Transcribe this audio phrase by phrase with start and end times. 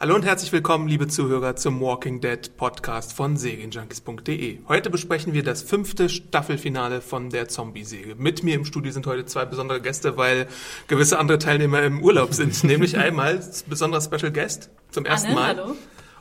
[0.00, 4.58] Hallo und herzlich willkommen, liebe Zuhörer, zum Walking Dead Podcast von Serienjunkies.de.
[4.68, 8.14] Heute besprechen wir das fünfte Staffelfinale von der Zombie-Säge.
[8.16, 10.46] Mit mir im Studio sind heute zwei besondere Gäste, weil
[10.88, 12.64] gewisse andere Teilnehmer im Urlaub sind.
[12.64, 15.56] Nämlich einmal besonderer Special Guest zum ersten Anne, Mal.
[15.56, 15.76] hallo.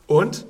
[0.07, 0.45] Und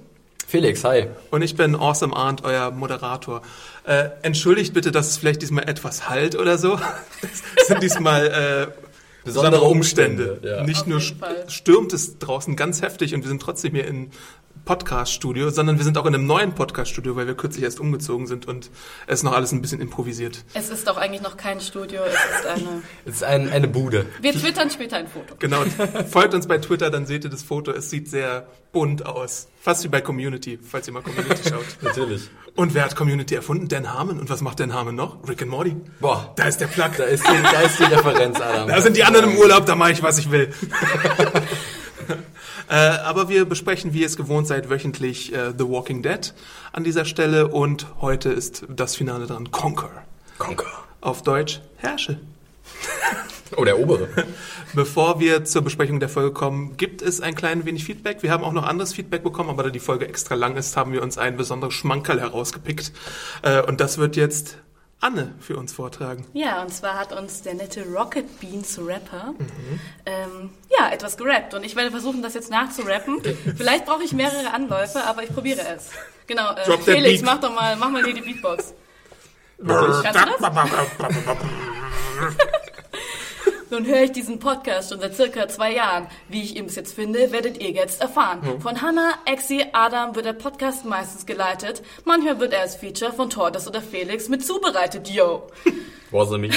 [0.45, 1.07] Felix, hi.
[1.31, 3.41] und ich bin Awesome Arndt, euer Moderator.
[3.85, 6.79] Äh, entschuldigt bitte, dass es vielleicht diesmal etwas halt oder so.
[7.55, 8.83] Es sind diesmal äh,
[9.23, 10.33] besondere Umstände.
[10.33, 10.63] Umstände, ja.
[10.63, 11.01] Nicht Auf nur
[11.47, 14.11] stürmt es draußen ganz heftig und wir sind trotzdem hier in
[14.65, 18.47] Podcast-Studio, sondern wir sind auch in einem neuen Podcast-Studio, weil wir kürzlich erst umgezogen sind
[18.47, 18.69] und
[19.07, 20.43] es ist noch alles ein bisschen improvisiert.
[20.53, 22.81] Es ist doch eigentlich noch kein Studio, es ist eine.
[23.05, 24.05] Es ist ein, eine Bude.
[24.21, 25.35] Wir twittern später ein Foto.
[25.39, 25.63] Genau,
[26.09, 27.71] folgt uns bei Twitter, dann seht ihr das Foto.
[27.71, 29.47] Es sieht sehr bunt aus.
[29.61, 31.65] Fast wie bei Community, falls ihr mal Community schaut.
[31.81, 32.29] Natürlich.
[32.55, 33.67] Und wer hat Community erfunden?
[33.67, 34.19] Dan Harmon.
[34.19, 35.17] Und was macht Dan Harmon noch?
[35.27, 35.75] Rick and Morty.
[35.99, 36.89] Boah, Da ist der Plug.
[36.97, 38.67] da ist die, da ist die Referenz, Adam.
[38.67, 40.51] Da sind die anderen im Urlaub, da mache ich, was ich will.
[42.69, 46.33] äh, aber wir besprechen, wie ihr es gewohnt seid, wöchentlich äh, The Walking Dead
[46.71, 47.47] an dieser Stelle.
[47.47, 49.51] Und heute ist das Finale dran.
[49.51, 49.91] Conquer.
[50.37, 50.71] Conker.
[51.01, 52.19] Auf Deutsch, herrsche.
[53.55, 54.07] Oh, der obere.
[54.73, 58.23] Bevor wir zur Besprechung der Folge kommen, gibt es ein klein wenig Feedback.
[58.23, 60.91] Wir haben auch noch anderes Feedback bekommen, aber da die Folge extra lang ist, haben
[60.91, 62.91] wir uns ein besonderes Schmankerl herausgepickt.
[63.43, 64.57] Äh, und das wird jetzt
[65.03, 66.25] Anne für uns vortragen.
[66.33, 69.79] Ja, und zwar hat uns der nette Rocket Beans Rapper Mhm.
[70.05, 70.49] ähm,
[70.79, 71.53] ja, etwas gerappt.
[71.53, 73.21] Und ich werde versuchen, das jetzt nachzurappen.
[73.57, 75.89] Vielleicht brauche ich mehrere Anläufe, aber ich probiere es.
[76.25, 78.73] Genau, äh, Felix, mach doch mal, mach mal hier die Beatbox.
[79.65, 80.41] Kannst du das?
[83.73, 86.05] Nun höre ich diesen Podcast schon seit circa zwei Jahren.
[86.29, 88.61] Wie ich ihn bis jetzt finde, werdet ihr jetzt erfahren.
[88.61, 91.81] Von Hannah, Exi, Adam wird der Podcast meistens geleitet.
[92.05, 95.49] Manchmal wird er als Feature von Tordes oder Felix mit zubereitet, yo.
[96.11, 96.51] Wassermi.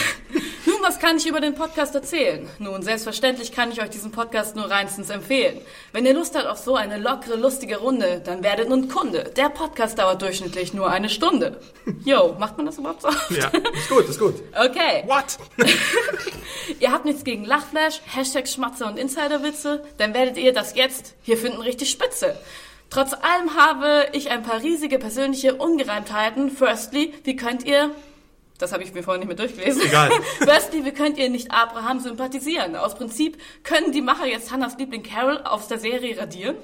[0.67, 2.49] Nun, was kann ich über den Podcast erzählen?
[2.61, 5.61] Nun, selbstverständlich kann ich euch diesen Podcast nur reinstens empfehlen.
[5.93, 9.25] Wenn ihr Lust habt auf so eine lockere, lustige Runde, dann werdet nun Kunde.
[9.37, 11.61] Der Podcast dauert durchschnittlich nur eine Stunde.
[12.05, 13.09] Yo, macht man das überhaupt so?
[13.35, 13.49] Ja.
[13.49, 14.35] Ist gut, ist gut.
[14.53, 15.03] Okay.
[15.07, 15.39] What?
[16.79, 21.37] Ihr habt nichts gegen Lachflash, Hashtag Schmatzer und Insiderwitze, dann werdet ihr das jetzt hier
[21.37, 22.37] finden richtig spitze.
[22.91, 26.49] Trotz allem habe ich ein paar riesige persönliche Ungereimtheiten.
[26.53, 27.91] Firstly, wie könnt ihr...
[28.59, 29.83] Das habe ich mir vorhin nicht mehr durchgelesen.
[29.83, 30.11] Egal.
[30.39, 32.75] Firstly, wie könnt ihr nicht Abraham sympathisieren?
[32.77, 36.57] Aus Prinzip können die Macher jetzt Hannahs Liebling Carol aus der Serie radieren.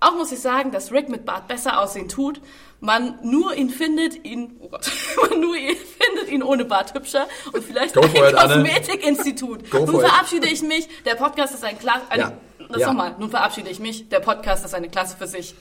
[0.00, 2.40] Auch muss ich sagen, dass Rick mit Bart besser aussehen tut.
[2.80, 4.90] Man nur ihn findet, ihn, oh Gott,
[5.30, 8.34] man nur ihn findet ihn ohne Bart hübscher und vielleicht Go ein.
[8.34, 9.72] Kosmetikinstitut.
[9.72, 10.08] Nun for it.
[10.08, 10.88] verabschiede ich mich.
[11.04, 12.32] Der Podcast ist ein klar, eine, Ja.
[12.68, 12.86] das Ja.
[12.88, 13.16] nochmal.
[13.18, 14.08] Nun verabschiede ich mich.
[14.08, 15.54] Der Podcast ist eine Klasse für sich.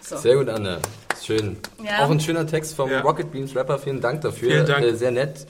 [0.00, 0.16] So.
[0.16, 0.80] Sehr gut, Anne.
[1.24, 1.56] Schön.
[1.82, 2.04] Ja.
[2.04, 3.00] Auch ein schöner Text vom Ja.
[3.00, 3.78] Rocket Beans Rapper.
[3.78, 4.50] Vielen Dank dafür.
[4.50, 4.84] Vielen Dank.
[4.84, 5.46] Äh, sehr nett.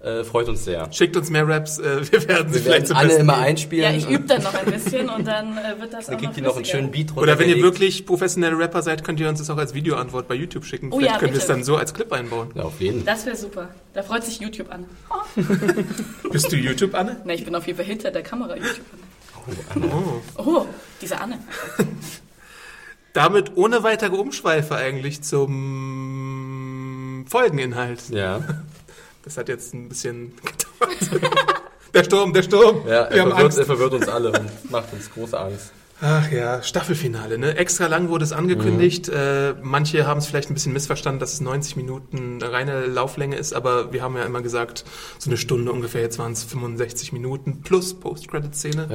[0.00, 0.92] Äh, freut uns sehr.
[0.92, 3.44] Schickt uns mehr Raps, äh, wir werden sie Wir vielleicht werden zum alle immer geben.
[3.46, 3.84] einspielen.
[3.84, 6.30] Ja, ich übe dann noch ein bisschen und dann äh, wird das Dann auch kriegt
[6.30, 9.28] noch die noch einen schönen Beat Oder wenn ihr wirklich professionelle Rapper seid, könnt ihr
[9.28, 10.92] uns das auch als Videoantwort bei YouTube schicken.
[10.92, 12.52] Oh Vielleicht ja, können wir es dann so als Clip einbauen.
[12.54, 13.04] Ja, auf jeden.
[13.04, 13.70] Das wäre super.
[13.92, 14.86] Da freut sich YouTube an.
[16.30, 17.16] Bist du YouTube, Anne?
[17.24, 18.86] Na, ich bin auf jeden Fall hinter der Kamera YouTube
[19.74, 19.82] an.
[20.36, 20.42] Oh.
[20.44, 20.66] Oh,
[21.02, 21.38] diese Anne.
[23.12, 28.08] Damit ohne weitere Umschweife eigentlich zum Folgeninhalt.
[28.10, 28.40] Ja.
[29.24, 30.32] Das hat jetzt ein bisschen
[30.80, 31.60] gedauert.
[31.92, 32.86] Der Sturm, der Sturm.
[32.86, 35.72] ja er, verwirrt, er verwirrt uns alle und macht uns große Angst.
[36.00, 37.56] Ach ja, Staffelfinale, ne?
[37.56, 39.08] Extra lang wurde es angekündigt.
[39.08, 39.14] Mhm.
[39.16, 43.52] Äh, manche haben es vielleicht ein bisschen missverstanden, dass es 90 Minuten reine Lauflänge ist,
[43.52, 44.84] aber wir haben ja immer gesagt,
[45.18, 48.88] so eine Stunde ungefähr, jetzt waren es 65 Minuten plus Post-Credit-Szene,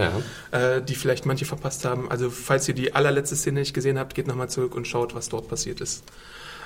[0.51, 0.57] Ja.
[0.57, 2.09] äh, die vielleicht manche verpasst haben.
[2.09, 5.27] Also falls ihr die allerletzte Szene nicht gesehen habt, geht nochmal zurück und schaut, was
[5.27, 6.03] dort passiert ist.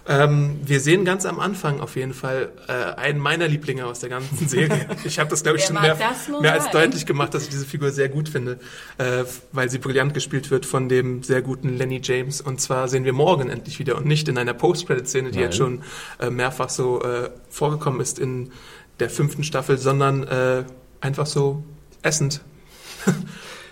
[0.09, 4.09] Ähm, wir sehen ganz am Anfang auf jeden Fall äh, einen meiner Lieblinge aus der
[4.09, 4.87] ganzen Serie.
[5.03, 5.97] Ich habe das, glaube ich, schon mehr,
[6.41, 8.59] mehr als deutlich gemacht, dass ich diese Figur sehr gut finde,
[8.97, 12.39] äh, weil sie brillant gespielt wird von dem sehr guten Lenny James.
[12.39, 15.43] Und zwar sehen wir morgen endlich wieder und nicht in einer Post-Credit-Szene, die Nein.
[15.45, 15.81] jetzt schon
[16.19, 18.51] äh, mehrfach so äh, vorgekommen ist in
[18.99, 20.63] der fünften Staffel, sondern äh,
[21.01, 21.63] einfach so
[22.01, 22.41] essend.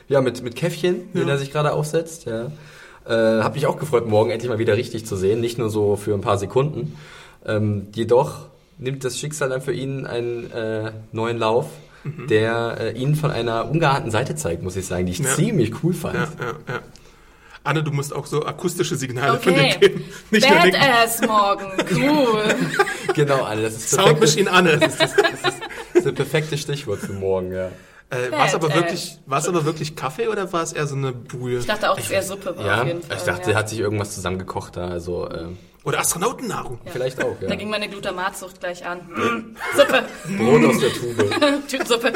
[0.07, 1.33] Ja, mit, mit Käffchen, den Ja.
[1.33, 2.25] er sich gerade aufsetzt.
[2.25, 2.51] Ja.
[3.07, 3.13] Äh,
[3.43, 6.13] hab mich auch gefreut, morgen endlich mal wieder richtig zu sehen, nicht nur so für
[6.13, 6.97] ein paar Sekunden.
[7.45, 8.47] Ähm, jedoch
[8.79, 11.67] nimmt das Schicksal dann für ihn einen äh, neuen Lauf,
[12.03, 12.27] Mhm.
[12.27, 15.25] der äh, ihn von einer ungeahnten Seite zeigt, muss ich sagen, die ich Ja.
[15.33, 16.13] ziemlich cool fand.
[16.15, 16.79] Ja, ja, ja.
[17.63, 19.71] Anne, du musst auch so akustische Signale von Okay.
[19.71, 20.03] dem geben.
[20.29, 20.47] Nicht.
[20.47, 21.65] Badass morgen,
[21.95, 22.43] cool.
[23.15, 24.77] Genau, Anne, das ist Sound perfektes- Machine Anne.
[24.79, 25.53] Das ist das, das
[25.95, 27.71] ist das perfekte Stichwort für morgen, ja.
[28.11, 28.83] Äh, war es aber Badass.
[28.83, 31.59] wirklich, war es aber wirklich Kaffee oder war es eher so eine Brühe?
[31.59, 33.17] Ich dachte auch, dass er Suppe war Ja, auf jeden Fall.
[33.17, 33.53] ich dachte, ja.
[33.53, 36.79] er hat sich irgendwas zusammengekocht da, also ähm, Oder Astronautennahrung?
[36.85, 37.47] vielleicht auch, ja.
[37.49, 38.99] Da ging meine Glutamatsucht gleich an.
[39.09, 40.03] Mm, Suppe,
[40.37, 41.67] Brot aus der Tube.
[41.67, 42.13] Tütensuppe.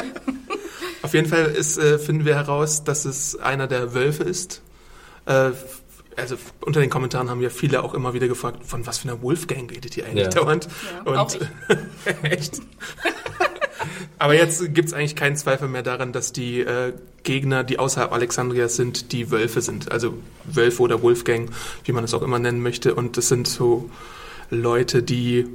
[1.01, 4.62] Auf jeden Fall ist, äh, finden wir heraus, dass es einer der Wölfe ist.
[5.25, 5.51] Äh,
[6.18, 9.21] also unter den Kommentaren haben ja viele auch immer wieder gefragt, von was für einer
[9.24, 10.30] Wolfgang redet ihr eigentlich Ja.
[10.42, 10.68] dauernd?
[11.06, 11.39] Ja, auch Und
[12.24, 12.59] echt.
[14.17, 16.93] Aber jetzt gibt's eigentlich keinen Zweifel mehr daran, dass die äh,
[17.23, 19.91] Gegner, die außerhalb Alexandrias sind, die Wölfe sind.
[19.91, 20.15] Also
[20.45, 21.49] Wölfe oder Wolfgang,
[21.83, 22.95] wie man es auch immer nennen möchte.
[22.95, 23.89] Und das sind so
[24.49, 25.47] Leute, die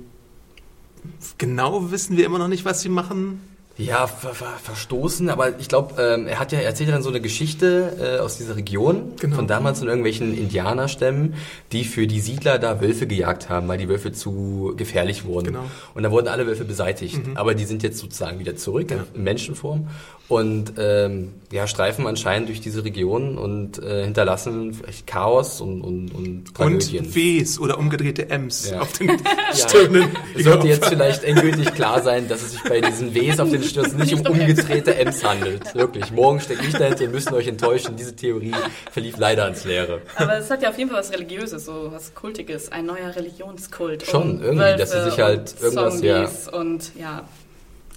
[1.39, 3.41] genau wissen wir immer noch nicht, was sie machen.
[3.77, 7.03] Ja, ver ver verstoßen, aber ich glaube, ähm, er hat ja er erzählt ja dann
[7.03, 9.35] so eine Geschichte äh, aus dieser Region Genau.
[9.35, 11.35] von damals in irgendwelchen Indianerstämmen,
[11.73, 15.47] die für die Siedler da Wölfe gejagt haben, weil die Wölfe zu gefährlich wurden.
[15.47, 15.65] Genau.
[15.95, 19.05] Und da wurden alle Wölfe beseitigt, aber die sind jetzt sozusagen wieder zurück Ja.
[19.13, 19.89] in Menschenform
[20.29, 26.09] und ähm, ja streifen anscheinend durch diese Region und äh, hinterlassen vielleicht Chaos und und
[26.15, 27.05] und Tragödien.
[27.05, 28.81] Und Ws oder umgedrehte Ms Ja.
[28.81, 29.11] auf den
[29.55, 30.09] Stirnen.
[30.35, 33.63] Es sollte jetzt vielleicht endgültig klar sein, dass es sich bei diesen Ws auf den
[33.63, 35.75] Stirn nicht um um umgedrehte Ms handelt.
[35.75, 36.11] Wirklich.
[36.11, 37.97] Morgen steckt nicht dahinter, wir müssen euch enttäuschen.
[37.97, 38.55] Diese Theorie
[38.91, 40.01] verlief leider ans Leere.
[40.17, 44.07] Aber es hat ja auf jeden Fall was Religiöses, so was Kultiges, ein neuer Religionskult.
[44.07, 46.25] Schon, irgendwie, dass sie Wölfe sich halt und irgendwas, ja.
[46.25, 47.29] Zombies und ja.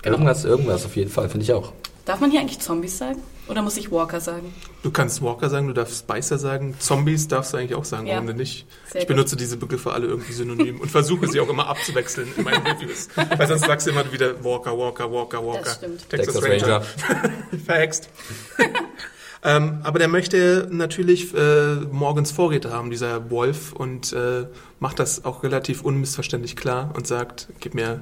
[0.01, 0.15] Genau.
[0.17, 1.71] Irgendwas, irgendwas auf jeden Fall, finde ich auch.
[2.07, 3.21] Darf man hier eigentlich Zombies sagen?
[3.49, 4.53] Oder muss ich Walker sagen?
[4.81, 8.13] Du kannst Walker sagen, du darfst Spicer sagen, Zombies darfst du eigentlich auch sagen, Ja.
[8.13, 8.65] warum denn nicht?
[8.89, 9.15] Sehr ich gut.
[9.17, 13.09] benutze diese Begriffe alle irgendwie synonym und versuche sie auch immer abzuwechseln in meinen Reviews.
[13.15, 15.63] Weil sonst sagst du immer wieder Walker, Walker, Walker, Walker.
[15.63, 16.09] Das stimmt.
[16.09, 16.81] Texas, Texas Ranger.
[17.09, 17.33] Ranger.
[17.65, 18.09] Verhext.
[19.43, 24.45] ähm, aber der möchte natürlich äh, morgens Vorräte haben, dieser Wolf, und äh,
[24.79, 27.99] macht das auch relativ unmissverständlich klar und sagt, gib mir,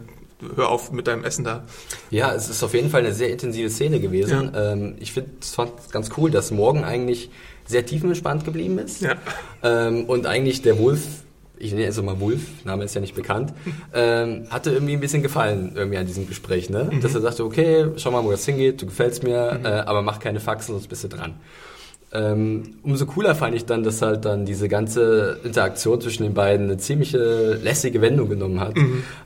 [0.55, 1.63] hör auf mit deinem Essen da.
[2.09, 4.51] Ja, es ist auf jeden Fall eine sehr intensive Szene gewesen.
[4.55, 5.57] Ähm, ich finde es
[5.91, 7.29] ganz cool, dass Morgen eigentlich
[7.65, 9.01] sehr tiefenentspannt geblieben ist.
[9.01, 9.15] Ja.
[9.63, 11.01] Ähm, und eigentlich der Wolf,
[11.57, 13.53] ich nenne es mal Wolf, Name ist ja nicht bekannt,
[13.93, 16.89] ähm, hatte irgendwie ein bisschen gefallen irgendwie an diesem Gespräch, ne?
[17.01, 20.19] Dass er sagte, okay, schau mal, wo das hingeht, du gefällst mir, äh, aber mach
[20.19, 21.35] keine Faxen, sonst bist du dran.
[22.17, 26.67] Ähm, umso cooler fand ich dann, dass halt dann diese ganze Interaktion zwischen den beiden
[26.67, 28.75] eine ziemliche lässige Wendung genommen hat.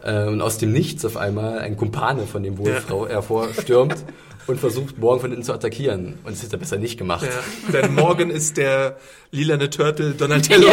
[0.04, 3.08] Äh, und aus dem Nichts auf einmal ein Kumpane von dem Wolf Ja.
[3.08, 3.96] hervorstürmt
[4.48, 6.16] und versucht, morgen von innen zu attackieren.
[6.24, 7.28] Und das hätte er besser nicht gemacht.
[7.28, 8.98] Ja, denn morgen ist der
[9.32, 10.70] lilane Turtle Donatello.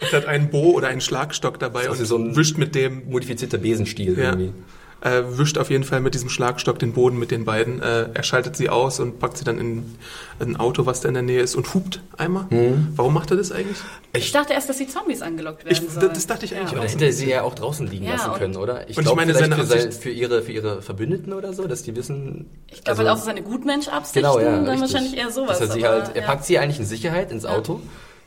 [0.00, 3.08] Und hat einen Bo oder einen Schlagstock dabei Das und so ein- wischt mit dem,
[3.10, 4.24] Modifizierter Besenstiel Ja.
[4.30, 4.52] irgendwie.
[5.00, 7.80] Äh, wischt auf jeden Fall mit diesem Schlagstock den Boden mit den beiden.
[7.80, 9.94] Äh, er schaltet sie aus und packt sie dann in
[10.40, 12.46] ein Auto, was da in der Nähe ist und hupt einmal.
[12.50, 12.88] Mhm.
[12.96, 13.76] Warum macht er das eigentlich?
[14.12, 16.10] Ich dachte erst, dass die Zombies angelockt werden Ich, sollen.
[16.12, 16.78] das dachte ich eigentlich Ja.
[16.78, 16.82] auch.
[16.82, 18.74] Aber da hätte er sie ja auch draußen liegen Ja, lassen und- können, oder?
[18.80, 21.66] Und ich glaub, meine, vielleicht seine für, sein, für, ihre, für ihre Verbündeten oder so,
[21.68, 22.46] dass die wissen...
[22.66, 24.50] Ich glaube also- halt auch seine Gutmensch-Absichten, Genau, ja.
[24.50, 24.80] dann richtig.
[24.80, 25.58] wahrscheinlich eher sowas.
[25.60, 26.26] Dass er sie aber, halt, er ja.
[26.26, 27.80] packt sie eigentlich in Sicherheit ins Auto.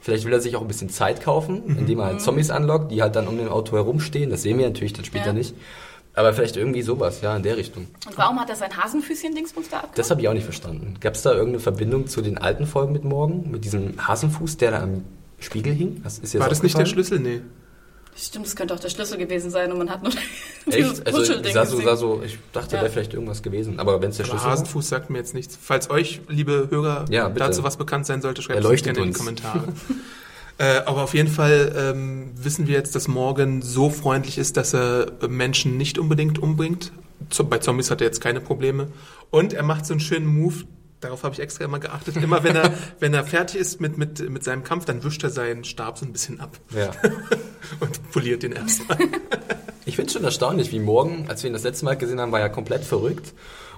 [0.03, 1.77] Vielleicht will er sich auch ein bisschen Zeit kaufen, Mhm.
[1.79, 4.29] indem er halt Zombies anlockt, die halt dann um dem Auto herumstehen.
[4.31, 5.33] Das sehen wir natürlich dann später Ja.
[5.33, 5.53] nicht.
[6.13, 7.87] Aber vielleicht irgendwie sowas, ja, in der Richtung.
[8.05, 9.97] Und warum hat er sein Hasenfüßchen-Dingsbums da abgemacht?
[9.97, 10.95] Das habe ich auch nicht verstanden.
[10.99, 13.49] Gab es da irgendeine Verbindung zu den alten Folgen mit Morgen?
[13.49, 15.05] Mit diesem Hasenfuß, der da am
[15.39, 16.01] Spiegel hing?
[16.03, 16.85] Das War das nicht der?
[16.85, 17.19] Schlüssel?
[17.19, 17.41] Nee.
[18.13, 20.11] Stimmt, das könnte auch der Schlüssel gewesen sein und man hat nur
[20.67, 21.07] dieses Echt?
[21.07, 21.85] Also, Puschelding sah so, gesehen.
[21.89, 22.81] sah so, ich dachte, Ja.
[22.81, 23.79] wäre vielleicht irgendwas gewesen.
[23.79, 24.51] Aber wenn es der Aber Schlüssel war?
[24.51, 25.57] Hasenfuß sagt mir jetzt nichts.
[25.59, 29.03] Falls euch, liebe Hörer, Ja, dazu was bekannt sein sollte, schreibt es uns gerne in
[29.05, 29.17] die uns.
[29.17, 29.63] Kommentare.
[30.61, 34.75] äh, aber auf jeden Fall ähm, wissen wir jetzt, dass Morgan so freundlich ist, dass
[34.75, 36.91] er Menschen nicht unbedingt umbringt.
[37.49, 38.89] Bei Zombies hat er jetzt keine Probleme.
[39.31, 40.65] Und er macht so einen schönen Move.
[40.99, 42.15] Darauf habe ich extra immer geachtet.
[42.17, 45.31] Immer wenn er, wenn er fertig ist mit, mit, mit seinem Kampf, dann wischt er
[45.31, 46.91] seinen Stab so ein bisschen ab Ja.
[47.79, 48.99] und poliert den erstmal.
[49.85, 52.31] Ich finde es schon erstaunlich, wie morgen, als wir ihn das letzte Mal gesehen haben,
[52.31, 53.33] war er komplett verrückt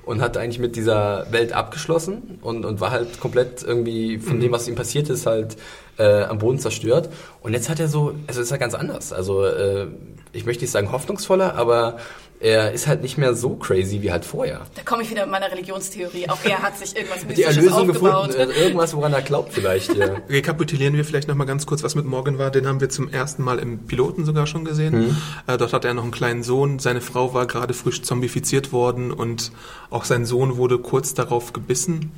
[0.05, 4.51] und hat eigentlich mit dieser Welt abgeschlossen und, und war halt komplett irgendwie von dem,
[4.51, 5.55] was ihm passiert ist, halt
[5.97, 7.09] äh, am Boden zerstört.
[7.41, 9.13] Und jetzt hat er so, also ist er ganz anders.
[9.13, 9.87] Also äh,
[10.33, 11.97] ich möchte nicht sagen hoffnungsvoller, aber
[12.43, 14.61] er ist halt nicht mehr so crazy wie halt vorher.
[14.75, 16.29] Da komme ich wieder mit meiner Religionstheorie.
[16.29, 18.27] Auch er hat sich irgendwas Die Mystisches Erlösung aufgebaut.
[18.27, 19.95] gefunden, äh, irgendwas, woran er glaubt vielleicht.
[19.95, 20.15] Ja.
[20.29, 22.51] Rekapitulieren wir vielleicht nochmal ganz kurz, was mit Morgan war.
[22.51, 25.17] Den haben wir zum ersten Mal im Piloten sogar schon gesehen.
[25.47, 26.79] Äh, dort hatte er noch einen kleinen Sohn.
[26.79, 29.51] Seine Frau war gerade frisch zombifiziert worden und
[29.89, 32.11] auch sein Sohn wurde kurz darauf gebissen.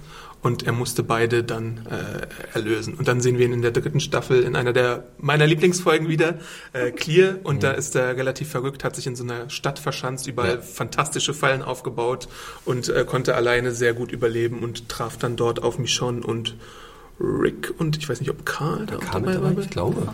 [0.46, 2.94] Und er musste beide dann äh, erlösen.
[2.94, 6.36] Und dann sehen wir ihn in der dritten Staffel in einer der meiner Lieblingsfolgen wieder,
[6.72, 7.38] äh, Clear.
[7.42, 10.62] Und da ist er relativ verrückt, hat sich in so einer Stadt verschanzt, überall Ja.
[10.62, 12.28] fantastische Fallen aufgebaut
[12.64, 16.56] und äh, konnte alleine sehr gut überleben und traf dann dort auf Michonne und
[17.20, 19.58] Rick und ich weiß nicht, ob Karl da auch Kam dabei war.
[19.58, 20.14] Ich glaube.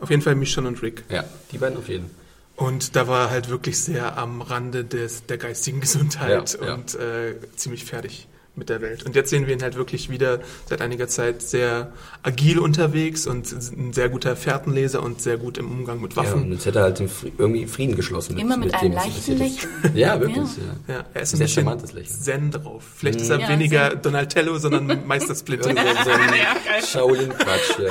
[0.00, 1.04] Auf jeden Fall Michonne und Rick.
[1.10, 2.10] Ja, die beiden auf jeden.
[2.56, 6.74] Und da war er halt wirklich sehr am Rande des, der geistigen Gesundheit Ja, ja.
[6.74, 9.04] und äh, ziemlich fertig mit der Welt.
[9.04, 11.92] Und jetzt sehen wir ihn halt wirklich wieder seit einiger Zeit sehr
[12.22, 16.28] agil unterwegs und ein sehr guter Fährtenleser und sehr gut im Umgang mit Ja, und
[16.28, 16.52] Waffen.
[16.52, 17.00] jetzt hätte er halt
[17.38, 18.36] irgendwie Frieden geschlossen.
[18.36, 19.38] Immer mit einem dem, leichten.
[19.38, 19.72] Lächeln.
[19.94, 20.36] Ja, wirklich.
[20.36, 20.44] Ja.
[20.88, 20.94] Ja.
[20.96, 22.20] Ja, er ist ein Sehr charmantes Lächeln.
[22.20, 22.84] zen drauf.
[22.96, 24.02] Vielleicht ist er Ja, weniger zen.
[24.02, 25.70] Donatello, sondern Meister Splinter.
[25.70, 27.78] So, so ein Shaolin-Quatsch.
[27.78, 27.90] Ja.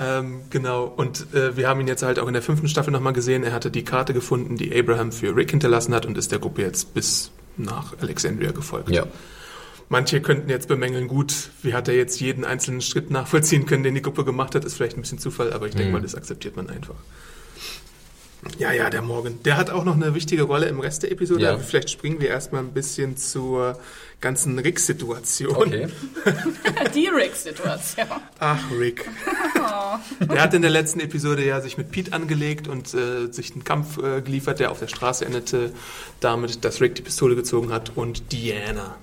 [0.00, 3.12] Ähm, genau, und äh, wir haben ihn jetzt halt auch in der fünften Staffel nochmal
[3.12, 3.42] gesehen.
[3.42, 6.62] Er hatte die Karte gefunden, die Abraham für Rick hinterlassen hat und ist der Gruppe
[6.62, 8.90] jetzt bis nach Alexandria gefolgt.
[8.90, 9.06] ja.
[9.90, 13.94] Manche könnten jetzt bemängeln, gut, wie hat er jetzt jeden einzelnen Schritt nachvollziehen können, den
[13.94, 15.92] die Gruppe gemacht hat, ist vielleicht ein bisschen Zufall, aber ich denke Mhm.
[15.94, 16.94] mal, das akzeptiert man einfach.
[18.58, 19.40] Ja, ja, der Morgan.
[19.44, 21.42] Der hat auch noch eine wichtige Rolle im Rest der Episode.
[21.42, 21.52] Ja.
[21.54, 23.78] aber Vielleicht springen wir erstmal ein bisschen zur
[24.20, 25.56] ganzen Rick-Situation.
[25.56, 25.88] Okay.
[26.94, 28.06] Die Rick-Situation.
[28.38, 29.08] Ach, Rick.
[30.20, 33.64] Der hat in der letzten Episode ja sich mit Pete angelegt und äh, sich einen
[33.64, 35.72] Kampf äh, geliefert, der auf der Straße endete,
[36.20, 38.96] damit, dass Rick die Pistole gezogen hat und Diana.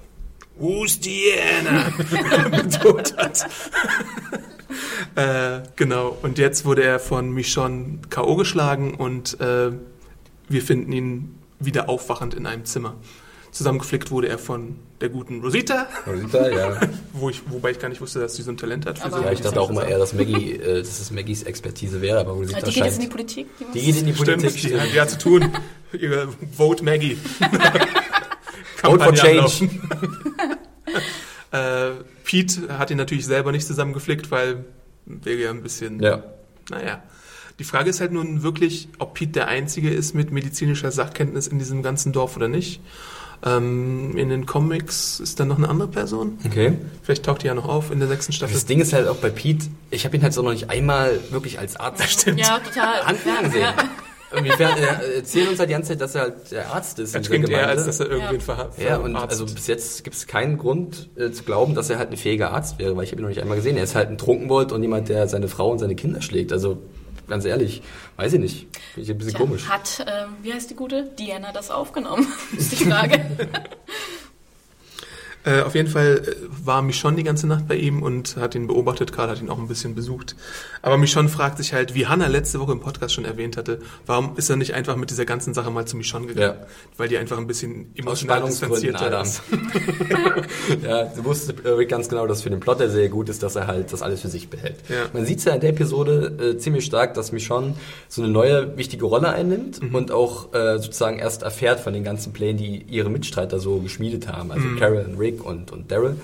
[0.58, 1.92] Who's Diana?
[2.50, 3.46] bedroht hat.
[5.16, 6.18] Äh, genau.
[6.22, 8.36] Und jetzt wurde er von Michonne K.O.
[8.36, 9.72] geschlagen und äh,
[10.50, 12.96] wir finden ihn wieder aufwachend in einem Zimmer.
[13.52, 16.78] Zusammengeflickt wurde er von der guten Rosita, Rosita, ja.
[17.14, 19.00] wo ich, wobei ich gar nicht wusste, dass sie so ein Talent hat.
[19.00, 21.44] Für Aber- so ja, ich dachte auch immer eher, dass Maggie, äh, dass es Maggies
[21.44, 23.12] Expertise wäre, aber Rosita Die geht jetzt in die scheint...
[23.12, 23.48] Politik.
[23.60, 24.62] Die, Die geht in die Stimmt, Politik.
[24.62, 25.50] die hat ja zu tun.
[26.58, 27.18] Vote Maggie.
[28.82, 29.70] Vote for Change.
[31.52, 31.92] äh,
[32.26, 34.66] Pete hat ihn natürlich selber nicht zusammengeflickt, weil
[35.06, 36.24] wäre ja ein bisschen, Ja.
[36.70, 37.04] naja.
[37.58, 41.58] Die Frage ist halt nun wirklich, ob Pete der Einzige ist mit medizinischer Sachkenntnis in
[41.58, 42.82] diesem ganzen Dorf oder nicht.
[43.46, 46.38] Ähm, in den Comics ist dann noch eine andere Person.
[46.46, 46.74] Okay.
[47.04, 48.54] Vielleicht taucht die ja noch auf in der sechsten Staffel.
[48.54, 51.20] Das Ding ist halt auch bei Pete, ich habe ihn halt so noch nicht einmal
[51.32, 53.02] wirklich als Arzt ja, total.
[53.06, 53.62] anfangen sehen.
[53.62, 53.74] Ja.
[54.36, 57.14] Inwiefern, er erzählt uns halt die ganze Zeit, dass er halt der Arzt ist.
[57.14, 57.78] Er in dieser klingt eher, Gemeinde.
[57.82, 58.54] als dass er irgendwen Ja.
[58.54, 59.42] verha- Ja, und verarztet.
[59.42, 62.52] also bis jetzt gibt es keinen Grund äh, zu glauben, dass er halt ein fähiger
[62.52, 63.78] Arzt wäre, weil ich habe ihn noch nicht einmal gesehen.
[63.78, 66.52] Er ist halt ein Trunkenbold und jemand, der seine Frau und seine Kinder schlägt.
[66.52, 66.80] Also
[67.28, 67.82] ganz ehrlich,
[68.18, 68.68] weiß ich nicht.
[68.94, 69.68] Finde ich ein bisschen Tja, komisch.
[69.70, 71.04] Hat, ähm, wie heißt die gute?
[71.18, 72.28] Diana das aufgenommen?
[72.58, 73.20] ist die Frage.
[75.46, 76.36] Äh, auf jeden Fall äh,
[76.66, 79.14] war Michonne die ganze Nacht bei ihm und hat ihn beobachtet.
[79.14, 80.36] Karl hat ihn auch ein bisschen besucht.
[80.82, 84.36] Aber Michonne fragt sich halt, wie Hannah letzte Woche im Podcast schon erwähnt hatte, warum
[84.38, 86.58] ist er nicht einfach mit dieser ganzen Sache mal zu Michonne gegangen?
[86.60, 86.68] Ja.
[86.98, 89.42] Weil die einfach ein bisschen emotional distanzierter ist.
[90.84, 93.56] ja, du wusste äh, ganz genau, dass für den Plot der Serie gut ist, dass
[93.56, 94.76] er halt das alles für sich behält.
[94.90, 95.06] Ja.
[95.14, 97.76] Man sieht ja in der Episode äh, ziemlich stark, dass Michonne
[98.10, 99.96] so eine neue wichtige Rolle einnimmt Mhm.
[99.96, 104.28] und auch äh, sozusagen erst erfährt von den ganzen Plänen, die ihre Mitstreiter so geschmiedet
[104.28, 104.80] haben, also Mhm.
[104.80, 106.16] Carol und Rick und, und Daryl.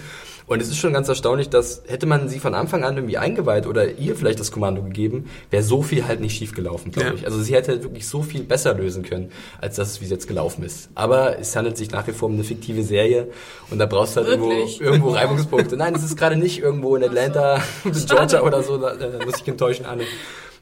[0.48, 3.66] Und es ist schon ganz erstaunlich, dass hätte man sie von Anfang an irgendwie eingeweiht
[3.68, 7.16] oder ihr vielleicht das Kommando gegeben, wäre so viel halt nicht schief gelaufen, glaube Ja.
[7.16, 7.26] ich.
[7.26, 10.64] Also sie hätte wirklich so viel besser lösen können, als das, wie es jetzt gelaufen
[10.66, 10.90] ist.
[10.94, 13.30] Aber es handelt sich nach wie vor um eine fiktive Serie
[13.70, 14.82] und da brauchst du halt irgendwo, Wirklich?
[14.82, 15.78] irgendwo Reibungspunkte.
[15.78, 19.36] Nein, es ist gerade nicht irgendwo in Atlanta, in Georgia oder so, da, da muss
[19.42, 20.04] ich enttäuschen, Anne.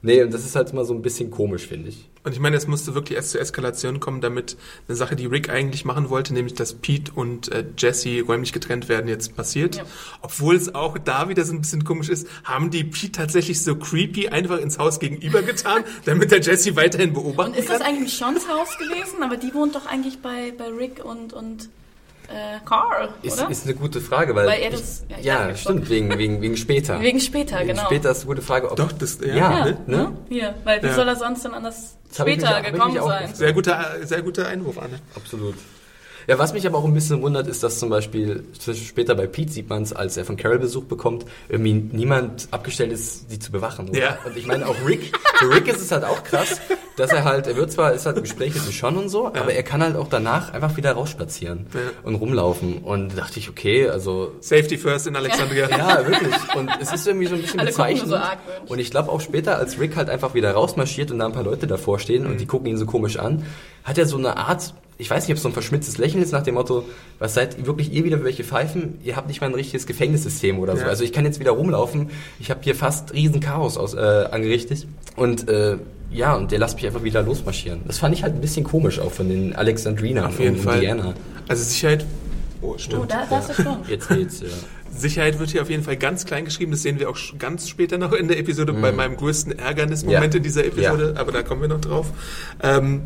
[0.01, 2.09] Nee, und das ist halt immer so ein bisschen komisch, finde ich.
[2.23, 4.55] Und ich meine, es musste wirklich erst zur Eskalation kommen, damit
[4.87, 8.87] eine Sache, die Rick eigentlich machen wollte, nämlich dass Pete und äh, Jesse räumlich getrennt
[8.87, 9.75] werden, jetzt passiert.
[9.75, 9.83] Ja.
[10.21, 13.75] Obwohl es auch da wieder so ein bisschen komisch ist, haben die Pete tatsächlich so
[13.75, 17.87] creepy einfach ins Haus gegenüber getan, damit der Jesse weiterhin beobachten Und ist das kann.
[17.87, 19.21] eigentlich Sean's Haus gewesen?
[19.21, 21.69] Aber die wohnt doch eigentlich bei, bei Rick und, und
[22.29, 23.49] äh, Carl, Ist, oder?
[23.49, 24.47] ist eine gute Frage, weil.
[24.47, 26.99] Weil er das- ja, ich, ja, weiß, stimmt, wegen, wegen, wegen später.
[27.01, 27.85] Wegen später, Wegen genau.
[27.85, 28.69] später ist eine gute Frage.
[28.71, 29.65] Ob, Doch, das, ja, Ja.
[29.65, 29.77] ne?
[29.87, 30.11] ne?
[30.29, 30.93] Hier, weil wie Ja.
[30.93, 33.33] soll er sonst denn anders später gekommen sein?
[33.33, 34.99] Sehr guter, sehr guter Einwurf, Anne.
[35.15, 35.55] Absolut.
[36.27, 39.51] Ja, was mich aber auch ein bisschen wundert, ist, dass zum Beispiel später bei Pete
[39.51, 43.51] sieht man es, als er von Carol Besuch bekommt, irgendwie niemand abgestellt ist, sie zu
[43.51, 43.89] bewachen.
[43.89, 43.99] Oder?
[43.99, 44.17] Ja.
[44.25, 46.59] Und ich meine auch Rick, für Rick ist es halt auch krass,
[46.97, 49.53] dass er halt, er wird zwar, ist halt im Gespräch mit Michonne und so, aber
[49.53, 51.79] er kann halt auch danach einfach wieder rausspazieren Ja.
[52.03, 52.79] und rumlaufen.
[52.79, 55.69] Und da dachte ich, okay, also Safety first in Alexandria.
[55.69, 56.35] ja, wirklich.
[56.55, 58.09] Und es ist irgendwie so ein bisschen Alle bezeichnend.
[58.09, 58.17] so
[58.67, 61.43] und ich glaube auch später, als Rick halt einfach wieder rausmarschiert und da ein paar
[61.43, 63.45] Leute davor stehen und die gucken ihn so komisch an,
[63.83, 66.31] hat er so eine Art, ich weiß nicht, ob es so ein verschmitztes Lächeln ist
[66.33, 66.85] nach dem Motto,
[67.17, 68.99] was seid wirklich ihr wieder für welche Pfeifen?
[69.03, 70.83] Ihr habt nicht mal ein richtiges Gefängnissystem oder so.
[70.83, 70.87] Ja.
[70.89, 72.09] Also ich kann jetzt wieder rumlaufen.
[72.39, 74.85] Ich habe hier fast riesen Chaos aus, äh, angerichtet.
[75.15, 75.77] Und äh,
[76.11, 77.81] ja, und der lasst mich einfach wieder losmarschieren.
[77.87, 80.79] Das fand ich halt ein bisschen komisch auch von den Alexandrinern Auf jeden und Fall.
[80.81, 81.13] Diana.
[81.47, 82.05] Also Sicherheit.
[82.61, 83.09] Oh, Oh, stimmt.
[83.09, 83.77] da, da hast du schon.
[83.87, 84.47] Jetzt geht's, ja.
[84.93, 86.71] Sicherheit wird hier auf jeden Fall ganz klein geschrieben.
[86.71, 90.31] Das sehen wir auch ganz später noch in der Episode bei meinem größten Ärgernismoment Mhm.
[90.33, 90.37] Ja.
[90.37, 91.13] in dieser Episode.
[91.17, 92.07] Aber da kommen wir noch drauf.
[92.61, 93.03] Ähm,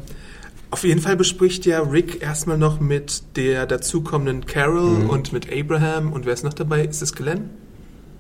[0.74, 5.10] auf jeden Fall bespricht ja Rick erstmal noch mit der dazukommenden Carol Mhm.
[5.10, 6.12] und mit Abraham.
[6.12, 6.84] Und wer ist noch dabei?
[6.84, 7.52] Ist es Glenn?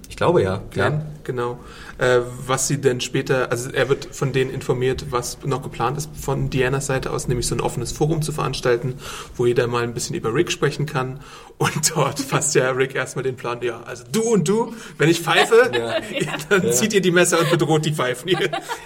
[0.07, 0.62] Ich glaube ja.
[0.69, 1.05] Glenn, ja.
[1.24, 1.57] genau.
[2.03, 6.10] Äh, was sie denn später, also er wird von denen informiert, was noch geplant ist
[6.13, 8.95] von Dianas Seite aus, nämlich so ein offenes Forum zu veranstalten,
[9.38, 11.22] wo jeder mal ein bisschen über Rick sprechen kann.
[11.60, 15.22] Und dort fasst ja Rick erstmal den Plan, ja, also du und du, wenn ich
[15.22, 15.72] pfeife,
[16.50, 18.31] dann zieht ihr die Messer und bedroht die Pfeifen.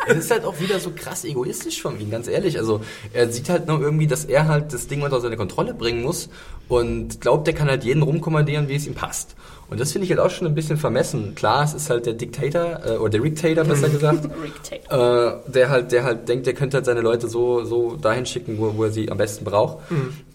[0.06, 2.60] Es ist halt auch wieder so krass egoistisch von ihm, ganz ehrlich.
[2.60, 2.82] Also
[3.14, 6.30] er sieht halt nur irgendwie, dass er halt das Ding unter seine Kontrolle bringen muss
[6.68, 9.36] und glaubt, er kann halt jeden rumkommandieren, wie es ihm passt.
[9.70, 11.36] Und das finde ich halt auch schon ein bisschen vermessen.
[11.36, 15.38] Klar, es ist halt der Diktator, äh, oder der Dictator besser gesagt, Rick Taylor.
[15.46, 18.58] äh, der halt, der halt denkt, der könnte halt seine Leute so, so dahin schicken,
[18.60, 19.80] wo, wo er sie am besten braucht.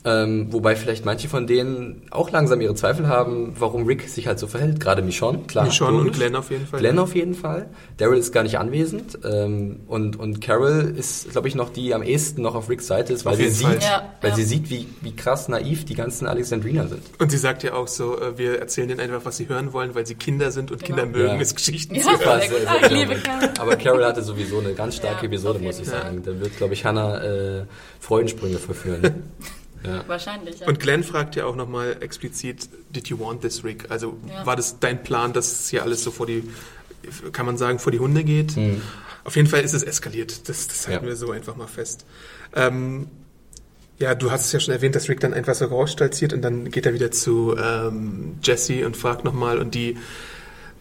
[0.05, 4.39] Ähm, wobei vielleicht manche von denen auch langsam ihre Zweifel haben, warum Rick sich halt
[4.39, 4.81] so verhält.
[4.81, 5.67] Gerade Michonne, klar.
[5.67, 6.13] Michonne und.
[6.13, 6.81] Glenn auf jeden Fall.
[6.81, 7.67] Glenn auf jeden Fall.
[7.99, 9.19] Daryl ist gar nicht anwesend.
[9.25, 12.87] Ähm, und, und Carol ist, glaube ich, noch die die am ehesten noch auf Ricks
[12.87, 13.83] Seite ist, weil sie sieht.
[13.83, 14.37] Ja, weil ja.
[14.37, 17.03] sie sieht, wie, wie krass naiv die ganzen Alexandriner sind.
[17.19, 19.95] Und sie sagt ja auch so, äh, wir erzählen denen einfach, was sie hören wollen,
[19.97, 21.03] weil sie Kinder sind und Genau.
[21.03, 21.41] Kinder mögen Ja.
[21.41, 22.03] es, Geschichten Ja.
[22.03, 22.41] zu hören.
[22.41, 23.51] Sehr Sehr, sehr Ah, Carol.
[23.59, 26.23] Aber Carol hatte sowieso eine ganz starke Ja, Episode, muss ich sagen.
[26.25, 27.65] Da wird, glaube ich, Hannah äh,
[27.99, 29.03] Freudensprünge verführen.
[29.85, 30.05] ja.
[30.07, 30.67] Wahrscheinlich, ja.
[30.67, 33.91] Und Glenn fragt ja auch nochmal explizit, did you want this, Rick?
[33.91, 34.45] Also Ja.
[34.47, 36.45] war das dein Plan, dass es hier alles so vor die,
[37.33, 38.57] kann man sagen, vor die Hunde geht?
[38.57, 38.81] Mhm.
[39.25, 40.49] Auf jeden Fall ist es eskaliert.
[40.49, 41.11] Das, das halten Ja.
[41.11, 42.05] wir so einfach mal fest.
[42.55, 43.09] Ähm,
[43.99, 46.71] ja, du hast es ja schon erwähnt, dass Rick dann einfach so rausstolziert und dann
[46.71, 49.97] geht er wieder zu ähm, Jesse und fragt nochmal und die,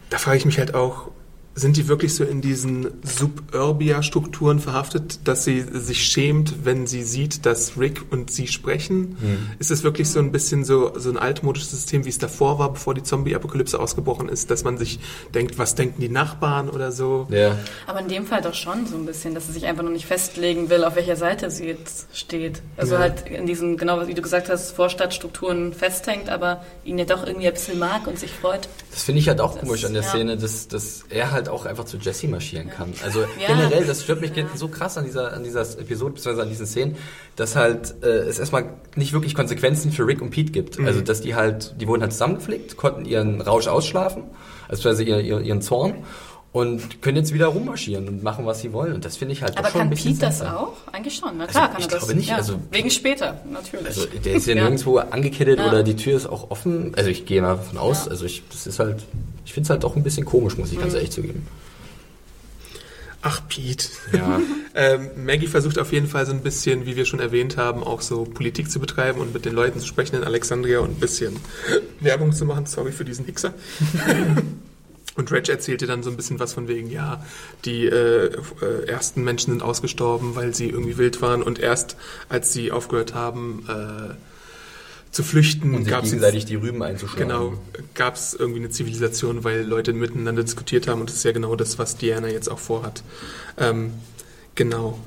[0.10, 1.12] da frage ich mich halt auch,
[1.54, 7.46] sind die wirklich so in diesen Suburbia-Strukturen verhaftet, dass sie sich schämt, wenn sie sieht,
[7.46, 9.18] dass Rick und sie sprechen?
[9.60, 12.72] Ist es wirklich so ein bisschen so, so ein altmodisches System, wie es davor war,
[12.74, 15.00] bevor die Zombie-Apokalypse ausgebrochen ist, dass man sich
[15.34, 17.28] denkt, was denken die Nachbarn oder so?
[17.30, 17.58] ja.
[17.88, 20.06] Aber in dem Fall doch schon so ein bisschen, dass sie sich einfach noch nicht
[20.06, 22.62] festlegen will, auf welcher Seite sie jetzt steht.
[22.78, 23.02] Also Ja.
[23.02, 27.48] halt in diesen, genau wie du gesagt hast, Vorstadtstrukturen festhängt, aber ihn ja doch irgendwie
[27.48, 28.70] ein bisschen mag und sich freut.
[28.92, 30.10] Das finde ich halt auch Das- komisch an der ja.
[30.10, 32.94] Szene, dass, dass er halt auch einfach zu Jesse marschieren kann.
[33.04, 33.48] Also Ja.
[33.48, 34.46] generell, das stört mich Ja.
[34.56, 36.96] so krass an dieser, an dieser Episode, beziehungsweise an diesen Szenen,
[37.36, 40.80] dass halt äh, es erstmal nicht wirklich Konsequenzen für Rick und Pete gibt.
[40.80, 40.88] Mhm.
[40.88, 44.24] Also dass die halt, die wurden halt zusammengepflegt, konnten ihren Rausch ausschlafen,
[44.68, 45.96] also ihren, ihren Zorn
[46.54, 48.94] und können jetzt wieder rummarschieren und machen, was sie wollen.
[48.94, 50.74] Und das finde ich halt Aber auch schon kann ein bisschen Pete das auch?
[50.92, 52.00] Eigentlich schon, na klar Also, kann ich er das.
[52.08, 53.86] glaube nicht, Ja, also- wegen später, natürlich.
[53.88, 54.62] Also der ist ja, Ja.
[54.64, 55.68] nirgendwo angekettet Ja.
[55.70, 56.94] oder die Tür ist auch offen.
[56.96, 58.06] Also ich gehe mal davon aus.
[58.06, 58.12] Ja.
[58.12, 59.04] Also ich, das ist halt,
[59.46, 60.82] ich finde es halt auch ein bisschen komisch, muss ich Mhm.
[60.82, 61.48] ganz ehrlich zugeben.
[63.22, 63.86] Ach, Pete.
[64.14, 64.40] Ja.
[64.74, 68.00] Ähm, Maggie versucht auf jeden Fall so ein bisschen, wie wir schon erwähnt haben, auch
[68.00, 71.36] so Politik zu betreiben und mit den Leuten zu sprechen in Alexandria und ein bisschen
[72.00, 72.66] Werbung zu machen.
[72.68, 73.54] Sorry für diesen Hixer.
[75.16, 77.24] Und Reg erzählte dann so ein bisschen was von wegen, ja,
[77.66, 78.28] die äh,
[78.62, 81.98] äh, ersten Menschen sind ausgestorben, weil sie irgendwie wild waren und erst
[82.30, 84.14] als sie aufgehört haben äh,
[85.12, 87.28] zu flüchten, Und sich gab es gegenseitig die Rüben einzuschlagen.
[87.28, 87.54] Genau,
[87.94, 91.56] gab es irgendwie eine Zivilisation, weil Leute miteinander diskutiert haben und das ist ja genau
[91.58, 93.04] das, was Diana jetzt auch vorhat.
[93.58, 93.92] Ähm,
[94.56, 94.98] genau.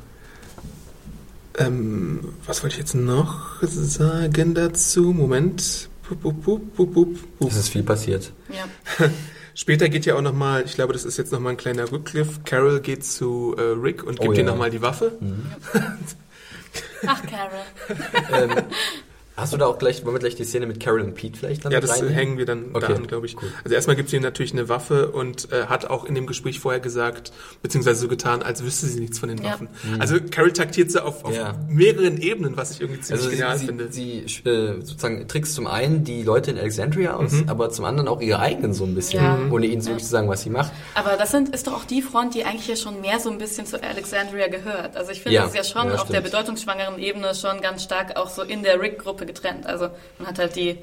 [1.57, 5.14] Ähm, was wollte ich jetzt noch sagen dazu?
[5.14, 5.88] Moment.
[6.03, 7.51] Pup, pup, pup, pup, pup, pup.
[7.51, 8.33] Es ist viel passiert.
[8.51, 9.09] ja.
[9.55, 12.43] Später geht ja auch nochmal, ich glaube, das ist jetzt nochmal ein kleiner Rückgriff.
[12.45, 14.45] Carol geht zu äh, Rick und gibt Oh, ihm ja.
[14.45, 15.12] nochmal die Waffe.
[17.07, 18.51] Ach, Carol.
[18.51, 18.64] ähm,
[19.37, 21.64] hast du da auch gleich, wollen wir gleich die Szene mit Carol und Pete vielleicht
[21.64, 22.14] dann Ja, mit das reinnehmen?
[22.14, 23.37] hängen wir dann da Okay, an, glaube ich.
[23.42, 23.49] cool.
[23.64, 26.61] Also erstmal gibt sie ihm natürlich eine Waffe und äh, hat auch in dem Gespräch
[26.61, 29.53] vorher gesagt, beziehungsweise so getan, als wüsste sie nichts von den Ja.
[29.53, 29.68] Waffen.
[29.99, 31.37] Also Carol taktiert sie auf, auf Mhm.
[31.37, 31.55] Ja.
[31.68, 33.88] mehreren Ebenen, was ich irgendwie ziemlich Also sie, genial sie, finde.
[33.92, 34.18] sie
[34.49, 37.49] äh, sozusagen trickst zum einen die Leute in Alexandria aus, Mhm.
[37.49, 39.38] aber zum anderen auch ihre eigenen so ein bisschen, Ja.
[39.51, 39.94] ohne ihnen so Ja.
[39.94, 40.70] wirklich zu sagen, was sie macht.
[40.94, 43.38] Aber das sind, ist doch auch die Front, die eigentlich ja schon mehr so ein
[43.38, 44.97] bisschen zu Alexandria gehört.
[44.97, 47.83] Also ich finde, Ja, das ist ja schon ja, auf der bedeutungsschwangeren Ebene schon ganz
[47.83, 49.67] stark auch so in der Rick-Gruppe getrennt.
[49.67, 50.79] Also man hat halt die,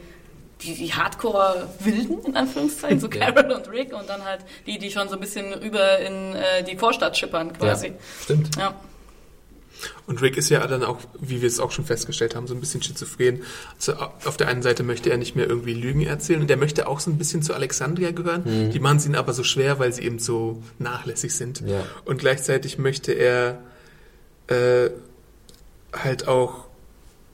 [0.62, 5.10] die, die Hardcore-Wilden, in Anführungszeichen, so Carol und Rick, und dann halt die, die schon
[5.10, 7.88] so ein bisschen rüber in äh, die Vorstadt schippern quasi.
[7.88, 8.56] Ja, stimmt.
[8.58, 8.76] Ja.
[10.06, 12.60] Und Rick ist ja dann auch, wie wir es auch schon festgestellt haben, so ein
[12.60, 13.42] bisschen schizophren.
[13.76, 13.94] Also
[14.26, 17.00] auf der einen Seite möchte er nicht mehr irgendwie Lügen erzählen und er möchte auch
[17.00, 18.44] so ein bisschen zu Alexandria gehören.
[18.46, 18.72] Mhm.
[18.72, 21.62] Die machen es ihnen aber so schwer, weil sie eben so nachlässig sind.
[21.66, 21.84] Ja.
[22.06, 23.60] Und gleichzeitig möchte er
[24.48, 24.92] äh,
[25.94, 26.66] halt auch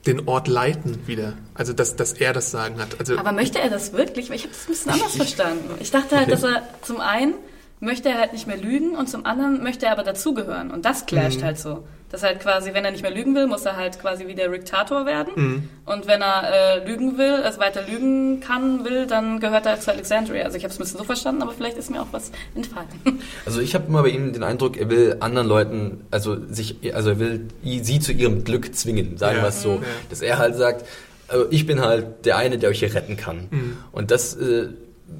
[0.08, 1.34] den Ort leiten wieder.
[1.54, 2.98] Also dass, dass er das Sagen hat.
[2.98, 4.30] Also Aber möchte er das wirklich?
[4.30, 5.74] Ich habe das ein bisschen anders verstanden.
[5.80, 7.34] Ich dachte halt, dass er zum einen
[7.80, 10.70] möchte er halt nicht mehr lügen und zum anderen möchte er aber dazugehören.
[10.70, 11.06] Und das Mhm.
[11.06, 11.84] clasht halt so.
[12.10, 14.50] Das halt quasi, wenn er nicht mehr lügen will, muss er halt quasi wie der
[14.50, 15.32] Riktator werden.
[15.36, 15.68] Mhm.
[15.84, 19.90] Und wenn er äh, lügen will, also weiter lügen kann, will, dann gehört er zu
[19.92, 20.44] Alexandria.
[20.44, 22.88] Also ich habe es ein bisschen so verstanden, aber vielleicht ist mir auch was entfallen.
[23.44, 27.10] Also ich habe immer bei ihm den Eindruck, er will anderen Leuten, also sich, also
[27.10, 29.42] er will sie zu ihrem Glück zwingen, sagen Ja.
[29.42, 29.80] wir es so, Ja.
[30.08, 30.86] dass er halt sagt,
[31.28, 33.48] also ich bin halt der eine, der euch hier retten kann.
[33.50, 33.76] Mhm.
[33.92, 34.68] Und das äh,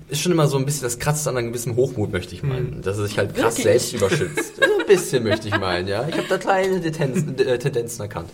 [0.08, 2.82] ist schon immer so ein bisschen, das kratzt an einem gewissen Hochmut, möchte ich meinen,
[2.82, 3.64] dass er sich halt krass Wirklich?
[3.82, 4.52] selbst überschützt.
[4.88, 6.06] So ein bisschen möchte ich meinen, ja.
[6.08, 8.30] Ich habe da kleine Tendenzen, äh, Tendenzen erkannt.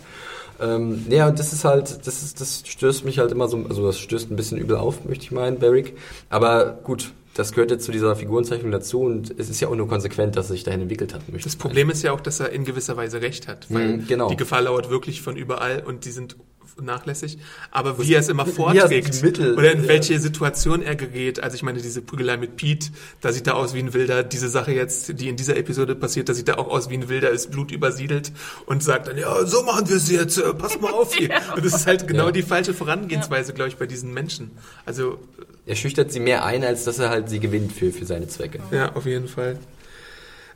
[0.61, 3.85] Ähm, ja, und das ist halt, das ist, das stößt mich halt immer so, also
[3.85, 5.97] das stößt ein bisschen übel auf, möchte ich meinen, Barrick.
[6.29, 9.89] Aber gut, das gehört jetzt zu dieser Figurenzeichnung dazu und es ist ja auch nur
[9.89, 12.51] konsequent, dass er sich dahin entwickelt hat, möchte Das Problem ist ja auch, dass er
[12.53, 14.29] in gewisser Weise recht hat, weil Mhm, genau.
[14.29, 16.37] die Gefahr lauert wirklich von überall und die sind
[16.81, 17.37] nachlässig.
[17.71, 19.87] Aber wie er es immer er vorträgt Mittel- oder in ja.
[19.87, 22.89] welche Situation er gerät, also ich meine, diese Prügelei mit Pete,
[23.21, 24.23] da sieht er aus wie ein Wilder.
[24.23, 27.09] Diese Sache jetzt, die in dieser Episode passiert, da sieht er auch aus wie ein
[27.09, 28.31] Wilder, ist blutübersiedelt
[28.65, 31.29] und sagt dann, ja, so machen wir es jetzt, äh, pass mal auf hier.
[31.55, 32.31] Und das ist halt genau Ja.
[32.31, 34.51] die falsche Vorangehensweise, glaube ich, bei diesen Menschen.
[34.85, 35.19] Also,
[35.67, 38.59] Er schüchtert sie mehr ein, als dass er halt sie gewinnt für, für seine Zwecke.
[38.71, 39.57] ja, auf jeden Fall.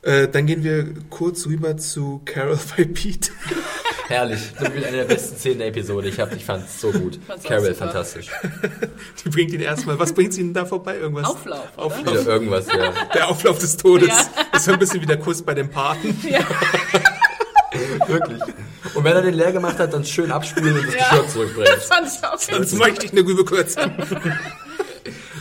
[0.02, 3.30] Äh, dann gehen wir kurz rüber zu Carol bei Pete.
[4.10, 4.40] Herrlich.
[4.58, 6.08] Das ist eine der besten Szenen der Episode.
[6.08, 7.20] Ich, hab, ich fand es so gut.
[7.44, 8.26] Carol, fantastisch.
[9.24, 9.96] Die bringt ihn erstmal.
[10.00, 10.98] Was bringt sie denn da vorbei?
[10.98, 11.26] Irgendwas?
[11.26, 11.84] Auflauf, oder?
[11.84, 12.06] Auflauf.
[12.20, 12.92] Wieder irgendwas, ja.
[13.14, 14.08] Der Auflauf des Todes.
[14.08, 14.16] Ja.
[14.50, 16.20] Das ist so ein bisschen wie der Kuss bei dem Paten.
[18.08, 18.42] Wirklich.
[18.94, 21.08] Und wenn er den leer gemacht hat, dann schön abspülen und das Ja.
[21.10, 21.70] Geschirr zurückbringen.
[21.72, 23.92] Das fand ich auch Jetzt möchte ich eine Rübe kürzen.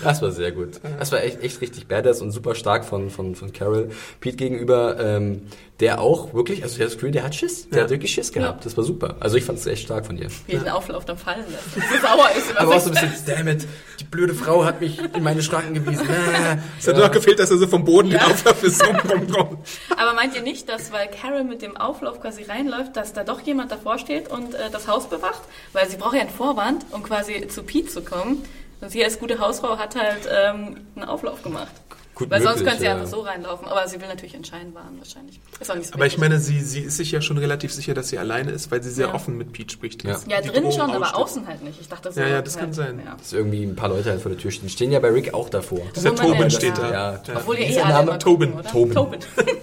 [0.03, 0.79] Das war sehr gut.
[0.99, 4.97] Das war echt, echt richtig badass und super stark von, von, von Carol Pete gegenüber,
[4.99, 5.43] ähm,
[5.79, 7.69] der auch wirklich, also der das Gefühl, der hat Schiss.
[7.69, 7.83] Der Ja.
[7.85, 8.65] hat wirklich Schiss gehabt.
[8.65, 9.15] Das war super.
[9.21, 10.27] Also ich fand es echt stark von ihr.
[10.47, 11.75] Wie er den Auflauf dann fallen lässt.
[11.77, 13.65] Und so sauer ist über Aber auch so ein bisschen, damn it,
[13.99, 16.05] die blöde Frau hat mich in meine Schranken gewiesen.
[16.09, 18.19] Äh, Es hat nur noch gefehlt, dass er so vom Boden Ja.
[18.19, 18.85] den Auflauf ist.
[18.85, 19.57] Rum, rum, rum.
[19.95, 23.39] Aber meint ihr nicht, dass weil Carol mit dem Auflauf quasi reinläuft, dass da doch
[23.41, 25.41] jemand davor steht und äh, das Haus bewacht?
[25.73, 28.43] Weil sie braucht ja einen Vorwand, um quasi zu Pete zu kommen.
[28.81, 31.71] Und sie als gute Hausfrau hat halt ähm, einen Auflauf gemacht.
[32.15, 32.95] Gut Weil sonst möglich, könnte sie ja.
[32.95, 33.65] einfach so reinlaufen.
[33.67, 35.39] Aber sie will natürlich entscheiden wahren wahrscheinlich.
[35.57, 37.93] Ist auch nicht so Aber ich meine, sie, sie ist sich ja schon relativ sicher,
[37.93, 39.13] dass sie alleine ist, weil sie sehr Ja.
[39.13, 40.03] offen mit Pete spricht.
[40.03, 40.17] Ja.
[40.27, 41.79] Ja, Drohung schon, aber außen halt nicht.
[41.79, 42.19] Ich dachte so.
[42.19, 43.01] Ja, ja, das halt, kann sein.
[43.05, 43.15] Ja.
[43.15, 44.67] Dass irgendwie ein paar Leute halt vor der Tür stehen.
[44.67, 45.79] Stehen ja bei Rick auch davor.
[45.95, 46.91] Dieser Tobin ja- steht da.
[46.91, 47.21] Ja.
[47.35, 48.19] Obwohl ihr eh der alle Name?
[48.19, 48.51] Tobin.
[48.51, 48.91] gucken?
[48.93, 49.19] Tobin.
[49.21, 49.21] Tobin.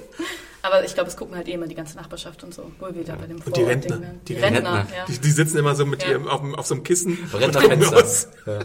[0.63, 2.73] Aber ich glaube, es gucken halt eh immer die ganze Nachbarschaft und so.
[2.81, 3.99] Wo wir wieder bei dem Und die Rentner.
[4.27, 4.79] Die Die Rentner.
[4.79, 5.05] Rentner, ja.
[5.07, 7.97] Die, die sitzen immer so mit ihrem auf, so einem Kissen Rentner und gucken Fenster.
[8.01, 8.29] raus.
[8.47, 8.59] Ja.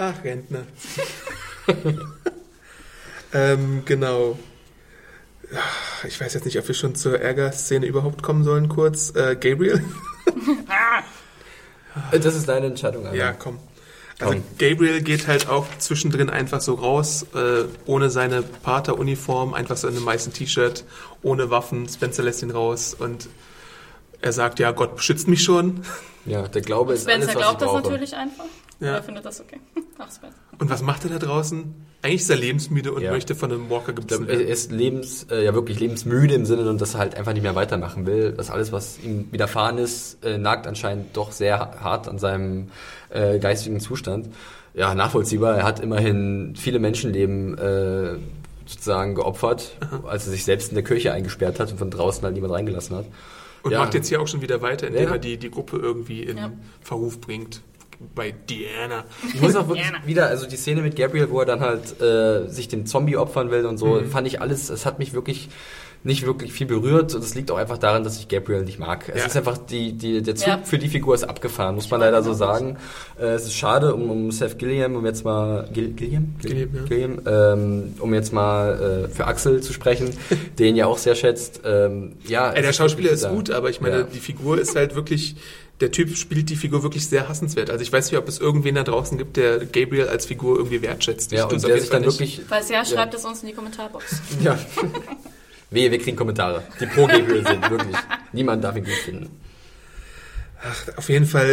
[0.00, 0.64] Ach, Rentner.
[3.34, 4.38] ähm, genau.
[6.06, 9.10] Ich weiß jetzt nicht, ob wir schon zur Ärgerszene überhaupt kommen sollen, kurz.
[9.16, 9.82] Äh, Gabriel?
[12.12, 13.16] Das ist deine Entscheidung, Alter.
[13.16, 13.58] Ja, komm.
[14.20, 14.44] Also Komm.
[14.56, 19.96] Gabriel geht halt auch zwischendrin einfach so raus, äh, ohne seine Pater-Uniform, einfach so in
[19.96, 20.84] einem weißen T-Shirt,
[21.22, 21.88] ohne Waffen.
[21.88, 23.28] Spencer lässt ihn raus und
[24.20, 25.82] er sagt, ja, Gott beschützt mich schon.
[26.24, 28.44] Ja, der Glaube ist alles, Spencer was glaubt ich das natürlich einfach.
[28.80, 28.90] Ja.
[28.92, 29.60] Oder findet das okay?
[29.98, 30.08] Ach.
[30.60, 31.74] Und was macht er da draußen?
[32.02, 33.10] Eigentlich ist er lebensmüde und Ja.
[33.10, 34.48] möchte von einem Walker gebissen glaube, er werden.
[34.52, 37.56] ist lebens, äh, ja wirklich lebensmüde im Sinne und dass er halt einfach nicht mehr
[37.56, 38.32] weitermachen will.
[38.32, 42.68] Das alles, was ihm widerfahren ist, äh, nagt anscheinend doch sehr hart an seinem
[43.10, 44.28] äh, geistigen Zustand.
[44.74, 45.56] Ja, nachvollziehbar.
[45.56, 48.16] Er hat immerhin viele Menschenleben äh,
[48.66, 52.34] sozusagen geopfert, als er sich selbst in der Kirche eingesperrt hat und von draußen halt
[52.34, 53.06] niemand reingelassen hat.
[53.64, 53.80] Und ja.
[53.80, 55.10] macht jetzt hier auch schon wieder weiter, indem Ja.
[55.12, 56.52] er die, die Gruppe irgendwie in Ja.
[56.80, 57.60] Verruf bringt.
[58.14, 59.04] Bei Diana.
[59.34, 62.48] Ich muss auch wirklich wieder, also die Szene mit Gabriel, wo er dann halt äh,
[62.48, 64.06] sich dem Zombie opfern will und so, Mhm.
[64.10, 65.48] fand ich alles, es hat mich wirklich
[66.04, 69.08] nicht wirklich viel berührt und es liegt auch einfach daran, dass ich Gabriel nicht mag.
[69.08, 69.26] Es Ja.
[69.26, 70.60] ist einfach, die, die, der Zug Ja.
[70.62, 72.76] für die Figur ist abgefahren, muss man leider so sagen.
[73.20, 76.36] Äh, es ist schade um, um Seth Gilliam, um jetzt mal, Gil, Gilliam?
[76.40, 76.82] Gilliam, ja.
[76.84, 80.10] Gilliam ähm, um jetzt mal äh, für Axel zu sprechen,
[80.60, 81.62] den ja auch sehr schätzt.
[81.64, 84.02] Ähm, ja, Ey, es der Schauspieler ist gut, aber ich meine, Ja.
[84.04, 85.34] die Figur ist halt wirklich,
[85.80, 87.70] der Typ spielt die Figur wirklich sehr hassenswert.
[87.70, 90.82] Also ich weiß nicht, ob es irgendwen da draußen gibt, der Gabriel als Figur irgendwie
[90.82, 91.30] wertschätzt.
[91.32, 92.12] Ja, Ich und der sich dann nicht.
[92.20, 92.84] wirklich Falls ja, Ja.
[92.84, 94.20] schreibt es uns in die Kommentarbox.
[94.42, 94.58] Ja.
[95.70, 97.96] Wehe, wir kriegen Kommentare, die pro Gabriel sind, wirklich.
[98.32, 99.28] Niemand darf ihn gut finden.
[100.62, 101.50] Ach, auf jeden Fall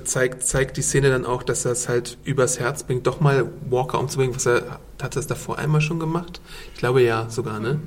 [0.00, 3.20] äh, zeigt, zeigt die Szene dann auch, dass er es halt übers Herz bringt, doch
[3.20, 4.34] mal Walker umzubringen.
[4.34, 4.62] Was er,
[5.00, 6.40] hat er das davor einmal schon gemacht?
[6.74, 7.78] Ich glaube ja, sogar, ne?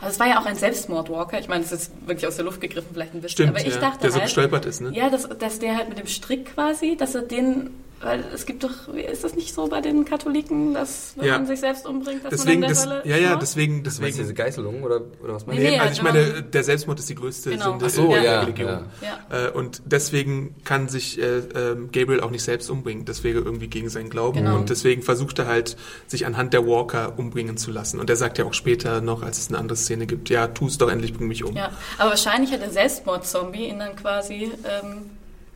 [0.00, 1.38] Also es war ja auch ein Selbstmord, Walker.
[1.38, 3.46] Ich meine, das ist wirklich aus der Luft gegriffen, vielleicht ein bisschen.
[3.46, 4.90] Stimmt, aber ich ja, dachte der so halt, gestolpert ist, ne?
[4.92, 8.62] Ja, dass, dass der halt mit dem Strick quasi, dass er den, weil es gibt
[8.64, 11.38] doch, ist das nicht so bei den Katholiken, dass wenn Ja.
[11.38, 13.98] man sich selbst umbringt, dass Deswegen, man in das, der Hölle ja, ja, deswegen, Meinst
[13.98, 14.34] du diese deswegen.
[14.36, 15.76] Geißelung oder, oder was meinst Nee, du?
[15.76, 16.12] nee, also ich genau.
[16.12, 17.70] meine, der Selbstmord ist die größte Genau.
[17.70, 18.68] Sünde so, in der ja, Religion.
[19.02, 19.46] Ja.
[19.46, 23.04] Äh, und deswegen kann sich äh, ähm, Gabriel auch nicht selbst umbringen.
[23.04, 24.38] Das wäre irgendwie gegen seinen Glauben.
[24.38, 24.56] Genau.
[24.56, 27.98] Und deswegen versucht er halt, sich anhand der Walker umbringen zu lassen.
[28.00, 30.66] Und er sagt ja auch später noch, als es eine andere Szene gibt, ja, tu
[30.66, 31.56] es doch endlich, bring mich um.
[31.56, 35.10] Ja, aber wahrscheinlich hat der Selbstmord-Zombie ihn dann quasi ähm,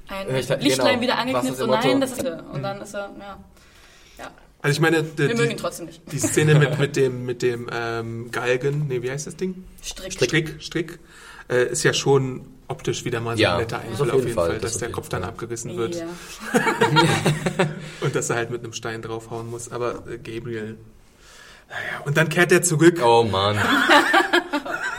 [0.09, 1.01] ein dachte, Lichtlein genau.
[1.03, 2.45] wieder angeknipst und nein, das ist er.
[2.53, 3.39] Und dann ist er, ja.
[4.19, 4.31] ja.
[4.61, 6.01] Also ich meine, die, Wir mögen ihn die, trotzdem nicht.
[6.13, 9.65] die Szene mit, mit dem, mit dem ähm, Galgen, nee, wie heißt das Ding?
[9.83, 10.13] Strick.
[10.13, 10.99] Strick, Strick,
[11.49, 14.35] äh, ist ja schon optisch wieder mal so Ja, ein netter Einfall auf auf jeden
[14.35, 15.31] Fall, Fall, das dass der Kopf dann Fall.
[15.31, 16.07] abgerissen wird Ja.
[18.01, 19.71] und dass er halt mit einem Stein draufhauen muss.
[19.71, 20.79] Aber äh, Gabriel,
[21.69, 23.01] naja, und dann kehrt er zurück.
[23.03, 23.59] Oh Mann.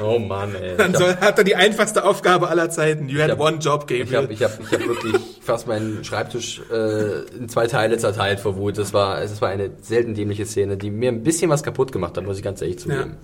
[0.02, 0.76] Oh Mann, ey.
[0.78, 3.10] Dann Ich hab- soll, hat er die einfachste Aufgabe aller Zeiten.
[3.10, 4.18] You had hab- one job, Ich Gabriel.
[4.24, 8.56] habe ich hab, ich hab wirklich fast meinen Schreibtisch äh, in zwei Teile zerteilt vor
[8.56, 8.78] Wut.
[8.78, 12.18] Das war, es war eine selten dämliche Szene, die mir ein bisschen was kaputt gemacht
[12.18, 13.18] hat, muss ich ganz ehrlich zugeben.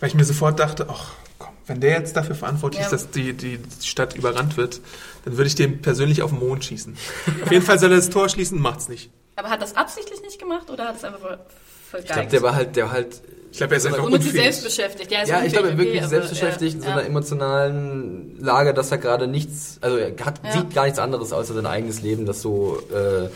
[0.00, 2.86] Weil ich mir sofort dachte, ach komm, wenn der jetzt dafür verantwortlich Ja.
[2.86, 4.80] ist, dass die, die Stadt überrannt wird,
[5.24, 6.96] dann würde ich dem persönlich auf den Mond schießen.
[7.42, 9.10] auf jeden Fall soll er das Tor schließen, macht's nicht.
[9.36, 12.32] Aber hat das absichtlich nicht gemacht oder hat es einfach ver- Ich glaube, vergeigt?
[12.32, 13.20] der war halt, der war halt.
[13.54, 14.32] Ich glaube, er ist einfach und unfähig.
[14.32, 15.12] selbst beschäftigt.
[15.12, 17.06] Ja, ist Ja, ich glaube, er wirklich okay, selbst beschäftigt in so ja, einer ja.
[17.06, 20.50] emotionalen Lage, dass er gerade nichts, also er hat, Ja.
[20.50, 23.28] sieht gar nichts anderes außer sein eigenes Leben, das so äh,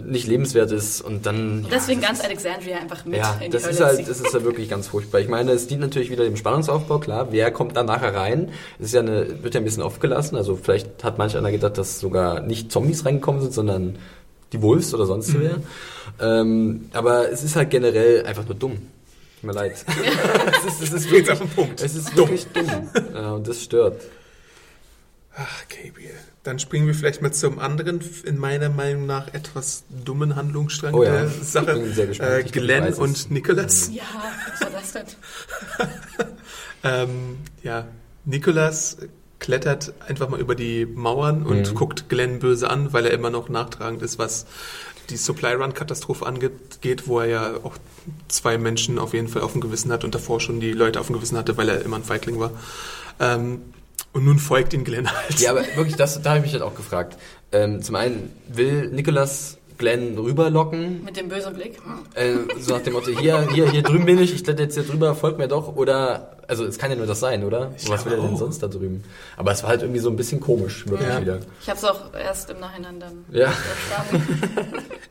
[0.00, 1.64] nicht lebenswert ist und dann.
[1.64, 4.42] Und deswegen ganz Alexandria einfach mit Ja, in die das ist halt, das ist ja
[4.42, 5.20] wirklich ganz furchtbar.
[5.20, 7.28] Ich meine, es dient natürlich wieder dem Spannungsaufbau, klar.
[7.30, 8.48] Wer kommt da nachher rein?
[8.78, 10.34] Es ist ja eine, wird ja ein bisschen aufgelassen.
[10.34, 13.98] Also vielleicht hat manch einer gedacht, dass sogar nicht Zombies reingekommen sind, sondern
[14.54, 15.56] die Wolves oder sonst wer.
[16.20, 18.78] Ähm, aber es ist halt generell einfach nur dumm.
[19.42, 19.84] Tut mir leid.
[20.66, 21.80] es ist, es ist wirklich, auf den Punkt.
[21.82, 22.28] es ist Dumm.
[22.30, 22.88] wirklich dumm.
[23.12, 24.00] Ja, und das stört.
[25.34, 26.14] Ach, Gabriel.
[26.44, 31.02] Dann springen wir vielleicht mal zum anderen, in meiner Meinung nach etwas dummen Handlungsstrang Oh
[31.04, 31.74] ja, der ich Sache.
[31.74, 32.30] bin sehr gespannt.
[32.30, 33.90] Äh, Ich ich Glenn und Nicholas.
[33.92, 34.02] Ja,
[34.50, 35.06] was war das denn?
[36.84, 37.86] Ähm, ja,
[38.24, 38.96] Nicholas
[39.38, 41.74] klettert einfach mal über die Mauern und Mhm.
[41.74, 44.46] guckt Glenn böse an, weil er immer noch nachtragend ist, was
[45.10, 47.76] die Supply Run Katastrophe angeht, wo er ja auch
[48.28, 51.06] zwei Menschen auf jeden Fall auf dem Gewissen hat und davor schon die Leute auf
[51.06, 52.52] dem Gewissen hatte, weil er immer ein Feigling war.
[53.20, 53.62] Ähm,
[54.12, 55.40] und nun folgt ihn Glenn halt.
[55.40, 57.18] Ja, aber wirklich, das, da habe ich mich halt auch gefragt.
[57.50, 61.02] Ähm, zum einen, will Nicholas Glenn rüberlocken?
[61.04, 61.80] Mit dem bösen Blick.
[62.14, 64.84] Äh, so nach dem Motto, hier, hier, hier drüben bin ich, ich kletter jetzt hier
[64.84, 65.74] drüber, folgt mir doch.
[65.74, 67.72] Oder, also es kann ja nur das sein, oder?
[67.76, 69.02] Ich Was will er denn sonst da drüben?
[69.36, 71.20] Aber es war halt irgendwie so ein bisschen komisch, wirklich Ja.
[71.20, 71.40] wieder.
[71.60, 73.52] Ich habe es auch erst im Nachhinein dann Ja.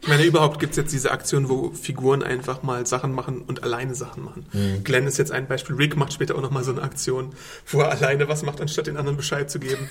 [0.04, 3.94] Ich meine, überhaupt gibt's jetzt diese Aktion, wo Figuren einfach mal Sachen machen und alleine
[3.94, 4.46] Sachen machen.
[4.84, 5.76] Glenn ist jetzt ein Beispiel.
[5.76, 7.34] Rick macht später auch nochmal so eine Aktion,
[7.68, 9.88] wo er alleine was macht, anstatt den anderen Bescheid zu geben.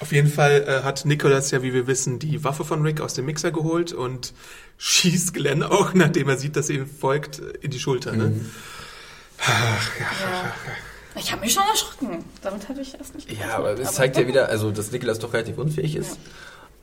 [0.00, 3.14] Auf jeden Fall äh, hat Nicholas ja, wie wir wissen, die Waffe von Rick aus
[3.14, 4.34] dem Mixer geholt und
[4.78, 8.12] schießt Glenn auch, nachdem er sieht, dass er ihm folgt, in die Schulter.
[8.12, 8.32] Ne?
[9.46, 10.52] ja.
[11.18, 12.24] Ich habe mich schon erschrocken.
[12.42, 13.48] Damit habe ich erst nicht gerechnet.
[13.50, 16.18] Ja, aber es zeigt ja wieder, also dass Nicholas doch relativ unfähig ist.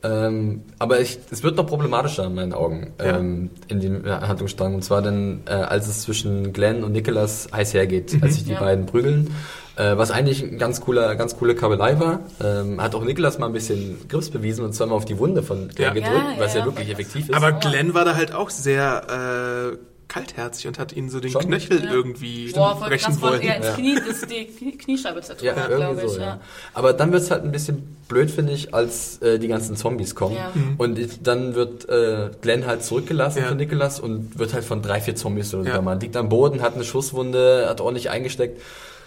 [0.02, 3.16] Ähm, aber ich, es wird noch problematischer in meinen Augen Ja.
[3.18, 4.74] ähm, in dem Handlungsstrang.
[4.74, 8.52] Und zwar dann, äh, als es zwischen Glenn und Nicholas heiß hergeht, als sich die
[8.52, 8.60] Ja.
[8.60, 9.32] beiden prügeln.
[9.76, 12.20] Äh, was eigentlich ein ganz cooler, ganz coole Kabelei war.
[12.42, 15.42] Ähm, hat auch Nicholas mal ein bisschen Grips bewiesen und zwar mal auf die Wunde
[15.42, 15.92] von Glenn Ja.
[15.94, 17.34] gedrückt, Ja, was ja, ja, wirklich effektiv ist.
[17.34, 21.42] Aber Glenn war da halt auch sehr äh, kaltherzig und hat ihn so den Schon?
[21.46, 21.90] Knöchel Ja.
[21.92, 23.40] irgendwie Boah, voll brechen krass, wollen.
[23.40, 23.72] ins Ja.
[23.74, 26.12] Knie, das die Knie- Kniescheibe zertrümmert, Ja, glaube irgendwie ich.
[26.12, 26.26] so, ja.
[26.26, 26.40] ja.
[26.72, 30.36] Aber dann wird's halt ein bisschen blöd, finde ich, als äh, die ganzen Zombies kommen.
[30.36, 30.52] Ja.
[30.78, 33.48] Und ich, dann wird äh, Glenn halt zurückgelassen Ja.
[33.48, 35.82] von Nicholas und wird halt von drei, vier Zombies oder so Ja.
[35.82, 38.60] man liegt am Boden, hat eine Schusswunde, hat ordentlich eingesteckt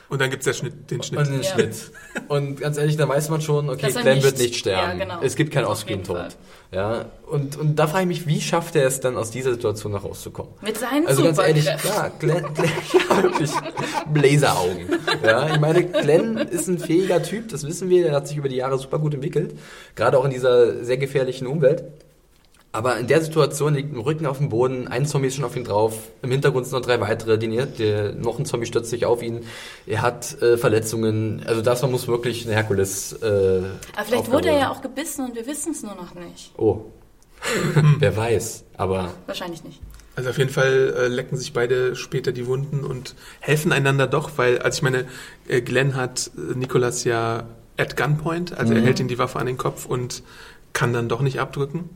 [0.10, 1.20] Und dann gibt's ja Schnitt, den Schnitt.
[1.20, 1.50] und den Ja.
[1.54, 1.76] Schnitt.
[2.30, 5.00] Und ganz ehrlich, da weiß man schon, okay, Glenn nicht- wird nicht sterben.
[5.00, 5.22] Ja, genau.
[5.22, 6.38] Es gibt keinen Offscreen-Tod.
[6.72, 9.92] Ja, und, und da frage ich mich, wie schafft er es dann aus dieser Situation
[9.94, 10.52] noch rauszukommen?
[10.62, 12.70] Mit seinen Also ganz ehrlich, ja, Glenn, Glenn
[13.10, 13.52] ja, wirklich,
[14.14, 14.88] Bläseraugen.
[15.24, 18.50] Ja, ich meine, Glenn ist ein fähiger Typ, das wissen wir, der hat sich über
[18.50, 19.56] die Jahre super gut entwickelt,
[19.96, 21.84] gerade auch in dieser sehr gefährlichen Umwelt.
[22.78, 25.56] Aber in der Situation liegt im Rücken auf dem Boden, ein Zombie ist schon auf
[25.56, 29.08] ihn drauf, im Hintergrund sind noch drei weitere, die, der, noch ein Zombie stürzt sich
[29.08, 29.46] auf ihn,
[29.88, 34.50] er hat äh, Verletzungen, also das muss wirklich ein Herkules äh, Aber vielleicht Aufgabe wurde
[34.50, 36.52] er ja auch gebissen und wir wissen es nur noch nicht.
[36.56, 36.82] Oh,
[37.98, 39.82] wer weiß, aber Wahrscheinlich nicht.
[40.16, 44.30] Also auf jeden Fall äh, lecken sich beide später die Wunden und helfen einander doch,
[44.36, 45.06] weil, also ich meine,
[45.48, 49.48] äh, Glenn hat äh, Nikolas ja at gunpoint, also er hält ihm die Waffe an
[49.48, 50.22] den Kopf und
[50.74, 51.90] kann dann doch nicht abdrücken.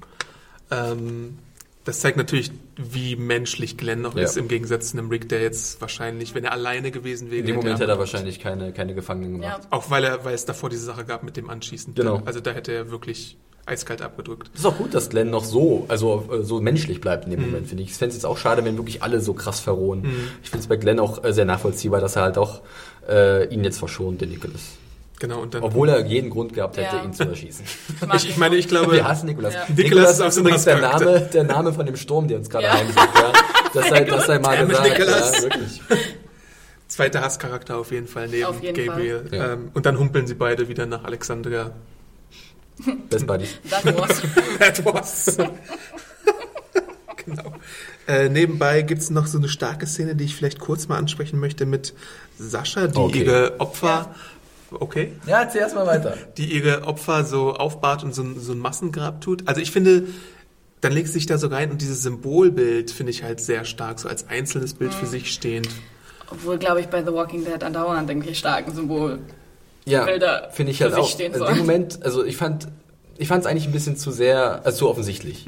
[0.71, 1.38] Ähm,
[1.84, 4.23] das zeigt natürlich, wie menschlich Glenn noch Ja.
[4.23, 7.47] ist, im Gegensatz zu einem Rick, der jetzt wahrscheinlich, wenn er alleine gewesen wäre, In
[7.47, 9.55] dem hätte Moment hätte er abdrücken wahrscheinlich keine, keine Gefangenen Ja.
[9.55, 9.67] gemacht.
[9.71, 11.95] Auch weil er, weil es davor diese Sache gab mit dem Anschießen.
[11.95, 12.21] Genau.
[12.25, 14.49] Also da hätte er wirklich eiskalt abgedrückt.
[14.53, 17.34] Ist auch gut, dass Glenn noch so, also äh, so menschlich bleibt Mhm.
[17.34, 17.89] in dem Moment, finde ich.
[17.91, 20.05] Ich fände es jetzt auch schade, wenn wirklich alle so krass verrohen.
[20.43, 22.62] Ich finde es bei Glenn auch äh, sehr nachvollziehbar, dass er halt auch
[23.10, 24.62] äh, ihn jetzt verschont, den Nicholas.
[25.21, 25.62] Genau, und dann.
[25.62, 27.03] Obwohl er jeden Grund gehabt hätte, Ja.
[27.03, 27.63] ihn zu erschießen.
[28.15, 29.53] Ich, ich meine, ich glaube, Wir hassen Nikolas.
[29.53, 29.65] Ja.
[29.67, 30.79] Nicholas Nikolas ist übrigens der.
[30.79, 32.73] Name, der Name von dem Sturm, der uns gerade Ja.
[32.73, 32.97] heimsucht.
[33.15, 33.34] Ja.
[33.73, 34.99] Das sei, das sei mal gesagt.
[34.99, 35.81] Ja, wirklich.
[36.89, 39.25] zweiter Hasscharakter auf jeden Fall neben jeden Gabriel.
[39.29, 39.38] Fall.
[39.39, 39.53] Ja.
[39.53, 41.71] Ähm, und dann humpeln sie beide wieder nach Alexandria.
[43.10, 43.60] Best Buddies.
[43.69, 44.21] That was.
[44.60, 45.38] That was.
[47.25, 47.53] genau.
[48.07, 51.39] Äh, nebenbei gibt es noch so eine starke Szene, die ich vielleicht kurz mal ansprechen
[51.39, 51.93] möchte mit
[52.38, 53.19] Sascha, die Okay.
[53.23, 54.13] ihre Opfer.
[54.71, 55.12] Okay.
[55.27, 56.13] Ja, erzähl erst mal weiter.
[56.38, 59.47] die ihre Opfer so aufbahrt und so, ein- so ein Massengrab tut.
[59.47, 60.05] Also ich finde,
[60.81, 63.99] dann legt sie sich da so rein und dieses Symbolbild finde ich halt sehr stark,
[63.99, 64.95] so als einzelnes Bild Mhm.
[64.95, 65.69] für sich stehend.
[66.31, 69.19] Obwohl, glaube ich, bei The Walking Dead andauernd irgendwelche starken Symbol.
[69.86, 70.05] Ja,
[70.51, 71.34] finde ich für halt sich auch.
[71.34, 71.45] Also.
[71.47, 72.67] Im Moment, also ich fand,
[73.17, 75.45] ich fand es eigentlich ein bisschen zu sehr, also zu offensichtlich,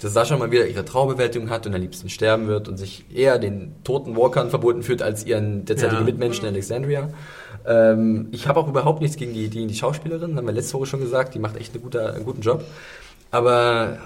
[0.00, 3.38] dass Sascha mal wieder ihre Traubewältigung hat und am liebsten sterben wird und sich eher
[3.38, 6.04] den toten Walkern verboten fühlt als ihren derzeitigen Ja.
[6.04, 7.10] Mitmenschen in Alexandria.
[7.66, 10.86] Ähm, ich habe auch überhaupt nichts gegen die, die, die Schauspielerin, haben wir letzte Woche
[10.86, 12.64] schon gesagt, die macht echt eine gute, einen guten Job.
[13.30, 13.98] Aber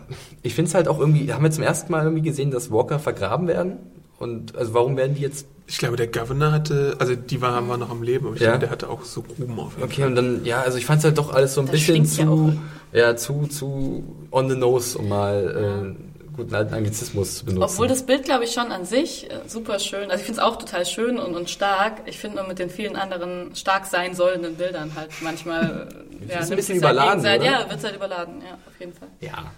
[0.43, 2.99] ich finde es halt auch irgendwie, haben wir zum ersten Mal irgendwie gesehen, dass Walker
[2.99, 3.75] vergraben werden?
[4.19, 7.77] Und also warum werden die jetzt Ich glaube, der Governor hatte, also die war, war
[7.77, 8.49] noch am Leben, aber ich Ja.
[8.49, 10.99] glaube, der hatte auch so Gruben auf jeden Okay, und dann, ja, also ich fand
[10.99, 12.55] es halt doch alles so ein Das bisschen zu,
[12.93, 17.63] ja, zu, zu on the nose, um mal äh, guten alten Anglizismus zu benutzen.
[17.65, 20.47] Obwohl das Bild, glaube ich, schon an sich äh, super schön, also ich finde es
[20.47, 22.03] auch total schön und, und stark.
[22.07, 25.89] Ich finde nur mit den vielen anderen fall sein sollenden Bildern halt manchmal.
[26.29, 27.45] äh, ein nimmt bisschen es halt überladen, oder?
[27.45, 29.09] Ja, wird halt überladen, ja, auf jeden Fall.
[29.21, 29.53] ja.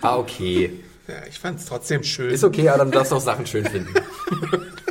[0.00, 0.72] Ah, okay.
[1.06, 2.30] Ja, ich fand es trotzdem schön.
[2.30, 3.94] Ist okay, Adam, du darfst auch Sachen schön finden.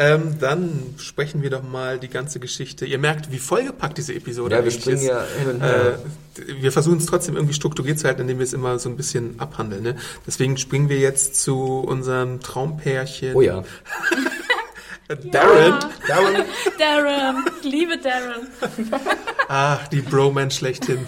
[0.00, 2.86] Ähm, dann sprechen wir doch mal die ganze Geschichte.
[2.86, 5.06] Ihr merkt, wie vollgepackt diese Episode Ja, wir springen ist.
[5.08, 5.98] ja hin und her.
[6.38, 8.96] Äh, wir versuchen es trotzdem irgendwie strukturiert zu halten, indem wir es immer so ein
[8.96, 9.82] bisschen abhandeln.
[9.82, 9.96] Ne?
[10.24, 13.34] Deswegen springen wir jetzt zu unserem Traumpärchen.
[13.34, 13.64] Oh ja.
[15.08, 15.78] Darren.
[16.06, 16.44] Darren,
[16.78, 18.46] Darren, ich liebe Darren.
[19.48, 21.06] Ach, die Bromance schlechthin.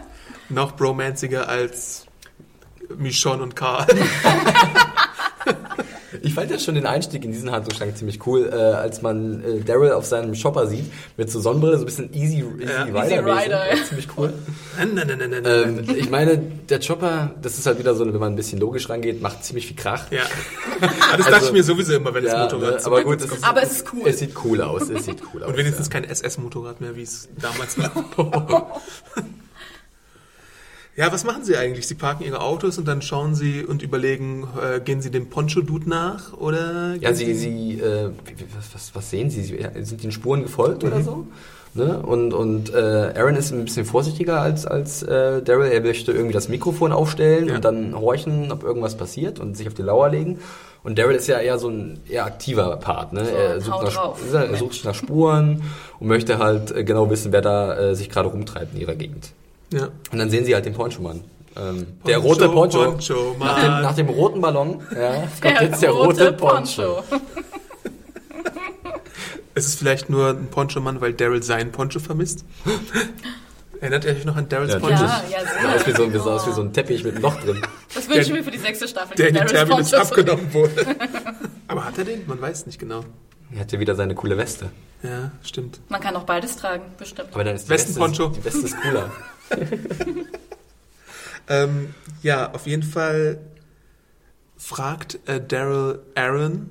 [0.48, 2.06] Noch bromanziger als
[2.96, 3.86] Michonne und Karl.
[6.22, 9.60] Ich fand ja schon den Einstieg in diesen Handlungsstrang ziemlich cool, äh, als man äh,
[9.60, 10.84] Daryl auf seinem Shopper sieht,
[11.16, 12.82] mit so Sonnenbrille, so ein bisschen Easy, easy Ja.
[12.84, 13.04] Rider.
[13.04, 13.84] Easy Rider, ja.
[13.84, 14.32] Ziemlich cool.
[14.78, 15.84] Nein, nein, nein, nein, nein.
[15.88, 18.88] Ähm, ich meine, der Chopper, das ist halt wieder so, wenn man ein bisschen logisch
[18.88, 20.10] rangeht, macht ziemlich viel Krach.
[20.10, 20.22] Ja.
[20.80, 23.28] Aber das dachte ich mir sowieso immer, wenn das Ja, Motorrad ne, aber gut, es
[23.28, 23.40] kommt.
[23.40, 24.02] ist, Aber es ist cool.
[24.06, 25.50] Es sieht cool aus, es sieht cool aus.
[25.50, 25.92] Und wenigstens ja.
[25.92, 27.76] kein SS-Motorrad mehr, wie es damals
[28.16, 28.80] war.
[31.00, 31.88] Ja, was machen Sie eigentlich?
[31.88, 35.88] Sie parken Ihre Autos und dann schauen Sie und überlegen, äh, gehen Sie dem Poncho-Dude
[35.88, 36.94] nach oder?
[37.00, 38.10] Ja, gehen sie, sie, äh,
[38.54, 39.42] was, was, was sehen Sie?
[39.42, 41.26] Sie sind den Spuren gefolgt oder so?
[41.72, 42.00] Ne?
[42.00, 45.70] Und, und äh, Aaron ist ein bisschen vorsichtiger als, als äh, Daryl.
[45.72, 47.54] Er möchte irgendwie das Mikrofon aufstellen Ja.
[47.54, 50.40] und dann horchen, ob irgendwas passiert und sich auf die Lauer legen.
[50.84, 53.14] Und Daryl ist ja eher so ein eher aktiver Part.
[53.14, 53.24] Ne?
[53.24, 55.62] So, er, sucht nach, er sucht nach Spuren
[55.98, 59.32] und möchte halt äh, genau wissen, wer da äh, sich gerade rumtreibt in ihrer Gegend.
[59.72, 59.88] Ja.
[60.12, 61.22] Und dann sehen sie halt den Poncho-Mann.
[61.56, 62.84] Ähm, der Poncho, rote Poncho.
[62.84, 67.02] Poncho, nach, dem, nach dem roten Ballon ja, kommt jetzt der rote, Poncho.
[69.54, 72.44] Ist es vielleicht nur ein Poncho-Mann, weil Daryl seinen Poncho vermisst?
[73.80, 75.02] Erinnert ihr euch noch an Daryls Ja, Poncho?
[75.04, 76.20] Ja, ja, Sah aus wie so, ein- sehr.
[76.20, 77.60] sah aus wie so ein Teppich mit einem Loch drin.
[77.94, 79.16] Das wünsche ich Der- mir für die sechste Staffel.
[79.16, 80.86] Der in den Terminus Poncho abgenommen wurde.
[81.66, 82.26] Aber hat er den?
[82.26, 83.04] Man weiß nicht genau.
[83.52, 84.70] Er hat ja wieder seine coole Weste.
[85.02, 85.80] Ja, stimmt.
[85.88, 87.30] Man kann auch beides tragen, bestimmt.
[87.32, 88.28] Aber dann ist die Westenponcho.
[88.30, 89.10] Weste, die Weste ist cooler.
[91.48, 93.38] Ähm, ja, auf jeden Fall
[94.56, 96.70] fragt äh, Daryl Aaron,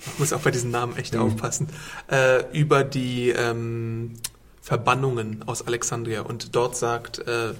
[0.00, 1.20] ich muss auch bei diesen Namen echt Mhm.
[1.20, 1.68] aufpassen,
[2.10, 4.14] äh, über die ähm,
[4.60, 6.22] Verbannungen aus Alexandria.
[6.22, 7.54] Und dort sagt äh,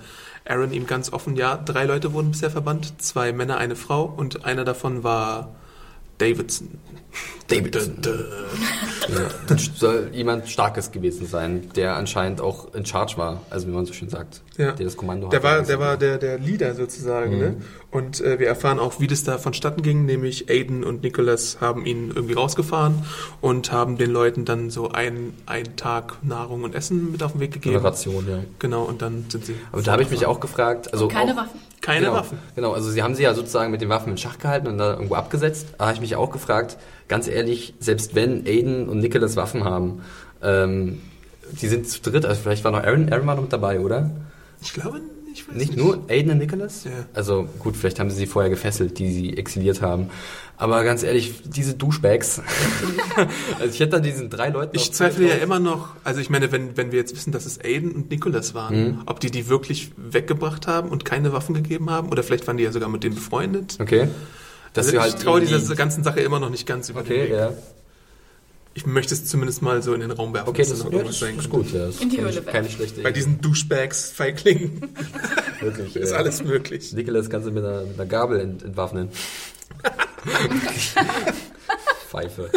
[0.46, 4.44] Aaron ihm ganz offen, ja, drei Leute wurden bisher verbannt, zwei Männer, eine Frau und
[4.44, 5.54] einer davon war
[6.18, 6.78] Davidson.
[7.48, 7.96] Davidson.
[9.46, 13.86] Das soll jemand Starkes gewesen sein, der anscheinend auch in Charge war, also wie man
[13.86, 14.42] so schön sagt.
[14.58, 14.72] Ja.
[14.72, 15.48] Der das Kommando Der hatte.
[15.48, 17.38] war, der war der, der Leader sozusagen, Mhm.
[17.38, 17.56] ne?
[17.90, 21.86] Und äh, wir erfahren auch, wie das da vonstatten ging, nämlich Aiden und Nicholas haben
[21.86, 23.06] ihn irgendwie rausgefahren
[23.40, 27.40] und haben den Leuten dann so ein, ein Tag Nahrung und Essen mit auf den
[27.40, 27.82] Weg Eine gegeben.
[27.82, 28.40] Ration, ja.
[28.58, 29.54] Genau, und dann sind sie.
[29.72, 31.60] Aber da habe ich mich auch gefragt, also Keine auch, Waffen.
[31.88, 32.38] Keine genau, Waffen.
[32.54, 34.96] Genau, also sie haben sie ja sozusagen mit den Waffen in Schach gehalten und dann
[34.96, 35.68] irgendwo abgesetzt.
[35.78, 36.76] Da habe ich mich auch gefragt,
[37.08, 40.02] ganz ehrlich, selbst wenn Aiden und Nicholas Waffen haben,
[40.42, 41.00] ähm,
[41.50, 44.10] die sind zu dritt, also vielleicht war noch Aaron, Aaron war noch mit dabei, oder?
[44.60, 45.00] Ich glaube,
[45.38, 46.84] ich weiß Nicht nur Aiden und Nicholas?
[46.84, 46.90] Ja.
[47.14, 50.10] Also gut, vielleicht haben sie sie vorher gefesselt, die sie exiliert haben.
[50.56, 52.42] Aber ganz ehrlich, diese Douchebags.
[53.60, 54.74] also ich hätte dann diesen drei Leuten...
[54.76, 57.60] Ich zweifle ja immer noch, also ich meine, wenn, wenn wir jetzt wissen, dass es
[57.64, 59.02] Aiden und Nicholas waren, Mhm.
[59.06, 62.64] ob die die wirklich weggebracht haben und keine Waffen gegeben haben oder vielleicht waren die
[62.64, 63.78] ja sogar mit denen befreundet.
[63.80, 64.08] Okay.
[64.74, 67.22] Dass Also ich halt traue dieser ganzen Sache immer noch nicht ganz über den Okay,
[67.24, 67.30] Weg.
[67.30, 67.52] ja.
[68.78, 70.50] Ich möchte es zumindest mal so in den Raum werfen.
[70.50, 71.72] Okay, das, ja, das sein ist gut.
[71.72, 74.94] Ja, das In die Höhle Keine schlechte Bei diesen Douchebags, Feiglingen,
[75.60, 76.92] Wirklich, ist alles möglich.
[76.92, 79.08] Nicholas kannst du mit einer, mit einer Gabel ent, entwaffnen.
[82.08, 82.50] Pfeife.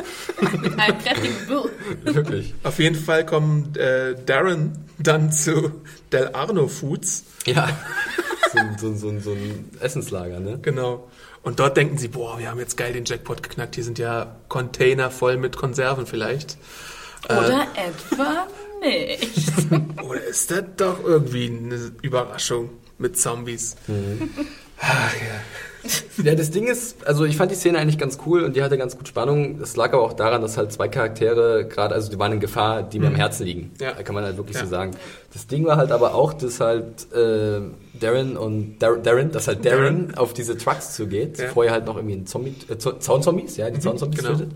[0.62, 1.72] Mit einem kräftigen Bull.
[2.04, 2.54] Wirklich.
[2.62, 5.72] Auf jeden Fall kommen äh, Darren dann zu
[6.12, 7.24] Del Arno Foods.
[7.48, 7.68] Ja.
[8.52, 10.60] So, so, so, so ein Essenslager, ne?
[10.62, 11.10] Genau.
[11.44, 13.76] Und dort denken sie, boah, wir haben jetzt geil den Jackpot geknackt.
[13.76, 16.58] Hier sind ja Container voll mit Konserven vielleicht.
[17.26, 18.48] Oder etwa
[18.82, 19.48] nicht.
[20.04, 23.76] Oder ist das doch irgendwie eine Überraschung mit Zombies?
[24.80, 25.42] Ach, ja.
[26.24, 28.78] Ja, das Ding ist, also ich fand die Szene eigentlich ganz cool und die hatte
[28.78, 29.58] ganz gut Spannung.
[29.60, 32.84] Das lag aber auch daran, dass halt zwei Charaktere gerade, also die waren in Gefahr,
[32.84, 33.72] die mir am Herzen liegen.
[33.80, 33.94] Ja.
[33.94, 34.64] Da kann man halt wirklich Ja.
[34.64, 34.92] so sagen.
[35.34, 37.62] Das Ding war halt aber auch, dass halt äh,
[38.00, 40.18] Darren und Dar Darren, dass halt Darren, Darren.
[40.18, 41.40] auf diese Trucks zugeht.
[41.40, 41.48] Ja.
[41.48, 44.34] Vorher halt noch irgendwie ein Zombie, äh, Zo- Zaunzombies, ja, die Zaunzombies genau.
[44.38, 44.52] tötet.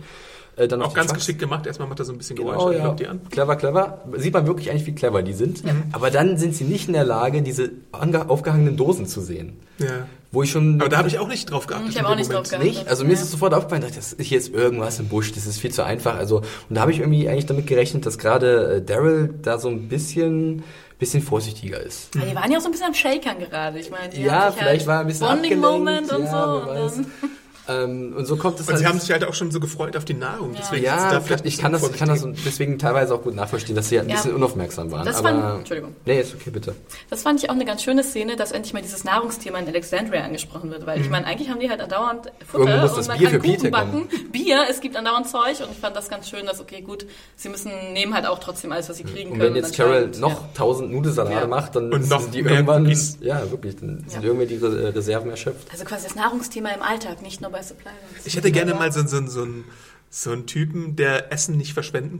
[0.58, 1.20] Äh, dann Auch ganz Trucks.
[1.22, 1.66] geschickt gemacht.
[1.68, 2.58] Erstmal macht er so ein bisschen Geräusche.
[2.58, 2.80] Genau, ja.
[2.84, 3.22] glaubt die an.
[3.30, 4.02] Clever, clever.
[4.16, 5.64] Sieht man wirklich eigentlich, wie clever die sind.
[5.92, 9.60] Aber dann sind sie nicht in der Lage, diese ange- aufgehangenen Dosen zu sehen.
[9.80, 10.08] Ja.
[10.32, 10.80] Wo ich schon.
[10.80, 11.90] Aber da habe ich auch nicht drauf geachtet.
[11.90, 12.46] Ich habe auch nicht Moment.
[12.52, 12.70] drauf geachtet.
[12.80, 12.88] nicht.
[12.88, 15.60] Also mir ist es sofort aufgefallen, dachte, das ist jetzt irgendwas im Busch, das ist
[15.60, 16.16] viel zu einfach.
[16.16, 19.68] Also und da habe ich irgendwie eigentlich damit gerechnet, dass gerade äh, Daryl da so
[19.70, 20.64] ein bisschen
[21.00, 22.16] bisschen vorsichtiger ist.
[22.16, 23.78] Aber die waren ja auch so ein bisschen am Shakern gerade.
[23.80, 25.60] Ich meine, die Ja, vielleicht halt war ein bisschen Bonding.
[25.60, 26.98] Moment und ja, so.
[26.98, 27.06] Und
[27.68, 28.80] Ähm, und so kommt es Und halt.
[28.80, 30.52] sie haben sich halt auch schon so gefreut auf die Nahrung.
[30.54, 33.24] Deswegen sind sie ja, da vielleicht ich kann das, ich kann das deswegen teilweise auch
[33.24, 34.16] gut nachvollziehen, dass sie halt ein Ja.
[34.18, 35.06] bisschen unaufmerksam waren.
[35.06, 35.96] Das aber, fand- Entschuldigung.
[36.06, 36.76] Nee, ist okay, bitte.
[37.10, 40.24] das fand ich auch eine ganz schöne Szene, dass endlich mal dieses Nahrungsthema in Alexandria
[40.24, 40.86] angesprochen wird.
[40.86, 43.42] Weil ich meine, eigentlich haben die halt andauernd Futter muss und das man Bier kann
[43.42, 44.10] für Kuchen backen.
[44.32, 47.06] Bier, es gibt andauernd Zeug und ich fand das ganz schön, dass, okay, gut,
[47.36, 49.56] sie müssen, nehmen halt auch trotzdem alles, was sie kriegen Und können.
[49.56, 51.48] wenn jetzt Carol noch tausend Nudelsalate Ja.
[51.48, 52.86] macht, dann Und noch sind die irgendwann,
[53.22, 54.28] ja wirklich, dann sind Ja.
[54.30, 55.68] irgendwie die Re- Reserven erschöpft.
[55.72, 57.92] Also quasi das Nahrungsthema im Alltag, nicht nur bei Supply.
[58.26, 59.64] Ich hätte gerne mal so, so, so, einen-
[60.10, 62.20] so einen Typen, der Essen nicht verschwenden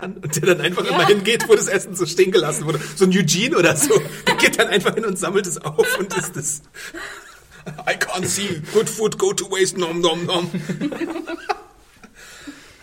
[0.00, 2.80] kann und der dann einfach immer hingeht, wo das Essen so stehen gelassen wurde.
[2.96, 4.00] So ein Eugene oder so.
[4.26, 6.62] Der geht dann einfach hin und sammelt es auf und isst es.
[7.88, 9.78] I can't see good food go to waste.
[9.78, 10.50] Nom, nom, nom.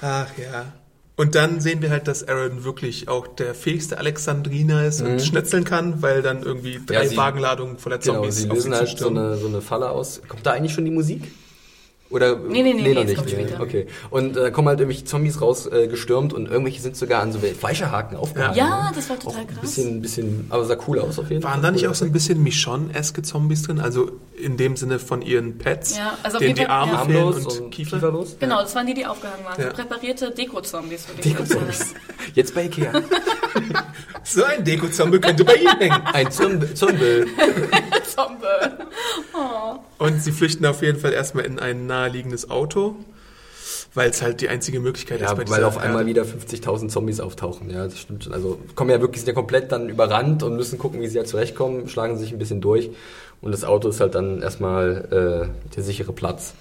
[0.01, 0.73] Ach ja.
[1.15, 5.63] Und dann sehen wir halt, dass Aaron wirklich auch der fähigste Alexandriner ist und schnetzeln
[5.63, 7.09] kann, weil dann irgendwie drei Mhm.
[7.09, 9.89] sie- Wagenladungen voller Genau, Zombies sie auf lösen sie halt so eine, so eine Falle
[9.89, 10.21] aus.
[10.27, 11.23] Kommt da eigentlich schon die Musik?
[12.09, 13.17] Oder Nee, nee, nee, noch nee, nicht.
[13.17, 13.59] kommt später.
[13.59, 13.87] Okay.
[14.09, 17.39] Und äh, kommen halt irgendwelche Zombies rausgestürmt äh, gestürmt und irgendwelche sind sogar an so
[17.39, 18.55] Fleischerhaken aufgehangen.
[18.55, 19.59] Ja, das war total Auch ein krass.
[19.61, 21.51] bisschen, bisschen, aber sah cool aus auf jeden Fall.
[21.51, 23.79] Waren da nicht Cool auch so ein bisschen Michonne-eske Zombies drin?
[23.79, 27.05] Also in dem Sinne von ihren Pets, Ja, also auf denen die Arme ja.
[27.05, 27.97] fehlen und, und Kiefer?
[27.97, 28.37] Kieferlos?
[28.39, 29.61] Genau, das waren die, die aufgehangen waren.
[29.61, 29.69] Ja.
[29.71, 31.05] Präparierte Deko-Zombies.
[31.23, 31.93] Deko-Zombies.
[32.35, 32.91] Jetzt bei Ikea.
[34.23, 36.01] So ein Deko-Zombie könnte bei ihm hängen.
[36.13, 37.27] Ein Zumb Zumbel.
[38.13, 38.45] Zombie.
[39.97, 42.95] Und sie flüchten auf jeden Fall erstmal in ein naheliegendes Auto,
[43.93, 47.19] weil es halt die einzige Möglichkeit Ja, ist bei weil auf einmal wieder 50.000 Zombies
[47.19, 47.69] auftauchen.
[47.69, 48.33] Ja, das stimmt schon.
[48.33, 51.27] Also kommen ja wirklich, sind ja komplett dann überrannt und müssen gucken, wie sie halt
[51.27, 52.91] zurechtkommen, schlagen sich ein bisschen durch.
[53.41, 56.53] Und das Auto ist halt dann erstmal äh, der sichere Platz.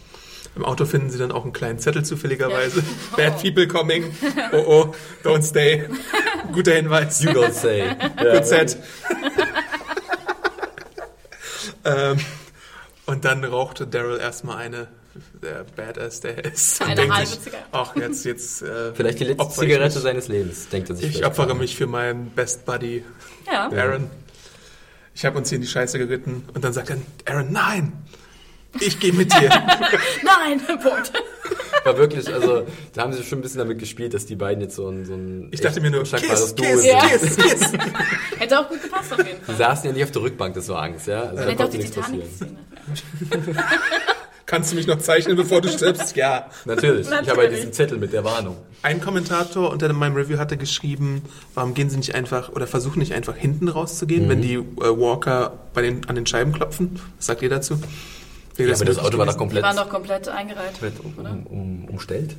[0.55, 2.82] Im Auto finden sie dann auch einen kleinen Zettel zufälligerweise.
[3.16, 4.05] Bad people coming.
[4.53, 5.84] Oh oh, don't stay.
[6.53, 7.22] Guter Hinweis.
[7.22, 7.84] You don't say.
[8.16, 8.74] Good set.
[11.84, 12.16] ähm,
[13.07, 14.88] und dann rauchte Daryl erstmal eine,
[15.42, 16.82] der Badass der er ist.
[16.82, 17.68] Eine halbe Zigarette.
[17.72, 18.62] Ach, jetzt, jetzt.
[18.62, 20.02] Äh, Vielleicht die letzte Zigarette mich.
[20.02, 21.16] seines Lebens, denkt er sich.
[21.16, 23.04] Ich opfere mich für meinen Best Buddy
[23.50, 23.70] Ja.
[23.70, 24.11] Aaron.
[25.14, 27.92] Ich habe uns hier in die Scheiße geritten und dann sagt er, Aaron, nein,
[28.83, 29.49] ich gehe mit dir.
[30.22, 31.12] Nein, Punkt.
[31.85, 34.74] War wirklich, also da haben sie schon ein bisschen damit gespielt, dass die beiden jetzt
[34.77, 36.85] so ein, so ein Ich dachte mir nur, kiss, Duo kiss.
[36.85, 37.01] Ja.
[37.07, 37.72] kiss, kiss.
[38.39, 39.57] Hätte auch gut gepasst auf jeden Die Fall.
[39.57, 41.22] saßen ja nicht auf der Rückbank, das war Angst, ja.
[41.22, 42.22] Also da Hätte auch konnte die nichts passieren.
[42.22, 43.57] Titanic-Szene.
[44.47, 46.14] Kannst du mich noch zeichnen, bevor du stirbst?
[46.14, 46.47] Ja.
[46.64, 47.09] Natürlich.
[47.09, 47.57] Ich habe ja Natürlich.
[47.57, 48.57] diesen Zettel mit der Warnung.
[48.83, 51.22] Ein Kommentator unter meinem Review hatte geschrieben,
[51.55, 55.53] warum gehen sie nicht einfach oder versuchen nicht einfach hinten rauszugehen, wenn die äh, Walker
[55.74, 57.01] bei den, an den Scheiben klopfen?
[57.16, 57.81] Was sagt ihr dazu?
[58.57, 59.34] Wäre Ja, aber das Auto war doch gewesen?
[59.34, 60.72] Die komplett, waren doch komplett eingereiht.
[60.80, 61.30] komplett um, oder?
[61.32, 62.36] um, um, umstellt.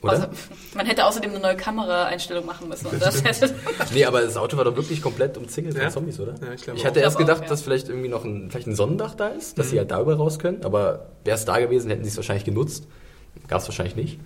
[0.00, 0.12] Oder?
[0.12, 0.30] Außer,
[0.76, 2.86] man hätte außerdem eine neue Kameraeinstellung machen müssen.
[2.86, 3.52] Und das hätte,
[3.94, 5.82] Nee, aber das Auto war doch wirklich komplett umzingelt Ja?
[5.84, 6.34] von Zombies, oder?
[6.40, 7.02] Ja, ich glaube hatte auch.
[7.02, 7.48] erst Ich gedacht, auch, ja.
[7.48, 9.70] dass vielleicht irgendwie noch ein, vielleicht ein Sonnendach da ist, dass Mhm.
[9.70, 12.86] sie halt darüber raus können, aber wäre es da gewesen, hätten sie es wahrscheinlich genutzt.
[13.48, 14.20] Gab es wahrscheinlich nicht.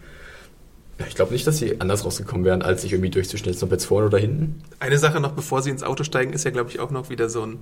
[0.98, 3.86] Ja, ich glaube nicht, dass sie anders rausgekommen wären, als sich irgendwie durchzuschnitzen, ob jetzt
[3.86, 4.62] vorne oder hinten.
[4.78, 7.30] Eine Sache noch, bevor sie ins Auto steigen, ist ja, glaube ich, auch noch wieder
[7.30, 7.60] so ein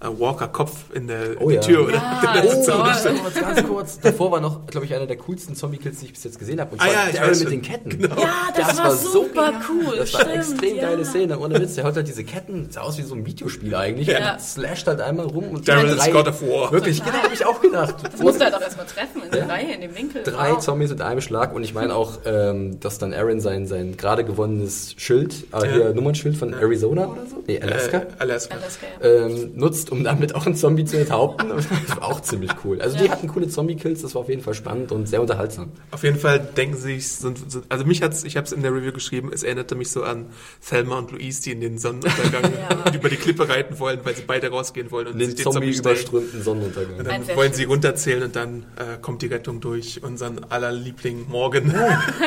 [0.00, 1.60] äh, Walker-Kopf in der, Oh in ja.
[1.60, 1.94] die Tür, oder?
[1.94, 2.80] Ja, Der letzte toll.
[2.80, 3.40] Auto Oh.
[3.40, 4.00] Ganz kurz.
[4.00, 6.72] Davor war noch, glaube ich, einer der coolsten Zombie-Kills, die ich bis jetzt gesehen habe.
[6.72, 7.50] Und Ah zwar ja, weiß mit schon.
[7.50, 7.88] den Ketten.
[7.90, 8.20] Genau.
[8.20, 9.62] ja, das, war, super genial.
[9.68, 9.96] cool.
[9.98, 10.82] Das war eine extrem ja.
[10.90, 11.74] geile Szene, ohne Witz.
[11.74, 14.08] Der hat halt diese Ketten, sah aus wie so ein Videospiel eigentlich.
[14.08, 14.32] Ja.
[14.34, 15.50] Und slasht halt einmal rum.
[15.50, 16.72] Und Daryl drei- is God of War.
[16.72, 17.96] Wirklich, genau, habe ich auch gedacht.
[18.02, 19.46] Das musst du halt auch erstmal treffen, in der Ja.
[19.46, 20.22] Reihe, in dem Winkel.
[20.22, 20.58] Drei Wow.
[20.60, 24.24] Zombies mit einem Schlag und ich meine auch, ähm, dass dann Aaron sein, sein gerade
[24.24, 27.42] gewonnenes Schild, äh, hier Nummernschild von Arizona oder so?
[27.46, 27.98] Nee, Alaska.
[27.98, 28.54] Äh, Alaska.
[28.54, 29.26] Alaska, ja.
[29.26, 31.50] ähm, nutzt, um damit auch einen Zombie zu enthaupten.
[31.88, 32.80] Das war auch ziemlich cool.
[32.80, 35.72] Also die hatten coole Zombie-Kills, das war auf jeden Fall spannend und sehr unterhaltsam.
[35.90, 38.62] Auf jeden Fall denken sie sich, so, so, also mich hat's, ich habe es in
[38.62, 40.26] der Review geschrieben, es erinnerte mich so an
[40.66, 42.52] Thelma und Louise, die in den Sonnenuntergang
[42.86, 42.92] Ja.
[42.94, 45.72] über die Klippe reiten wollen, weil sie beide rausgehen wollen und Den den Zombie.
[45.72, 46.98] Zombie-überströmten Sonnenuntergang.
[46.98, 51.26] Und dann wollen sie runterzählen und dann äh, kommt die Rettung durch unseren aller Liebling
[51.28, 51.74] Morgan.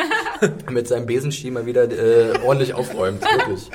[0.69, 3.69] Mit seinem Besenstiel mal wieder äh, ordentlich aufräumt, wirklich.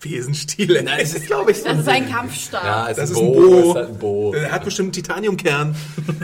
[0.00, 0.82] Besenstiel.
[0.82, 2.08] Nein, es ist, glaube ich, so Das ist ein.
[2.10, 2.64] Kampfstab.
[2.64, 3.68] Ja, es Das ist ist ein ein Bo.
[3.70, 4.32] Ist halt ein Bo.
[4.34, 5.74] Er hat bestimmt einen Titaniumkern.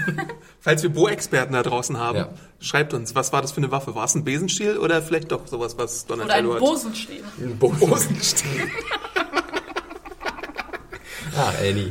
[0.61, 2.28] Falls wir Bo-Experten da draußen haben, Ja.
[2.61, 3.94] schreibt uns, was war das für eine Waffe?
[3.94, 6.61] War es ein Besenstiel oder vielleicht doch sowas, was Oder ein Donatello hat?
[6.61, 7.22] Bosenstiel.
[7.40, 7.68] Ein Bo.
[7.70, 8.51] Bosenstiel.
[11.36, 11.90] Ah, Annie.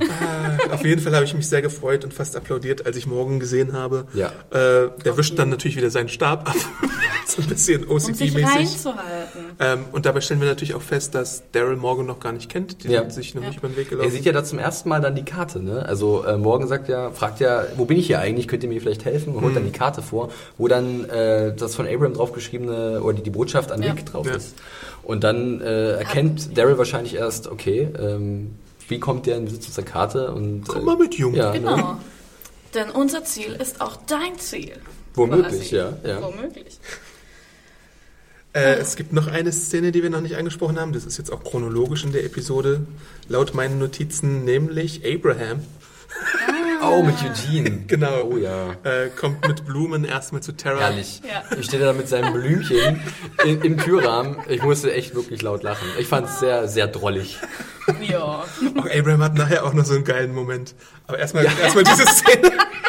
[0.71, 3.73] Auf jeden Fall habe ich mich sehr gefreut und fast applaudiert, als ich Morgan gesehen
[3.73, 4.05] habe.
[4.13, 4.27] Ja.
[4.51, 6.55] Äh, der wischt dann natürlich wieder seinen Stab ab.
[7.27, 8.45] so ein bisschen Um sich OCD-mäßig.
[8.55, 9.41] reinzuhalten.
[9.59, 12.83] Ähm, und dabei stellen wir natürlich auch fest, dass Daryl Morgan noch gar nicht kennt.
[12.83, 13.01] Die Ja.
[13.01, 13.49] sind sich noch Ja.
[13.49, 14.11] nicht über den Weg Er gelaufen.
[14.11, 15.85] sieht ja da zum ersten Mal dann die Karte, ne?
[15.85, 18.47] Also äh, Morgan sagt ja, fragt ja, wo bin ich hier eigentlich?
[18.47, 19.35] Könnt ihr mir vielleicht helfen?
[19.35, 23.23] Und holt dann die Karte vor, wo dann äh, das von Abraham draufgeschriebene oder die,
[23.23, 23.93] die Botschaft an Ja.
[23.93, 24.35] Nick drauf Ja.
[24.35, 24.55] ist.
[25.03, 28.55] Und dann äh, erkennt Daryl wahrscheinlich erst, okay, ähm,
[28.87, 30.31] wie kommt der in Besitz dieser Karte?
[30.31, 31.37] Und, Komm äh, mal mit, Junge.
[31.37, 31.59] Ja, Ne?
[31.59, 31.97] Genau.
[32.73, 34.73] Denn unser Ziel ist auch dein Ziel.
[35.13, 36.21] Womöglich, ja, ja.
[36.21, 36.79] Womöglich.
[38.53, 40.93] Äh, es gibt noch eine Szene, die wir noch nicht angesprochen haben.
[40.93, 42.85] Das ist jetzt auch chronologisch in der Episode.
[43.27, 45.61] Laut meinen Notizen, nämlich Abraham.
[46.81, 47.83] Oh, mit Eugene.
[47.87, 48.29] Genau.
[48.31, 48.71] Oh ja.
[48.83, 50.79] Äh, kommt mit Blumen erstmal zu Terra.
[50.79, 51.21] Herrlich.
[51.23, 51.43] Ja.
[51.57, 53.01] Ich stehe da mit seinem Blümchen
[53.45, 54.37] in, im Türrahmen.
[54.47, 55.87] Ich musste echt wirklich laut lachen.
[55.99, 57.39] Ich fand es sehr, sehr drollig.
[58.01, 58.43] Ja.
[58.75, 60.75] Auch Abraham hat nachher auch noch so einen geilen Moment.
[61.07, 62.51] Aber erstmal erstmal diese Szene.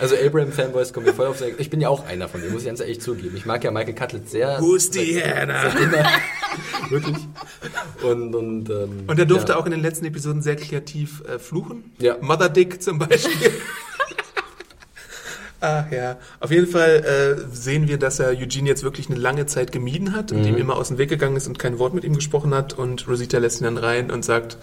[0.00, 1.42] Also Abraham-Fanboys kommen mir voll auf.
[1.58, 3.36] Ich bin ja auch einer von denen, muss ich ganz ehrlich zugeben.
[3.36, 4.60] Ich mag ja Michael Cutlet sehr.
[4.60, 5.72] Who's the Hannah?
[6.90, 7.16] Wirklich.
[8.02, 9.58] Und, und, ähm, Und er durfte ja.
[9.58, 11.92] auch in den letzten Episoden sehr kreativ äh, fluchen.
[11.98, 12.16] Ja.
[12.20, 13.50] Mother Dick zum Beispiel.
[15.60, 16.18] Ach ja.
[16.40, 20.14] Auf jeden Fall äh, sehen wir, dass er Eugene jetzt wirklich eine lange Zeit gemieden
[20.14, 20.48] hat und Mhm.
[20.48, 22.74] ihm immer aus dem Weg gegangen ist und kein Wort mit ihm gesprochen hat.
[22.74, 24.58] Und Rosita lässt ihn dann rein und sagt,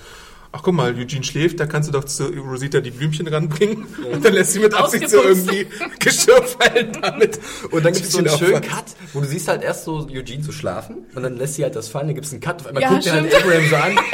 [0.54, 3.86] ach guck mal, Eugene schläft, da kannst du doch zu Rosita die Blümchen ranbringen.
[4.12, 5.68] Und dann lässt sie mit Absicht so irgendwie
[6.00, 7.40] Geschirr fallen damit.
[7.72, 8.70] Und dann gibt es so einen schönen Aufwand.
[8.70, 11.76] Cut, wo du siehst halt erst so Eugene zu schlafen und dann lässt sie halt
[11.76, 13.36] das fallen, dann gibt es einen Cut, auf einmal Ja, guckt er halt.
[13.36, 14.00] Abraham so an.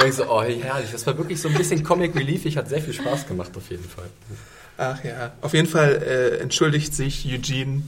[0.00, 2.68] Und ich so, oh herrlich, das war wirklich so ein bisschen Comic Relief, ich hat
[2.68, 4.08] sehr viel Spaß gemacht auf jeden Fall.
[4.78, 5.32] Ach ja.
[5.40, 7.82] Auf jeden Fall äh, entschuldigt sich Eugene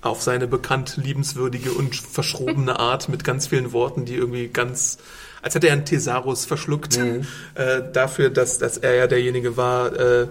[0.00, 4.98] auf seine bekannt liebenswürdige und verschrobene Art mit ganz vielen Worten, die irgendwie ganz,
[5.44, 6.98] als hätte er einen Thesaurus verschluckt,
[7.54, 10.26] äh, dafür, dass, dass er ja derjenige war, äh,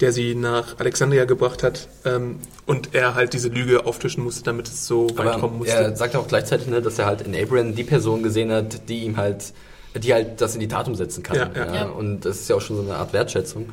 [0.00, 4.68] der sie nach Alexandria gebracht hat ähm, und er halt diese Lüge auftischen musste, damit
[4.68, 5.74] es so weit kommen musste.
[5.74, 9.04] er sagt auch gleichzeitig, ne, dass er halt in Abraham die Person gesehen hat, die
[9.04, 9.52] ihm halt,
[9.94, 11.36] die halt das in die Tat umsetzen kann.
[11.36, 11.74] Ja, ja.
[11.74, 11.84] Ja.
[11.86, 13.66] Und das ist ja auch schon so eine Art Wertschätzung.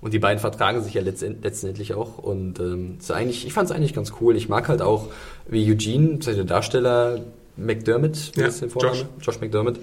[0.00, 2.18] Und die beiden vertragen sich ja letztend, letztendlich auch.
[2.18, 4.36] Und ähm, ist eigentlich, ich fand es eigentlich ganz cool.
[4.36, 5.08] Ich mag halt auch,
[5.46, 7.20] wie Eugene, der Darsteller
[7.56, 8.96] McDermott, wie Ja, ist der Vorname?
[8.96, 9.06] Josh.
[9.20, 9.78] Josh McDermott,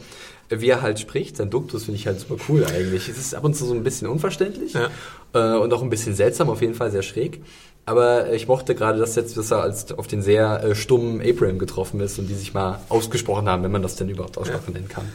[0.49, 3.07] wie er halt spricht, sein Duktus finde ich halt super cool eigentlich.
[3.09, 4.89] Es ist ab und zu so ein bisschen unverständlich Ja.
[5.33, 7.41] äh, und auch ein bisschen seltsam, auf jeden Fall sehr schräg.
[7.85, 11.21] Aber äh, ich mochte gerade das jetzt, dass er als auf den sehr äh, stummen
[11.21, 14.71] Abraham getroffen ist und die sich mal ausgesprochen haben, wenn man das denn überhaupt Aussprache
[14.71, 15.05] nennen kann.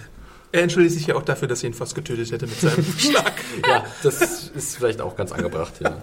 [0.52, 3.32] er entschuldigt sich ja auch dafür, dass er ihn fast getötet hätte mit seinem Schlag.
[3.66, 5.96] Ja, das ist vielleicht auch ganz angebracht, ja.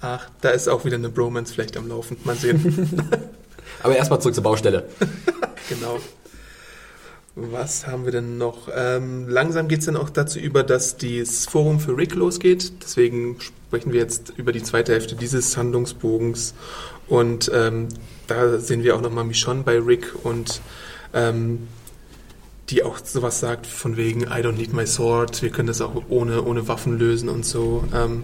[0.00, 2.16] Ach, da ist auch wieder eine Bromance vielleicht am Laufen.
[2.24, 3.06] Mal sehen.
[3.82, 4.86] Aber erstmal zurück zur Baustelle.
[5.68, 6.00] Genau.
[7.50, 8.68] Was haben wir denn noch?
[8.74, 12.72] Ähm, langsam geht's dann auch dazu über, dass das Forum für Rick losgeht.
[12.82, 16.54] Deswegen sprechen wir jetzt über die zweite Hälfte dieses Handlungsbogens.
[17.08, 17.88] Und ähm,
[18.26, 20.60] da sehen wir auch nochmal Michonne bei Rick und
[21.14, 21.68] ähm,
[22.68, 26.04] die auch sowas sagt von wegen I don't need my sword, wir können das auch
[26.08, 27.84] ohne, ohne Waffen lösen und so.
[27.92, 28.22] Ähm,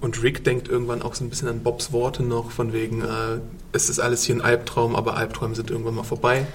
[0.00, 3.40] und Rick denkt irgendwann auch so ein bisschen an Bobs Worte noch, von wegen, äh,
[3.72, 6.46] es ist alles hier ein Albtraum, aber Albträume sind irgendwann mal vorbei.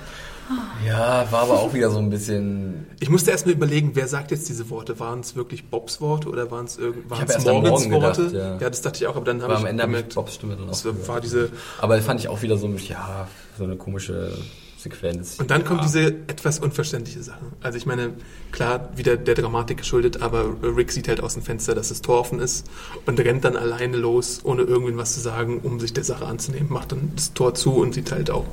[0.85, 2.87] Ja, war aber auch wieder so ein bisschen.
[2.99, 4.99] Ich musste erst mal überlegen, wer sagt jetzt diese Worte?
[4.99, 7.83] Waren es wirklich Bobs Worte oder waren es irgend- waren hab es erst an Morgans
[7.87, 8.27] Morgan Worte?
[8.29, 8.69] gedacht, ja.
[8.69, 10.55] das dachte ich auch, aber dann habe ich am Ende habe ich gemerkt, Bobs Stimme
[10.55, 10.81] dann auch.
[10.83, 11.07] gehört.
[11.07, 13.27] war diese Aber fand ich auch wieder so, ja,
[13.57, 14.31] so eine komische
[14.79, 15.37] Sequenz.
[15.39, 15.87] Und dann kommt ja.
[15.87, 17.41] diese etwas unverständliche Sache.
[17.61, 18.13] Also ich meine,
[18.53, 22.21] klar, wieder der Dramatik geschuldet, aber Rick sieht halt aus dem Fenster, dass das Tor
[22.21, 22.65] offen ist
[23.05, 26.71] und rennt dann alleine los, ohne irgendwen was zu sagen, um sich der Sache anzunehmen,
[26.71, 28.45] macht dann das Tor zu und sieht halt auch,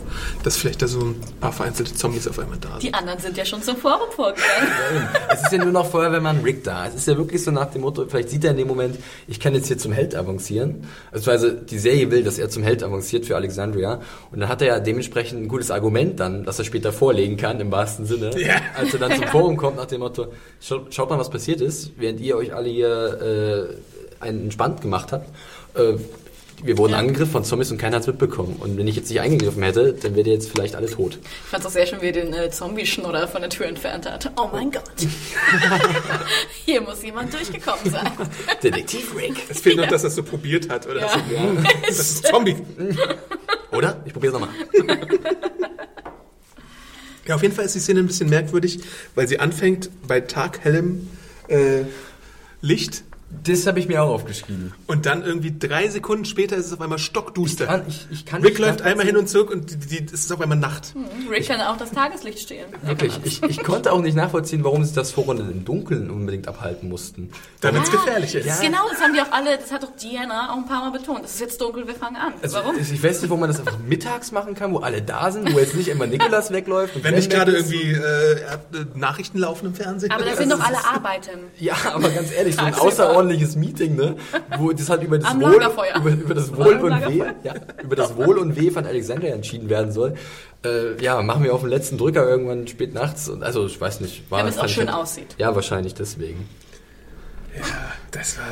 [0.42, 2.82] dass vielleicht da so ein paar vereinzelte Zombies auf einmal da sind.
[2.82, 5.08] Die anderen sind ja schon zum Forum vorgegangen.
[5.28, 6.88] Es ist ja nur noch Feuerwehrmann Rick da.
[6.88, 8.96] Es ist ja wirklich so nach dem Motto, vielleicht sieht er in dem Moment,
[9.28, 10.88] ich kann jetzt hier zum Held avancieren.
[11.12, 14.00] Also die Serie will, dass er zum Held avanciert für Alexandria.
[14.32, 17.60] Und dann hat er ja dementsprechend ein gutes Argument dann, dass er später vorlegen kann,
[17.60, 18.30] im wahrsten Sinne.
[18.40, 18.56] Ja.
[18.76, 20.28] Als er dann zum Forum kommt nach dem Motto,
[20.60, 23.78] schaut, schaut mal, was passiert ist, während ihr euch alle hier
[24.20, 25.28] äh, einen entspannt gemacht habt.
[25.74, 25.94] Äh,
[26.62, 28.56] wir wurden angegriffen von Zombies und keiner hat's mitbekommen.
[28.60, 31.18] Und wenn ich jetzt nicht eingegriffen hätte, dann ihr jetzt vielleicht alle tot.
[31.20, 34.10] Ich fand es auch sehr schön, wie er den äh, Zombie-Schnurrer von der Tür entfernt
[34.10, 34.30] hat.
[34.36, 34.82] Oh mein Gott.
[36.64, 38.10] Hier muss jemand durchgekommen sein.
[38.62, 39.42] Detektiv Rick.
[39.48, 41.00] Es fehlt noch, dass er es so probiert hat, oder?
[41.00, 41.08] Ja.
[41.08, 41.42] So, ja.
[41.86, 42.56] Das ist Zombie.
[43.72, 44.00] Oder?
[44.06, 44.50] Ich probier's nochmal.
[47.26, 48.80] Ja, auf jeden Fall ist die Szene ein bisschen merkwürdig,
[49.14, 51.08] weil sie anfängt bei taghellem
[51.48, 51.82] äh,
[52.60, 53.04] Licht
[53.42, 54.72] Das habe ich mir auch aufgeschrieben.
[54.86, 57.64] und dann irgendwie drei Sekunden später ist es auf einmal stockduster.
[57.64, 60.04] Ich kann- ich- ich kann Rick nicht läuft einmal hin und zurück und die, die,
[60.06, 60.94] es ist auf einmal Nacht.
[61.28, 62.66] Rick kann auch das Tageslicht stehlen.
[62.82, 66.88] Wirklich, ich, ich konnte auch nicht nachvollziehen, warum sie das Forum im Dunkeln unbedingt abhalten
[66.88, 67.30] mussten.
[67.60, 68.48] Damit es gefährlich ist.
[68.48, 70.96] Das, Genau, das haben die auch alle, das hat doch Diana auch ein paar Mal
[70.96, 71.24] betont.
[71.24, 72.32] Es ist jetzt dunkel, wir fangen an.
[72.42, 72.76] Also, Warum?
[72.78, 75.58] Ich weiß nicht, wo man das einfach mittags machen kann, wo alle da sind, wo
[75.58, 76.94] jetzt nicht immer Nikolas wegläuft.
[76.94, 78.38] und Wenn nicht gerade irgendwie äh, äh,
[78.94, 80.12] Nachrichten laufen im Fernsehen.
[80.12, 81.40] Aber da Also sind doch alle arbeiten.
[81.58, 83.15] Ja, aber ganz ehrlich, so ein Tagsüber.
[83.16, 84.16] Außerordentliches Meeting, ne?
[84.58, 87.96] Wo das halt über das Am Wohl, über, über das Wohl und Weh, ja, über
[87.96, 90.14] das Wohl und Weh von Alexandria entschieden werden soll.
[90.64, 93.28] Äh, ja, machen wir auf den letzten Drücker irgendwann spät nachts.
[93.28, 94.30] Und, also ich weiß nicht.
[94.30, 95.34] War, Damit es auch schön aussieht.
[95.38, 96.48] Ja, wahrscheinlich deswegen.
[98.10, 98.46] Das war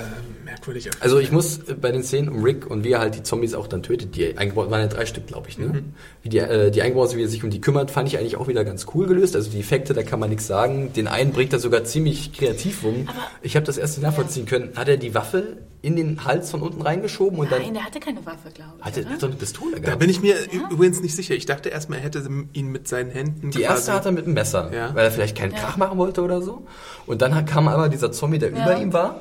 [0.45, 0.91] merkwürdig.
[1.01, 3.55] Also ich muss äh, bei den Szenen um Rick und wie er halt die Zombies
[3.55, 5.67] auch dann tötet, die eingebaut waren ja drei Stück, glaube ich, ne?
[5.67, 5.95] Mhm.
[6.23, 8.37] Wie die, äh, die eingebaut sind, wie er sich um die kümmert, fand ich eigentlich
[8.37, 9.37] auch wieder ganz cool gelöst.
[9.37, 10.93] Also die Effekte, da kann man nichts sagen.
[10.93, 13.09] Den einen bringt er sogar ziemlich kreativ um.
[13.43, 14.73] ich habe das erst nicht nachvollziehen können.
[14.77, 18.01] Hat er die Waffe in den Hals von unten reingeschoben und Nein, dann der hatte
[18.01, 18.85] keine Waffe, glaube ich.
[18.85, 19.11] hat er oder?
[19.15, 19.87] hat er eine Pistole gehabt?
[19.89, 21.35] Da bin ich mir ü- übrigens nicht sicher.
[21.35, 24.35] Ich dachte erstmal, er hätte ihn mit seinen Händen die erste hat er mit einem
[24.35, 24.95] Messer, Ja.
[24.95, 26.67] weil er vielleicht keinen Krach machen wollte oder so.
[27.07, 29.21] Und dann kam aber dieser Zombie, der über ihm war.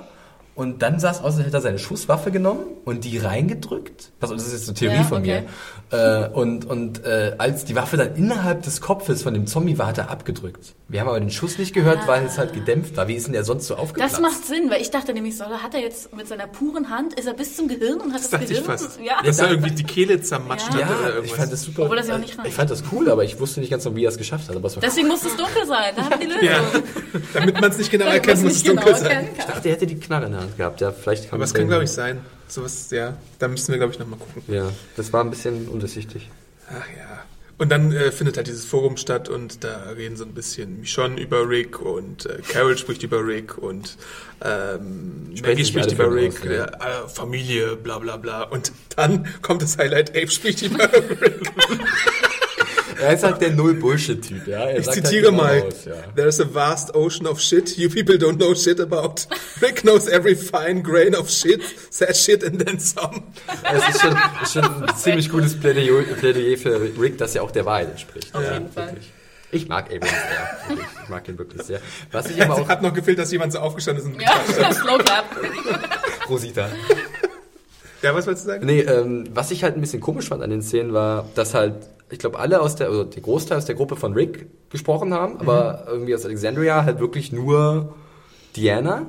[0.56, 4.12] Und dann sah es aus, als hätte er seine Schusswaffe genommen und die reingedrückt.
[4.22, 5.44] Also das ist jetzt eine Theorie Ja, von okay.
[5.92, 6.26] mir.
[6.26, 9.88] Äh, und und äh, als die Waffe dann innerhalb des Kopfes von dem Zombie war,
[9.88, 10.74] hat er abgedrückt.
[10.90, 13.08] Wir haben aber den Schuss nicht gehört, weil es halt gedämpft war.
[13.08, 14.14] Wie ist denn der sonst so aufgeplatzt?
[14.14, 16.90] Das macht Sinn, weil ich dachte nämlich, soll er, hat er jetzt mit seiner puren
[16.92, 18.66] Hand, ist er bis zum Gehirn und hat das, Das dachte ich Gehirn?
[18.78, 19.00] fast.
[19.02, 19.22] Ja.
[19.24, 20.86] Dass er irgendwie die Kehle zermatscht Ja.
[20.88, 21.26] hat oder irgendwas.
[21.32, 21.82] ich fand das super.
[21.84, 22.48] Obwohl das ja auch nicht reicht.
[22.50, 24.56] ich fand das cool, aber ich wusste nicht ganz genau, wie er es geschafft hat.
[24.56, 26.44] Aber es war Deswegen muss es dunkel sein, da haben die Lösung.
[26.44, 26.60] ja,
[27.34, 29.30] damit man es nicht genau erkennt, muss es nicht dunkel genau sein.
[29.38, 30.82] ich dachte, er hätte die Knarre in der Hand gehabt.
[30.82, 32.22] Ja, vielleicht Aber es kann, glaube ich, sein.
[32.48, 34.44] Sowas, ja, da müssen wir, glaube ich, nochmal gucken.
[34.48, 36.30] Ja, das war ein bisschen undurchsichtig.
[36.70, 37.24] Ach ja.
[37.58, 41.22] Und dann äh, findet halt dieses Forum statt und da reden so ein bisschen Michonne
[41.22, 43.96] über Rick und äh, Carol spricht über Rick und
[44.44, 46.66] ähm, Maggie spricht über Rick, aus, ja.
[46.66, 48.44] äh, äh, Familie, bla bla bla.
[48.44, 51.52] Und dann kommt das Highlight, Abe spricht über Rick.
[53.04, 54.66] Er ist halt der Null-Bullshit-Typ, ja.
[54.66, 55.94] Er Ich sagt halt zitiere genau mal, aus, ja.
[56.16, 59.28] there's a vast ocean of shit you people don't know shit about.
[59.62, 63.24] Rick knows every fine grain of shit, says shit and then some.
[63.74, 67.52] Es ist schon, ist schon ein ziemlich gutes Plädoyer, Plädoyer für Rick, das ja auch
[67.52, 68.34] der Wahrheit entspricht.
[68.34, 68.88] Auf ja, jeden Fall.
[68.88, 69.12] wirklich.
[69.52, 70.78] Ich mag Abrams sehr.
[71.04, 71.80] Ich mag ihn wirklich sehr.
[72.12, 72.68] Was ich aber auch...
[72.68, 75.26] Hat noch gefehlt, dass jemand so aufgestanden ist und Ja, Slow Clap.
[76.28, 76.70] Rosita.
[78.02, 78.66] Ja, was wolltest du sagen?
[78.66, 81.76] Nee, ähm, was ich halt ein bisschen komisch fand an den Szenen war, dass halt,
[82.10, 85.40] ich glaube, alle aus der, also der Großteil aus der Gruppe von Rick gesprochen haben,
[85.40, 87.96] aber irgendwie aus Alexandria halt wirklich nur
[88.56, 89.08] Diana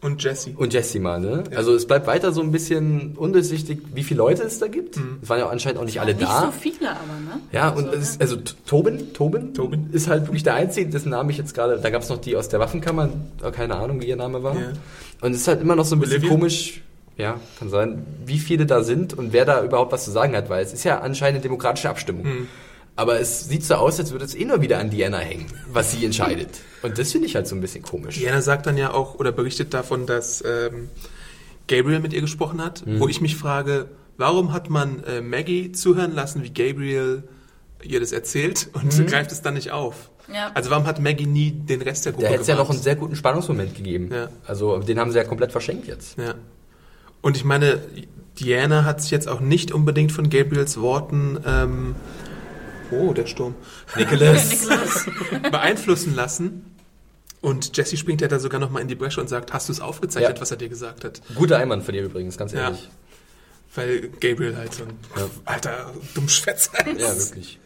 [0.00, 0.50] Und Jesse.
[0.56, 1.44] und Jessie mal, ne?
[1.54, 4.98] Also es bleibt weiter so ein bisschen undurchsichtig, wie viele Leute es da gibt.
[5.22, 6.46] Es waren ja anscheinend auch nicht alle Nicht da.
[6.46, 7.40] so viele aber, ne?
[7.52, 9.90] Ja, und es ist, also T- Tobin, Tobin, Tobin.
[9.92, 12.34] ist halt wirklich der Einzige, dessen Namen ich jetzt gerade, da gab es noch die
[12.36, 13.10] aus der Waffenkammer,
[13.52, 14.56] keine Ahnung, wie ihr Name war.
[14.56, 14.72] Ja.
[15.20, 16.30] Und es ist halt immer noch so ein bisschen Olivia?
[16.30, 16.82] komisch,
[17.16, 20.48] ja, kann sein, wie viele da sind und wer da überhaupt was zu sagen hat,
[20.48, 22.24] weil es ist ja anscheinend eine demokratische Abstimmung.
[22.24, 22.48] Hm.
[22.94, 25.92] Aber es sieht so aus, als würde es eh nur wieder an Diana hängen, was
[25.92, 26.50] sie entscheidet.
[26.82, 28.16] Und das finde ich halt so ein bisschen komisch.
[28.18, 30.90] Diana sagt dann ja auch oder berichtet davon, dass ähm,
[31.68, 33.00] Gabriel mit ihr gesprochen hat, Mhm.
[33.00, 33.86] wo ich mich frage,
[34.18, 37.22] warum hat man äh, Maggie zuhören lassen, wie Gabriel
[37.82, 39.06] ihr das erzählt und Mhm.
[39.06, 40.10] greift es dann nicht auf?
[40.32, 40.50] Ja.
[40.54, 42.78] Also warum hat Maggie nie den Rest der Gruppe Da hätte es ja noch einen
[42.80, 44.10] sehr guten Spannungsmoment gegeben.
[44.12, 44.28] Ja.
[44.46, 46.16] Also den haben sie ja komplett verschenkt jetzt.
[46.18, 46.34] Ja.
[47.22, 47.80] Und ich meine,
[48.38, 51.94] Diana hat sich jetzt auch nicht unbedingt von Gabriels Worten ähm,
[52.90, 53.54] oh, der Sturm.
[53.96, 54.66] Nicholas.
[55.50, 56.66] beeinflussen lassen.
[57.40, 59.80] Und Jesse springt ja da sogar nochmal in die Bresche und sagt, hast du es
[59.80, 60.40] aufgezeichnet, Ja.
[60.40, 61.20] was er dir gesagt hat?
[61.34, 62.64] Guter Einwand von dir übrigens, ganz Ja.
[62.64, 62.88] ehrlich.
[63.74, 65.26] Weil Gabriel halt so ein Ja.
[65.44, 67.00] alter Dummschwätzer ist.
[67.00, 67.58] Ja, wirklich.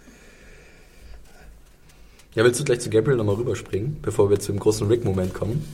[2.34, 5.64] Ja, willst du gleich zu Gabriel nochmal rüberspringen, bevor wir zum großen Rick-Moment kommen?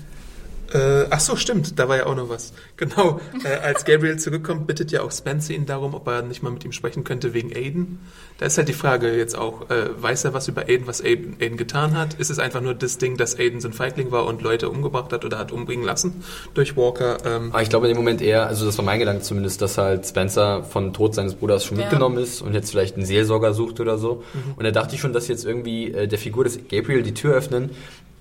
[0.73, 2.53] Äh, ach so, stimmt, da war ja auch noch was.
[2.77, 6.51] Genau, äh, als Gabriel zurückkommt, bittet ja auch Spencer ihn darum, ob er nicht mal
[6.51, 8.01] mit ihm sprechen könnte wegen Aiden.
[8.39, 11.37] Da ist halt die Frage jetzt auch, äh, weiß er was über Aiden, was Aiden,
[11.41, 12.15] Aiden getan hat?
[12.15, 15.13] Ist es einfach nur das Ding, dass Aiden so ein Feigling war und Leute umgebracht
[15.13, 17.19] hat oder hat umbringen lassen durch Walker?
[17.25, 19.79] Ähm, Aber ich glaube in dem Moment eher, also das war mein Gedanke zumindest, dass
[19.79, 21.85] halt Spencer von Tod seines Bruders schon Ja.
[21.85, 24.25] mitgenommen ist und jetzt vielleicht einen Seelsorger sucht oder so.
[24.57, 27.35] Und da dachte ich schon, dass jetzt irgendwie äh, der Figur des Gabriel die Tür
[27.35, 27.71] öffnen,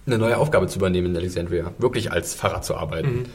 [0.05, 1.73] eine neue Aufgabe zu übernehmen in Alexandria.
[1.77, 3.25] Wirklich als Pfarrer zu arbeiten.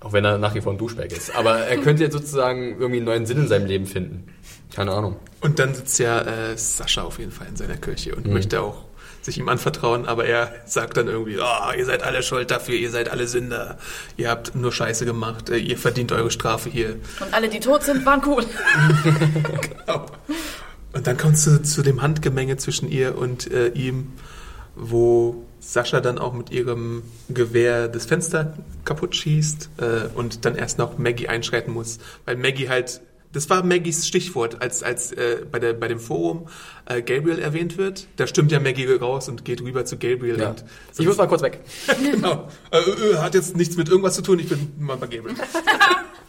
[0.00, 1.34] Auch wenn er nach wie vor ein Duschberg ist.
[1.36, 4.24] Aber er könnte jetzt sozusagen irgendwie einen neuen Sinn in seinem Leben finden.
[4.74, 5.16] Keine Ahnung.
[5.40, 8.84] Und dann sitzt ja äh, Sascha auf jeden Fall in seiner Kirche und möchte auch
[9.24, 12.90] sich ihm anvertrauen, aber er sagt dann irgendwie, oh, ihr seid alle schuld dafür, ihr
[12.90, 13.78] seid alle Sünder,
[14.16, 16.96] ihr habt nur Scheiße gemacht, äh, ihr verdient eure Strafe hier.
[17.20, 18.44] Und alle, die tot sind, waren cool.
[19.86, 20.06] Genau.
[20.92, 24.12] Und dann kommt es zu, zu dem Handgemenge zwischen ihr und äh, ihm,
[24.74, 28.54] wo Sascha dann auch mit ihrem Gewehr das Fenster
[28.84, 29.84] kaputt schießt äh,
[30.14, 33.00] und dann erst noch Maggie einschreiten muss, weil Maggie halt
[33.32, 36.48] das war Maggies Stichwort, als, als äh, bei, der, bei dem Forum
[36.84, 38.06] äh, Gabriel erwähnt wird.
[38.16, 40.38] Da stimmt ja Maggie raus und geht rüber zu Gabriel.
[40.38, 40.50] Ja.
[40.50, 40.64] Und
[40.98, 41.60] Ich muss mal kurz weg.
[42.12, 42.48] genau.
[42.70, 45.36] Äh, äh, hat jetzt nichts mit irgendwas zu tun, ich bin mal bei Gabriel.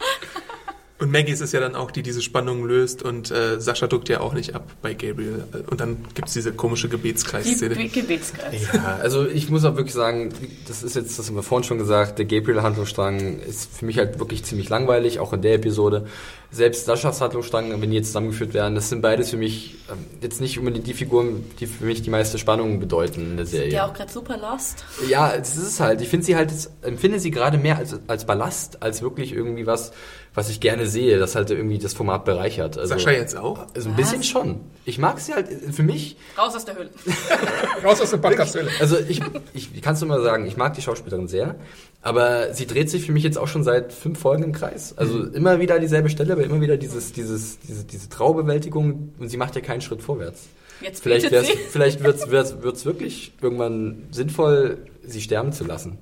[1.00, 4.08] Und Maggie ist es ja dann auch, die diese Spannung löst und äh, Sascha drückt
[4.08, 5.42] ja auch nicht ab bei Gabriel.
[5.68, 7.74] Und dann gibt's diese komische Gebetskreisszene.
[7.74, 8.68] Be- Gebetskreis.
[8.72, 10.32] Ja, also ich muss auch wirklich sagen,
[10.68, 14.20] das ist jetzt, das haben wir vorhin schon gesagt, der Gabriel-Handlungsstrang ist für mich halt
[14.20, 16.06] wirklich ziemlich langweilig, auch in der Episode.
[16.52, 20.40] Selbst Saschas Handlungsstrang, wenn die jetzt zusammengeführt werden, das sind beides für mich ähm, jetzt
[20.40, 23.70] nicht unbedingt die Figuren, die für mich die meiste Spannung bedeuten in der Serie.
[23.70, 24.84] Der auch gerade super lost.
[25.08, 26.00] Ja, das ist es halt.
[26.00, 29.90] Ich finde sie halt, empfinde sie gerade mehr als, als Ballast, als wirklich irgendwie was,
[30.34, 32.76] was ich gerne sehe, das halt irgendwie das Format bereichert.
[32.76, 33.66] Also, Sascha jetzt auch?
[33.74, 34.60] Also ein bisschen schon.
[34.84, 36.90] Ich mag sie halt, für mich, Raus aus der Höhle.
[37.84, 38.68] Raus aus der Podcasthöhle.
[38.80, 39.20] also ich,
[39.54, 41.54] ich kannst du mal sagen, ich mag die Schauspielerin sehr,
[42.02, 44.98] aber sie dreht sich für mich jetzt auch schon seit fünf Folgen im Kreis.
[44.98, 49.36] Also immer wieder dieselbe Stelle, aber immer wieder dieses, dieses, diese, diese Traubewältigung und sie
[49.36, 50.48] macht ja keinen Schritt vorwärts.
[50.80, 51.54] Jetzt Vielleicht, wär's, sie.
[51.70, 55.98] vielleicht wird's, wird's, wird's wirklich irgendwann sinnvoll, sie sterben zu lassen.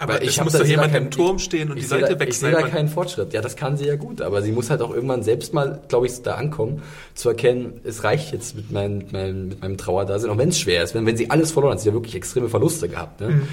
[0.00, 2.38] Aber hab muss da- doch jemand im Turm stehen und ich die Leute da, Ich
[2.38, 3.32] sehe da keinen Fortschritt.
[3.32, 6.06] Ja, das kann sie ja gut, aber sie muss halt auch irgendwann selbst mal, glaube
[6.06, 6.82] ich, da ankommen,
[7.14, 10.60] zu erkennen, es reicht jetzt mit, meinem mit, meinem, mit meinem Trauerdasein, auch wenn es
[10.60, 11.80] schwer ist, wenn, wenn sie alles verloren hat.
[11.80, 13.20] Sie hat ja wirklich extreme Verluste gehabt.
[13.20, 13.28] Ne?
[13.30, 13.48] Mhm.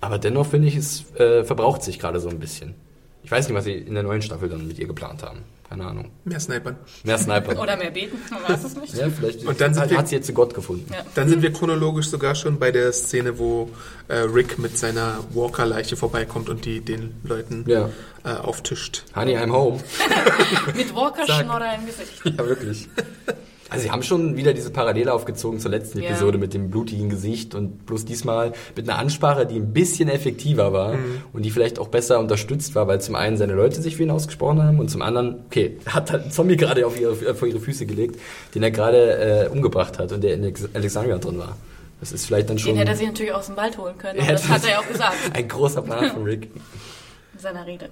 [0.00, 2.74] Aber dennoch finde ich, es äh, verbraucht sich gerade so ein bisschen.
[3.24, 5.40] Ich weiß nicht, was sie in der neuen Staffel dann mit ihr geplant haben.
[5.68, 6.10] Keine Ahnung.
[6.24, 6.76] Mehr Snipern.
[7.04, 7.60] Mehr Sniper.
[7.60, 8.94] Oder mehr beten, man weiß es nicht.
[8.94, 10.90] ja, vielleicht Und dann wir- hat sie jetzt zu Gott gefunden.
[10.90, 11.00] Ja.
[11.14, 13.68] Dann sind wir chronologisch sogar schon bei der Szene, wo
[14.08, 17.90] äh, Rick mit seiner Walker-Leiche vorbeikommt und die den Leuten Ja.
[18.24, 19.04] äh, auftischt.
[19.14, 19.78] Honey, I'm home.
[20.74, 22.22] Mit Walker-Schnorrer im Gesicht.
[22.24, 22.88] Ja, wirklich.
[23.70, 26.10] Also sie haben schon wieder diese Parallele aufgezogen zur letzten Ja.
[26.10, 30.72] Episode mit dem blutigen Gesicht und bloß diesmal mit einer Ansprache, die ein bisschen effektiver
[30.72, 30.96] war
[31.32, 34.10] und die vielleicht auch besser unterstützt war, weil zum einen seine Leute sich für ihn
[34.10, 37.60] ausgesprochen haben und zum anderen, okay, hat halt einen Zombie gerade auf ihre, vor ihre
[37.60, 38.18] Füße gelegt,
[38.54, 41.56] den er gerade äh, umgebracht hat und der in Alex- Alexandria drin war.
[42.00, 44.20] Das ist vielleicht dann schon Den hätte er sich natürlich aus dem Wald holen können.
[44.20, 46.44] Aber das hat er ja auch gesagt ein großer Plan von Rick.
[47.34, 47.88] in seiner Rede.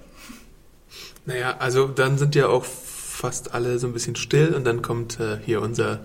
[1.25, 2.65] Naja, also dann sind ja auch
[3.17, 6.01] fast alle so ein bisschen still und dann kommt äh, hier unser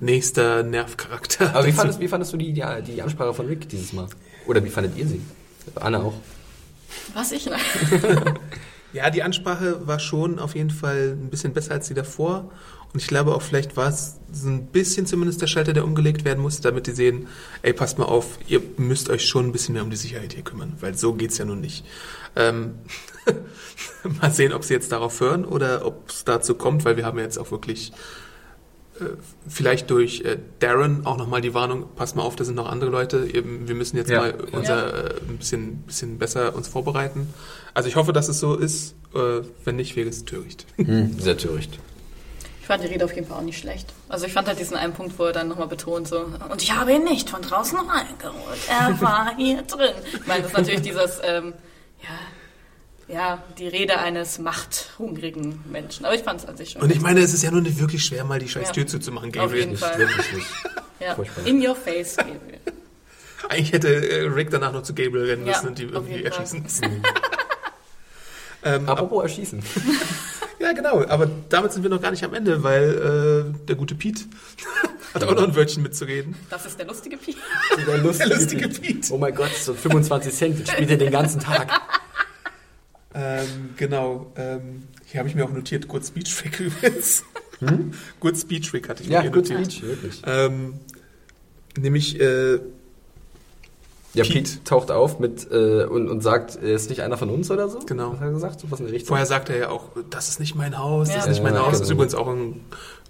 [0.00, 1.54] nächster Nervcharakter.
[1.54, 4.06] Aber wie fandest, wie fandest du die, die, die Ansprache von Rick dieses Mal?
[4.46, 5.20] Oder wie fandet ihr sie?
[5.74, 6.14] Anna auch.
[7.14, 7.50] Was ich?
[8.92, 12.50] Ja, die Ansprache war schon auf jeden Fall ein bisschen besser als die davor.
[12.94, 16.24] Und ich glaube auch, vielleicht war es so ein bisschen zumindest der Schalter, der umgelegt
[16.24, 17.26] werden musste, damit die sehen,
[17.60, 20.44] ey, passt mal auf, ihr müsst euch schon ein bisschen mehr um die Sicherheit hier
[20.44, 21.84] kümmern, weil so geht's ja nun nicht.
[22.36, 22.74] Ähm,
[24.20, 27.18] mal sehen, ob sie jetzt darauf hören oder ob es dazu kommt, weil wir haben
[27.18, 27.92] jetzt auch wirklich
[29.00, 29.04] äh,
[29.48, 32.90] vielleicht durch äh, Darren auch nochmal die Warnung, passt mal auf, da sind noch andere
[32.90, 34.20] Leute, eben, wir müssen jetzt Ja.
[34.20, 37.32] mal unser äh, ein bisschen, bisschen besser uns vorbereiten.
[37.74, 40.66] Also ich hoffe, dass es so ist, äh, wenn nicht, wäre es töricht.
[40.76, 41.78] Hm, sehr töricht.
[42.60, 43.92] Ich fand die Rede auf jeden Fall auch nicht schlecht.
[44.08, 46.74] Also ich fand halt diesen einen Punkt, wo er dann nochmal betont so, und ich
[46.74, 48.58] habe ihn nicht von draußen reingeholt.
[48.68, 49.92] Er war hier drin.
[50.12, 51.52] Ich meine, das ist natürlich dieses, ähm,
[52.08, 56.04] ja, ja, die Rede eines machthungrigen Menschen.
[56.06, 56.82] Aber ich fand es an sich schon.
[56.82, 58.72] Und ich meine, es ist ja nur nicht wirklich schwer, mal die scheiß Ja.
[58.72, 59.60] Tür zuzumachen, Auf Gabriel.
[59.60, 59.96] jeden Fall.
[59.98, 60.46] Wirklich nicht.
[61.00, 61.16] ja.
[61.44, 62.60] In your face, Gabriel.
[63.48, 66.24] Eigentlich hätte äh, Rick danach noch zu Gabriel rennen Ja, müssen und die auf irgendwie
[66.24, 67.02] erschießen müssen.
[68.64, 69.62] ähm, ab, Apropos erschießen.
[70.58, 71.04] ja, genau.
[71.06, 74.22] Aber damit sind wir noch gar nicht am Ende, weil äh, der gute Pete
[75.16, 76.34] hat auch noch ein Wörtchen mitzureden.
[76.50, 77.36] Das ist der lustige Pi.
[77.86, 78.80] Der lustige, Der lustige Pete.
[78.80, 79.12] Pete.
[79.12, 80.60] Oh mein Gott, so 25 Cent.
[80.60, 81.70] Das spielt er den ganzen Tag.
[83.14, 84.32] Ähm, genau.
[84.36, 87.24] Ähm, hier habe ich mir auch notiert, Good Speech Trick übrigens.
[88.20, 89.72] Good Speech Trick hatte ich Ja, mir hier notiert.
[89.72, 90.22] Speech, wirklich.
[90.26, 90.74] Ähm,
[91.78, 92.54] nämlich, äh,
[94.12, 94.32] Ja, Pete.
[94.34, 97.68] Pete taucht auf mit äh, und, und sagt, er ist nicht einer von uns oder
[97.70, 97.78] so.
[97.80, 98.12] Genau.
[98.12, 98.60] Was hat er gesagt?
[98.60, 99.08] So was in der Richtung.
[99.08, 101.22] vorher sagte er ja auch, das ist nicht mein Haus, das Ja.
[101.22, 101.72] ist nicht mein Ja, Haus.
[101.72, 101.94] Das ist genau.
[102.02, 102.60] übrigens auch ein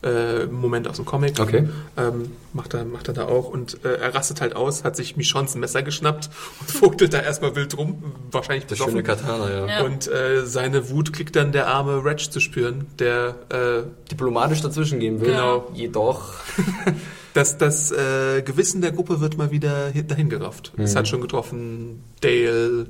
[0.03, 1.41] äh, Moment aus dem Comic.
[1.41, 1.69] Okay.
[1.97, 3.49] Ähm, macht, er, macht er da auch.
[3.49, 6.29] Und äh, er rastet halt aus, hat sich Michons ein Messer geschnappt
[6.61, 8.03] und vogelt da erstmal wild rum.
[8.31, 9.67] Wahrscheinlich Das schöne Katana, ja.
[9.67, 9.85] Ja.
[9.85, 15.01] Und äh, seine Wut kriegt dann der arme Reg zu spüren, der äh, Diplomatisch dazwischen
[15.01, 15.29] gehen will.
[15.29, 15.71] Genau.
[15.75, 16.35] Jedoch.
[17.35, 20.73] das, das äh, Gewissen der Gruppe wird mal wieder hi- dahin gerafft.
[20.77, 20.99] Es Mhm.
[20.99, 22.87] hat schon getroffen Dale,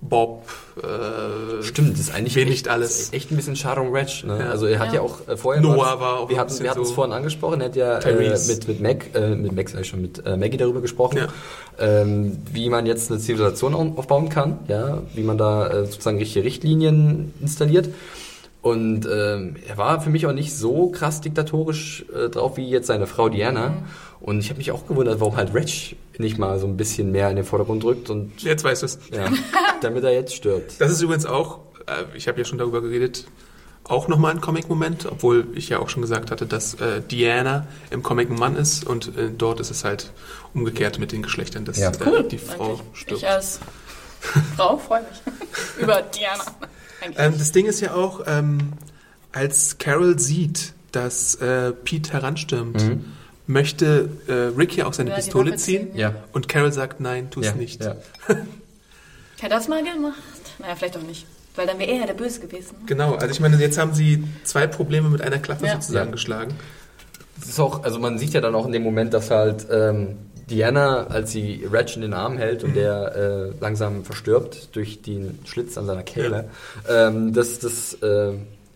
[0.00, 0.44] Bob,
[0.76, 3.12] äh, Stimmt, das ist eigentlich Wen echt, nicht alles.
[3.12, 4.22] echt ein bisschen um Reg.
[4.24, 4.38] Ne?
[4.38, 4.50] Ja.
[4.50, 5.00] Also er hat ja, Ja.
[5.00, 7.66] auch äh, vorher Noah war auch wir hatten, wir hatten es so- vorhin angesprochen, er
[7.66, 10.56] hat ja äh, mit mit Mac, äh, mit Mac sag ich schon, mit äh, Maggie
[10.56, 11.26] darüber gesprochen, Ja.
[11.80, 16.18] ähm, wie man jetzt eine Zivilisation au- aufbauen kann, ja, wie man da äh, sozusagen
[16.18, 17.88] richtige Richtlinien installiert.
[18.62, 22.86] Und ähm, er war für mich auch nicht so krass diktatorisch äh, drauf wie jetzt
[22.88, 23.74] seine Frau Diana.
[24.20, 27.30] Und ich habe mich auch gewundert, warum halt Reg nicht mal so ein bisschen mehr
[27.30, 28.98] in den Vordergrund drückt und jetzt weißt du es.
[29.12, 29.30] ja,
[29.80, 30.80] damit er jetzt stirbt.
[30.80, 33.26] Das ist übrigens auch, äh, ich habe ja schon darüber geredet,
[33.84, 38.02] auch nochmal ein Comic-Moment, obwohl ich ja auch schon gesagt hatte, dass äh, Diana im
[38.02, 40.10] Comic ein Mann ist und äh, dort ist es halt
[40.52, 41.90] umgekehrt mit den Geschlechtern, dass Ja.
[41.92, 42.80] äh, die Frau Eigentlich.
[42.94, 43.22] stirbt.
[43.22, 43.60] Ich als
[44.56, 45.32] Frau freue mich.
[45.80, 46.44] Über Diana.
[47.16, 48.72] Ähm, das Ding ist ja auch, ähm,
[49.32, 52.82] als Carol sieht, dass äh, Pete heranstürmt,
[53.48, 55.88] möchte äh, Rick ja auch seine Ja, Pistole ziehen.
[55.88, 55.96] ziehen.
[55.98, 56.14] Ja.
[56.32, 57.82] Und Carol sagt, nein, tu es Ja, nicht.
[57.82, 57.96] ja.
[58.28, 58.44] Hätte
[59.40, 60.14] er das mal gemacht?
[60.58, 61.26] Naja, vielleicht auch nicht.
[61.56, 62.76] Weil dann wäre er ja der Böse gewesen.
[62.86, 65.74] Genau, also ich meine, jetzt haben sie zwei Probleme mit einer Klappe Ja.
[65.74, 66.12] sozusagen Ja.
[66.12, 66.54] geschlagen.
[67.40, 70.16] Es ist auch, also man sieht ja dann auch in dem Moment, dass halt ähm,
[70.50, 72.68] Diana, als sie Reg in den Arm hält Mhm.
[72.68, 76.48] und der äh, langsam verstirbt durch den Schlitz an seiner Kehle,
[76.88, 78.32] ähm, dass, dass äh,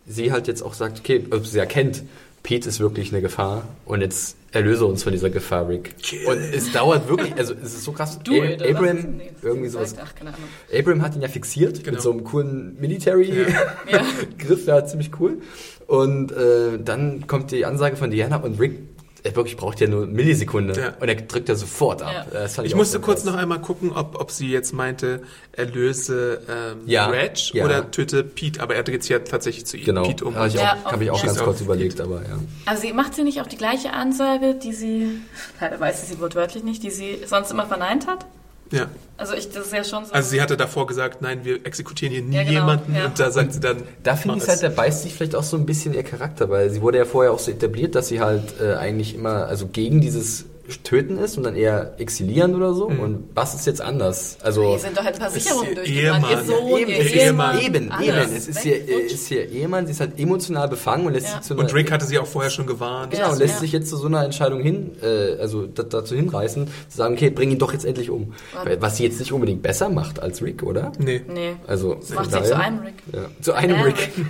[0.06, 2.02] sie halt jetzt auch sagt, okay, also sie erkennt,
[2.42, 5.96] Pete ist wirklich eine Gefahr und jetzt erlöse uns von dieser Gefahr, Rick.
[5.98, 8.18] Kill Und es dauert wirklich, also es ist so krass.
[8.22, 9.16] Du, A- Alter, Abraham?
[9.16, 9.94] Nee, irgendwie sowas.
[10.00, 10.48] Ach, keine Ahnung.
[10.72, 11.92] Abraham hat ihn ja fixiert Genau.
[11.96, 13.48] mit so einem coolen Military-Griff,
[13.90, 14.54] Ja.
[14.66, 15.38] der war ziemlich cool.
[15.86, 18.78] Und äh, dann kommt die Ansage von Diana und Rick,
[19.24, 20.94] er wirklich braucht ja nur eine Millisekunde Ja.
[21.00, 22.12] und er drückt ja sofort ab.
[22.32, 22.40] Ja.
[22.40, 23.32] Das fand Ich auch musste kurz krass.
[23.32, 27.64] noch einmal gucken, ob, ob sie jetzt meinte, erlöse ähm, Ja, Reg ja.
[27.64, 30.34] oder töte Pete, aber er dreht sich ja tatsächlich zu ihm, Genau, Pete um.
[30.34, 32.38] habe ich auch, Ja, hab ich auch ganz kurz überlegt, aber ja.
[32.66, 35.20] Also sie macht sie nicht auch die gleiche Ansage, die sie,
[35.60, 38.26] leider weiß sie sie wortwörtlich nicht, die sie sonst immer verneint hat?
[38.72, 38.86] Ja.
[39.16, 40.12] Also ich, das ist ja schon so.
[40.12, 43.06] Also sie hatte davor gesagt, nein, wir exekutieren hier nie Ja, genau, jemanden ja.
[43.06, 45.44] und da sagt sie dann, Da finde ich mach halt, da beißt sich vielleicht auch
[45.44, 48.20] so ein bisschen ihr Charakter, weil sie wurde ja vorher auch so etabliert, dass sie
[48.20, 50.46] halt äh, eigentlich immer also gegen dieses
[50.84, 52.86] Töten ist und dann eher exilieren oder so.
[52.86, 54.38] Und was ist jetzt anders?
[54.42, 56.26] Also Hier sind doch halt ein paar Sicherungen ihr durchgebrannt.
[56.30, 56.44] Ihr.
[56.44, 58.18] Sohn, ihr eben, es Ehemann, ist, eben, eben.
[58.36, 61.32] Es ist hier, ist hier Ehemann, sie ist halt emotional befangen und lässt Ja.
[61.38, 63.10] sich zu einer, Und Rick hatte sie auch vorher schon gewarnt.
[63.12, 63.60] Genau, Ja, und lässt ja.
[63.60, 67.30] sich jetzt zu so einer Entscheidung hin, äh, also da, dazu hinreißen, zu sagen, okay,
[67.30, 68.32] bring ihn doch jetzt endlich um.
[68.78, 70.92] Was sie jetzt nicht unbedingt besser macht als Rick, oder?
[70.98, 71.22] Nee.
[71.28, 71.56] Nee.
[71.66, 72.94] Also Macht sie zu einem Rick.
[73.12, 74.10] Ja, zu einem Ja, Rick.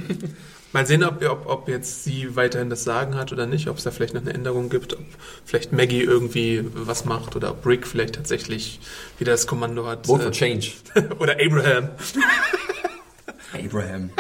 [0.73, 3.85] Mal sehen, ob, ob, ob jetzt sie weiterhin das Sagen hat oder nicht, ob es
[3.85, 5.05] da vielleicht noch eine Änderung gibt, ob
[5.45, 8.81] vielleicht Maggie irgendwie was macht oder ob Rick vielleicht tatsächlich
[9.19, 10.07] wieder das Kommando hat.
[10.07, 10.73] Vote for äh, Change.
[11.19, 11.91] oder Abraham.
[13.53, 14.11] Abraham.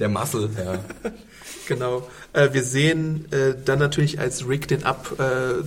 [0.00, 0.84] Der Muscle, ja.
[1.68, 2.08] Genau.
[2.32, 5.62] Äh, wir sehen äh, dann natürlich, als Rick den, Ab, äh,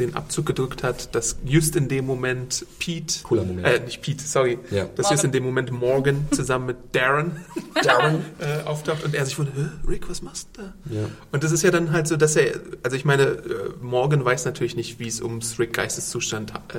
[0.00, 3.66] den Abzug gedrückt hat, dass just in dem Moment Pete, Cooler Moment.
[3.66, 4.86] äh, nicht Pete, sorry, Ja.
[4.96, 7.36] dass just in dem Moment Morgan zusammen mit Darren
[7.84, 8.24] Darren.
[8.38, 10.74] äh, auftaucht und er sich wundert, "Hä, Rick, was machst du da?
[10.92, 11.08] Ja.
[11.32, 13.38] Und das ist ja dann halt so, dass er, also ich meine, äh,
[13.80, 16.78] Morgan weiß natürlich nicht, wie es ums Rick Geisteszustand äh,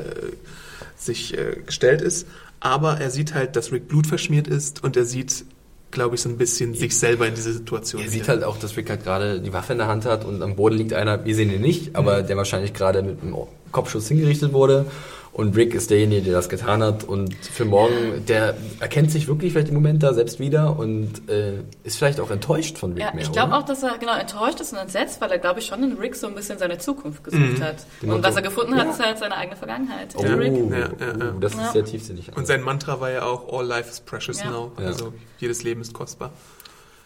[0.97, 2.27] sich äh, gestellt ist,
[2.59, 5.45] aber er sieht halt, dass Rick blutverschmiert ist und er sieht,
[5.91, 8.01] glaube ich, so ein bisschen sich selber in diese Situation.
[8.01, 10.41] Er sieht halt auch, dass Rick halt gerade die Waffe in der Hand hat und
[10.41, 13.35] am Boden liegt einer, wir sehen ihn nicht, aber der wahrscheinlich gerade mit einem
[13.71, 14.85] Kopfschuss hingerichtet wurde.
[15.33, 17.05] Und Rick ist derjenige, der das getan hat.
[17.05, 21.53] Und für morgen, der erkennt sich wirklich vielleicht im Moment da selbst wieder und äh,
[21.85, 23.23] ist vielleicht auch enttäuscht von Rick Ja, mehr.
[23.23, 25.81] ich glaube auch, dass er genau enttäuscht ist und entsetzt, weil er, glaube ich, schon
[25.83, 27.77] in Rick so ein bisschen seine Zukunft gesucht hat.
[28.01, 30.09] Den Und was er gefunden hat, ist halt seine eigene Vergangenheit.
[30.17, 30.53] Oh, Der Rick.
[30.69, 31.33] Ja, ja, ja.
[31.33, 31.71] oh, das ist Ja.
[31.71, 32.35] sehr tiefsinnig.
[32.35, 34.51] Und sein Mantra war ja auch, all life is precious Ja.
[34.51, 34.71] now.
[34.79, 34.87] Ja.
[34.87, 36.31] Also jedes Leben ist kostbar.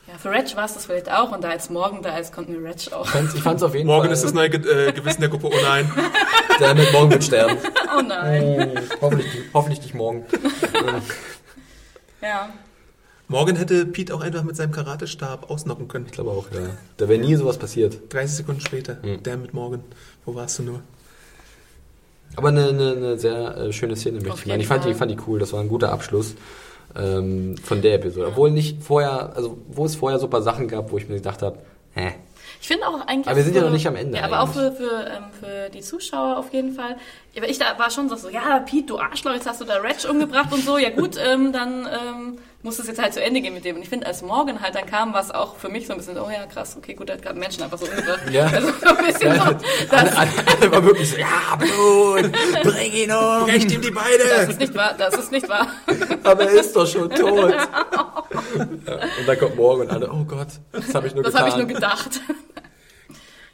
[0.07, 2.53] Ja, für Reg war es das vielleicht auch und da jetzt morgen da ist, konnten
[2.53, 3.05] wir Reg auch.
[3.05, 4.13] Ich fand's- ich fand es auf jeden Morgen Fall.
[4.13, 5.91] ist das neue Ge äh, Gewissen der Gruppe, oh nein.
[6.59, 7.57] Der mit morgen wird sterben.
[7.97, 8.79] Oh nein.
[9.01, 10.23] hoffentlich, hoffentlich nicht morgen.
[12.21, 12.49] Ja.
[13.27, 16.05] Morgen hätte Pete auch einfach mit seinem Karatestab ausnocken können.
[16.05, 16.59] Ich glaube auch, ja.
[16.97, 18.13] Da wäre nie sowas passiert.
[18.13, 18.97] 30 Sekunden später.
[19.03, 19.23] Mhm.
[19.23, 19.83] Der mit Morgen.
[20.25, 20.79] Wo warst du nur?
[22.37, 24.61] Aber eine, eine, eine sehr äh, schöne Szene, möchte ich meinen.
[24.61, 26.35] Ich fand die, fand die cool, das war ein guter Abschluss
[26.97, 28.27] ähm, von der Episode.
[28.27, 31.15] Obwohl nicht vorher, also wo es vorher so ein paar Sachen gab, wo ich mir
[31.15, 31.59] gedacht habe,
[31.93, 32.13] hä,
[32.61, 33.27] Ich finde auch eigentlich.
[33.27, 34.77] Aber wir sind für, ja noch nicht am Ende Ja, aber auch für, eigentlich.
[34.77, 36.97] für, ähm, für die Zuschauer auf jeden Fall.
[37.33, 39.65] Ja, aber ich da war schon so, so, ja, Pete, du Arschloch, jetzt hast du
[39.65, 40.77] da Reg umgebracht und so.
[40.77, 43.75] Ja gut, ähm, dann ähm, muss es jetzt halt zu Ende gehen mit dem.
[43.75, 45.97] Und ich finde, als Morgan halt dann kam, war es auch für mich so ein
[45.99, 48.21] bisschen, oh ja, krass, okay, gut, er hat gerade Menschen einfach so umgebracht.
[48.31, 48.49] Ja.
[48.55, 49.57] Also so ein bisschen so, alle,
[49.91, 52.31] das, alle, alle war wirklich so, ja, Blut,
[52.63, 53.45] bring ihn um.
[53.45, 54.49] Brecht ihm die das Beine!
[54.51, 55.67] ist nicht wahr, das ist nicht wahr.
[56.23, 57.51] Aber er ist doch schon tot.
[57.51, 61.47] Ja, und dann kommt morgen und alle, oh Gott, das habe ich nur Das getan.
[61.51, 62.21] habe ich nur gedacht.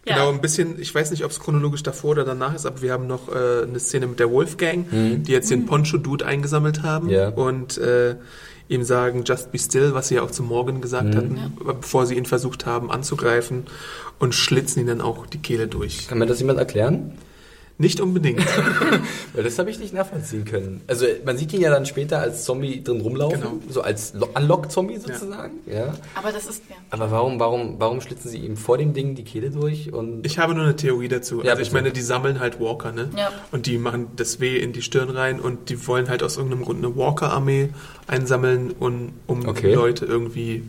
[0.04, 0.16] Ja.
[0.16, 2.92] Genau, ein bisschen, ich weiß nicht, ob es chronologisch davor oder danach ist, aber wir
[2.92, 7.14] haben noch äh, eine Szene mit der Wolfgang, die jetzt den Poncho-Dude eingesammelt haben Mhm.
[7.14, 7.30] Ja.
[7.30, 8.16] und äh,
[8.68, 11.16] ihm sagen, just be still, was sie ja auch zu Morgan gesagt Mhm.
[11.18, 13.68] hatten, bevor sie ihn versucht haben anzugreifen
[14.18, 16.08] und schlitzen ihn dann auch die Kehle durch.
[16.08, 17.12] Kann mir das jemand erklären?
[17.82, 18.46] Nicht unbedingt.
[19.34, 20.82] Weil das habe ich nicht nachvollziehen können.
[20.88, 23.54] Also man sieht ihn ja dann später als Zombie drin rumlaufen, Genau.
[23.70, 25.54] so als Lo- Unlock-Zombie sozusagen.
[25.66, 25.94] Ja.
[26.16, 26.76] Aber das ist, ja.
[26.92, 29.92] Aber warum, warum, warum schlitzen sie ihm vor dem Ding die Kehle durch?
[29.92, 31.42] Und Ich habe nur eine Theorie dazu.
[31.44, 31.82] Ja, also ich bitte.
[31.84, 33.10] meine, die sammeln halt Walker, ne?
[33.18, 33.30] Ja.
[33.52, 36.64] Und die machen das Weh in die Stirn rein und die wollen halt aus irgendeinem
[36.64, 37.70] Grund eine Walker-Armee
[38.08, 39.74] einsammeln, und, um Okay.
[39.74, 40.64] Leute irgendwie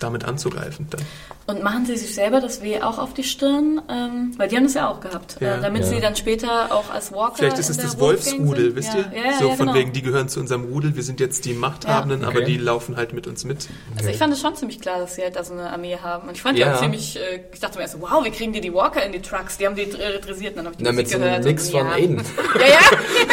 [0.00, 0.86] damit anzugreifen.
[0.90, 1.00] Dann.
[1.46, 3.80] Und machen sie sich selber das Weh auch auf die Stirn?
[3.90, 5.36] Ähm, weil die haben das ja auch gehabt.
[5.40, 5.56] Ja.
[5.56, 5.88] äh, damit Ja.
[5.88, 7.36] sie dann später auch als Walker.
[7.36, 9.00] Vielleicht ist es das Wolfsrudel, wisst ja.
[9.00, 9.12] ihr?
[9.18, 9.78] Ja, ja, so ja, von genau.
[9.78, 12.28] wegen, die gehören zu unserem Rudel, wir sind jetzt die Machthabenden, Ja.
[12.28, 12.46] aber Okay.
[12.52, 13.68] die laufen halt mit uns mit.
[13.96, 16.28] Also ich fand es schon ziemlich klar, dass sie halt da so eine Armee haben.
[16.28, 16.74] Und ich fand Ja.
[16.74, 19.20] auch ziemlich, äh, ich dachte mir erst, wow, wie kriegen die die Walker in die
[19.20, 19.58] Trucks?
[19.58, 20.56] Die haben die äh, dressiert.
[20.56, 21.46] Und dann habe ich die Na, mit so gehört.
[21.46, 21.92] Und, von ja.
[21.92, 22.16] Aiden.
[22.58, 22.66] Ja, ja,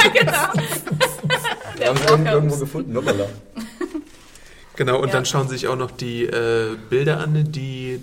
[0.03, 0.67] ja, genau.
[1.77, 3.25] Wir haben irgendwo gefunden, hoppala.
[4.77, 5.13] Genau, und Ja.
[5.15, 8.01] dann schauen sie sich auch noch die äh, Bilder an, die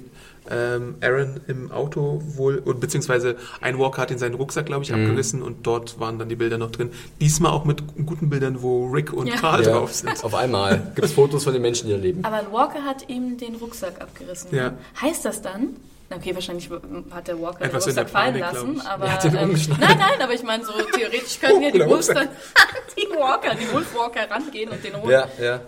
[0.51, 4.91] ähm, Aaron im Auto wohl, und beziehungsweise ein Walker hat in seinen Rucksack, glaube ich,
[4.93, 5.05] Mhm.
[5.07, 6.91] abgerissen und dort waren dann die Bilder noch drin.
[7.18, 9.37] Diesmal auch mit guten Bildern, wo Rick und Ja.
[9.37, 10.22] Carl Ja, drauf sind.
[10.22, 12.22] auf einmal gibt es Fotos von den Menschen, die da leben.
[12.27, 14.55] Aber ein Walker hat ihm den Rucksack abgerissen.
[14.55, 14.75] Ja.
[15.01, 15.77] Heißt das dann?
[16.14, 16.68] Okay, wahrscheinlich
[17.11, 20.20] hat der Walker Etwas den Rucksack fallen lassen, aber Er hat den ähm, nein, nein,
[20.22, 22.16] aber ich meine so theoretisch können ja die Wolves Rucksack.
[22.16, 22.29] dann
[22.99, 25.11] die Walker, die Wolf-Walker rangehen und den holen.
[25.11, 25.61] Ja, ja.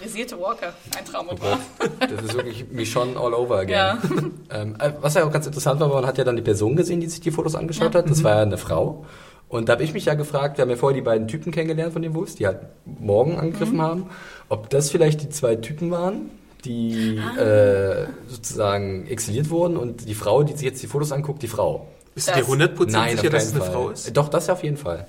[0.00, 1.56] Dressierte Walker, ein Traum und Oh
[2.00, 3.74] das ist wirklich Michonne all over again.
[3.76, 3.98] Ja.
[4.48, 7.00] Ähm, äh, was ja auch ganz interessant war, man hat ja dann die Person gesehen,
[7.00, 8.08] die sich die Fotos angeschaut hat.
[8.08, 9.04] Das war ja eine Frau.
[9.48, 11.92] Und da habe ich mich ja gefragt, wir haben ja vorher die beiden Typen kennengelernt
[11.92, 14.06] von den Wolves, die halt morgen angegriffen haben,
[14.48, 16.30] ob das vielleicht die zwei Typen waren,
[16.64, 21.48] die äh, sozusagen exiliert wurden und die Frau, die sich jetzt die Fotos anguckt, die
[21.48, 21.88] Frau.
[22.14, 23.72] Bist du dir Das- 100% Nein, sicher, dass es eine Fall.
[23.72, 24.16] Frau ist?
[24.16, 25.06] Doch, das auf jeden Fall.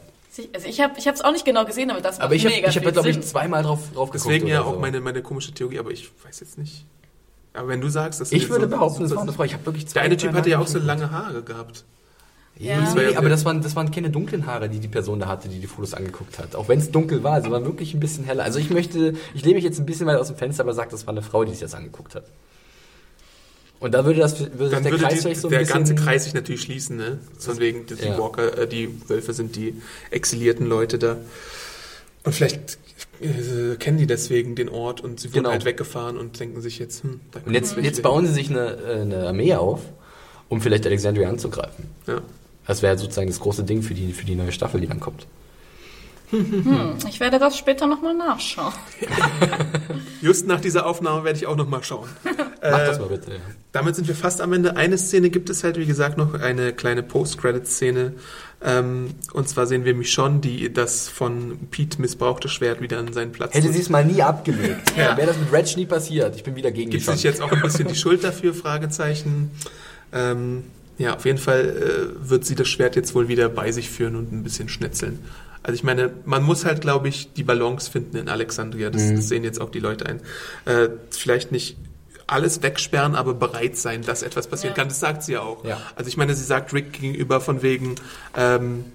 [0.54, 2.56] Also ich habe ich es auch nicht genau gesehen, aber das macht Aber ich habe,
[2.56, 4.16] mega ich habe glaube ich, zweimal drauf, drauf geguckt.
[4.34, 4.80] Deswegen ja auch so.
[4.80, 6.86] meine, meine komische Theorie, aber ich weiß jetzt nicht.
[7.54, 9.44] Aber wenn du sagst, dass Ich würde behaupten, es war eine Frau.
[9.44, 11.86] Ich habe wirklich zwei Der eine Typ hatte ja auch so lange Haare gehabt.
[12.60, 12.82] Ja.
[12.82, 15.20] Das war ja- Nee, aber das waren, das waren keine dunklen Haare, die die Person
[15.20, 16.56] da hatte, die die Fotos angeguckt hat.
[16.56, 18.44] Auch wenn es dunkel war, sie waren wirklich ein bisschen heller.
[18.44, 20.90] Also ich möchte, ich lehne mich jetzt ein bisschen weit aus dem Fenster, aber sage,
[20.92, 22.26] das war eine Frau, die sich das angeguckt hat.
[23.80, 25.74] Und da würde das, würde Dann der würde Kreis die, so ein der bisschen...
[25.74, 27.20] ganze Kreis sich natürlich schließen, ne?
[27.38, 28.18] Von wegen, die Ja.
[28.18, 29.76] Walker, äh, die Wölfe sind die
[30.10, 31.18] exilierten Leute da.
[32.24, 32.80] Und vielleicht
[33.22, 35.52] äh, kennen die deswegen den Ort und sie wurden Genau.
[35.52, 38.78] halt weggefahren und denken sich jetzt, hm, da Und jetzt, jetzt bauen sie sich eine,
[38.78, 39.82] äh, eine Armee auf,
[40.50, 41.86] um vielleicht Alexandria anzugreifen.
[42.08, 42.22] Ja.
[42.66, 45.28] Das wäre sozusagen das große Ding für die, für die neue Staffel, die dann kommt.
[47.08, 48.74] Ich werde das später nochmal nachschauen.
[50.22, 52.10] Just nach dieser Aufnahme werde ich auch nochmal schauen.
[52.62, 53.32] Mach das mal bitte.
[53.32, 53.38] Ja.
[53.72, 54.76] Damit sind wir fast am Ende.
[54.76, 58.14] Eine Szene gibt es halt, wie gesagt, noch eine kleine Post-Credit-Szene.
[58.62, 63.32] Ähm, und zwar sehen wir Michonne, die das von Pete missbrauchte Schwert wieder an seinen
[63.32, 65.16] Platz Hätte sie es mal nie abgelegt, Ja.
[65.16, 66.36] wäre das mit Reg nie passiert.
[66.36, 68.54] Ich bin wieder gegen Gibt sich jetzt auch ein bisschen die Schuld dafür?
[68.54, 69.52] Fragezeichen.
[70.12, 70.64] Ähm,
[70.98, 74.16] ja, auf jeden Fall äh, wird sie das Schwert jetzt wohl wieder bei sich führen
[74.16, 75.20] und ein bisschen schnetzeln.
[75.68, 78.90] Also ich meine, man muss halt, glaube ich, die Balance finden in Alexandria.
[78.90, 80.22] Das, das sehen jetzt auch die Leute ein.
[80.66, 81.76] Äh, vielleicht nicht
[82.26, 84.82] alles wegsperren, aber bereit sein, dass etwas passieren Ja.
[84.82, 84.88] kann.
[84.88, 85.66] Das sagt sie ja auch.
[85.66, 85.80] Ja.
[85.96, 87.96] Also ich meine, sie sagt Rick gegenüber von wegen,
[88.36, 88.86] ähm,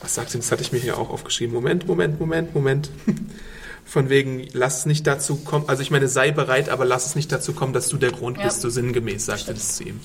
[0.00, 1.54] Was sagt denn, das hatte ich mir hier auch aufgeschrieben.
[1.54, 2.90] Moment, Moment, Moment, Moment.
[3.84, 7.14] Von wegen, lass es nicht dazu kommen, also ich meine, sei bereit, aber lass es
[7.14, 8.44] nicht dazu kommen, dass du der Grund Ja.
[8.44, 10.00] bist, so sinngemäß, sagte das zu ihm.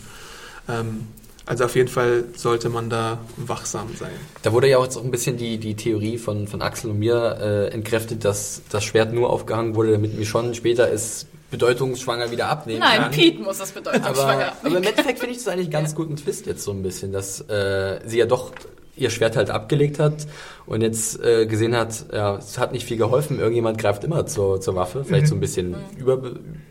[0.68, 1.08] Ähm,
[1.48, 4.12] also auf jeden Fall sollte man da wachsam sein.
[4.44, 7.00] Da wurde ja auch jetzt auch ein bisschen die, die Theorie von, von Axel und
[7.00, 12.50] mir äh, entkräftet, dass das Schwert nur aufgehangen wurde, damit Michonne später es bedeutungsschwanger wieder
[12.50, 13.12] abnehmen Nein, kann.
[13.12, 14.04] Pete muss das bedeuten.
[14.04, 14.54] aber, schwanger.
[14.62, 17.14] aber im Endeffekt finde ich das eigentlich einen ganz guten Twist jetzt so ein bisschen,
[17.14, 18.52] dass äh, sie ja doch
[18.98, 20.28] ihr Schwert halt abgelegt hat
[20.66, 24.60] und jetzt äh, gesehen hat, ja, es hat nicht viel geholfen, irgendjemand greift immer zur,
[24.60, 26.20] zur Waffe, vielleicht so ein bisschen über,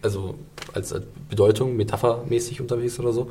[0.03, 0.35] also
[0.74, 3.31] als, als Bedeutung, metaphermäßig unterwegs oder so.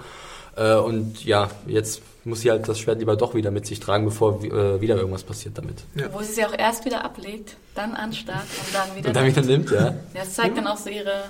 [0.55, 4.05] Äh, und ja, jetzt muss sie halt das Schwert lieber doch wieder mit sich tragen,
[4.05, 5.83] bevor äh, wieder irgendwas passiert damit.
[6.11, 9.07] Wo sie es auch erst wieder ablegt, dann anstarrt und dann wieder.
[9.09, 9.85] Und dann wieder nimmt, ja.
[9.87, 11.25] ja, das zeigt dann auch so ihre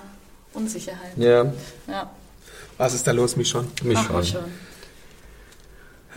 [0.54, 1.12] Unsicherheit.
[1.18, 1.46] Ja,
[1.88, 2.10] Ja,
[2.78, 3.68] Was ist da los, Michon?
[3.84, 4.42] mich machen wir schon.
[4.42, 4.52] schon.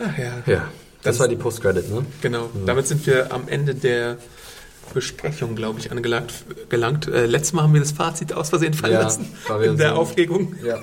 [0.07, 0.31] Ach ja.
[0.45, 0.67] Ja, das,
[1.03, 2.05] Das- war die Post-Credit, ne?
[2.21, 2.49] Genau.
[2.65, 4.17] Damit sind wir am Ende der
[4.93, 6.33] Besprechung, glaube ich, angelangt.
[6.69, 7.07] Gelangt.
[7.07, 9.27] Äh, letztes Mal haben wir das Fazit aus Versehen fallen Ja, lassen.
[9.63, 10.55] In der so- Aufregung.
[10.63, 10.77] Ja.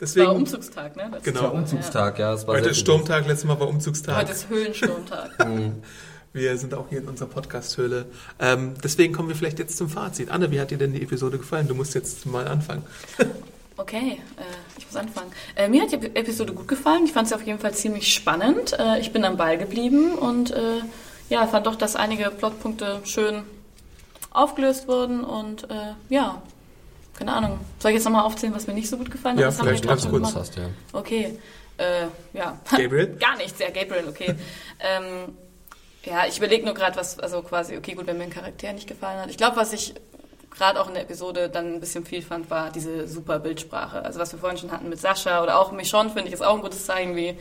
[0.00, 1.08] Deswegen, War Umzugstag, ne?
[1.12, 1.42] Das Genau.
[1.44, 3.72] war Umzugstag, ja, es war heute ist Sturmtag, letztes Mal war Ja.
[3.72, 4.16] Umzugstag.
[4.16, 5.30] Heute ist Höhlensturmtag.
[6.32, 8.04] Wir sind auch hier in unserer Podcast-Höhle.
[8.38, 10.30] Ähm, deswegen kommen wir vielleicht jetzt zum Fazit.
[10.30, 11.66] Anne, wie hat dir denn die Episode gefallen?
[11.66, 12.82] Du musst jetzt mal anfangen.
[13.78, 14.42] Okay, äh,
[14.78, 15.30] ich muss anfangen.
[15.54, 17.04] Äh, mir hat die Episode gut gefallen.
[17.04, 18.72] Ich fand sie auf jeden Fall ziemlich spannend.
[18.78, 20.80] Äh, ich bin am Ball geblieben und äh,
[21.28, 23.42] ja, fand doch, dass einige Plotpunkte schön
[24.30, 26.40] aufgelöst wurden und äh, ja,
[27.16, 27.60] keine Ahnung.
[27.78, 29.42] Soll ich jetzt nochmal aufzählen, was mir nicht so gut gefallen hat?
[29.42, 30.12] Ja, vielleicht ganz kurz.
[30.12, 30.36] gemacht?
[30.36, 30.68] hast, ja.
[30.92, 31.38] Okay,
[31.78, 32.58] äh, ja.
[32.70, 33.16] Gabriel?
[33.20, 34.34] Gar nichts, ja, Gabriel, okay.
[34.80, 35.36] ähm,
[36.04, 38.86] ja, ich überlege nur gerade, was, also quasi, okay, gut, wenn mir ein Charakter nicht
[38.86, 39.30] gefallen hat.
[39.30, 39.94] Ich glaube, was ich
[40.50, 44.04] gerade auch in der Episode dann ein bisschen viel fand, war diese super Bildsprache.
[44.04, 46.54] Also was wir vorhin schon hatten mit Sascha oder auch Michonne, finde ich, ist auch
[46.54, 47.36] ein gutes Zeichen, wie,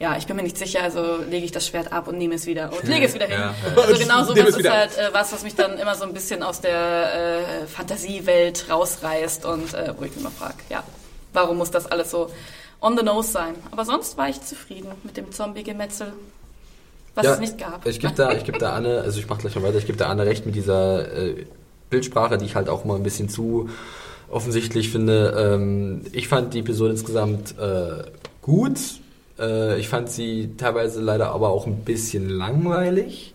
[0.00, 2.46] ja, ich bin mir nicht sicher, also lege ich das Schwert ab und nehme es
[2.46, 3.36] wieder und lege es wieder hin.
[3.38, 6.42] Ja, Also genau so ist halt äh, was, was mich dann immer so ein bisschen
[6.42, 10.82] aus der äh, Fantasiewelt rausreißt und äh, wo ich mich immer frage, ja,
[11.34, 12.30] warum muss das alles so
[12.80, 13.54] on the nose sein?
[13.70, 16.14] Aber sonst war ich zufrieden mit dem Zombie-Gemetzel,
[17.14, 17.84] was ja, es nicht gab.
[17.84, 19.98] Ich gebe da, ich gebe da Anne, also ich mache gleich mal weiter, ich gebe
[19.98, 21.44] da Anne recht mit dieser äh,
[21.90, 23.68] Bildsprache, die ich halt auch mal ein bisschen zu
[24.30, 25.34] offensichtlich finde.
[25.36, 28.04] Ähm, ich fand die Episode insgesamt äh,
[28.40, 28.78] gut.
[29.40, 33.34] Äh, ich fand sie teilweise leider aber auch ein bisschen langweilig.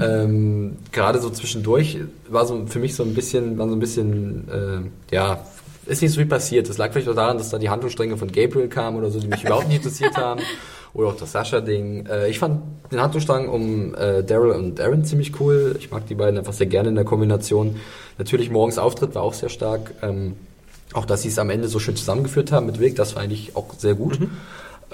[0.00, 1.98] Ähm, Gerade so zwischendurch
[2.28, 5.44] war so für mich so ein bisschen, war so ein bisschen, äh, ja,
[5.86, 6.68] ist nicht so viel passiert.
[6.68, 9.28] Das lag vielleicht auch daran, dass da die Handlungsstränge von Gabriel kamen oder so, die
[9.28, 10.40] mich überhaupt nicht interessiert haben.
[10.94, 12.04] Oder auch das Sascha-Ding.
[12.04, 15.74] Äh, ich fand den Handlungsstrang um äh, Daryl und Aaron ziemlich cool.
[15.78, 17.76] Ich mag die beiden einfach sehr gerne in der Kombination.
[18.18, 19.94] Natürlich morgens Auftritt war auch sehr stark.
[20.02, 20.34] Ähm,
[20.92, 23.56] auch, dass sie es am Ende so schön zusammengeführt haben mit Vic, das war eigentlich
[23.56, 24.18] auch sehr gut.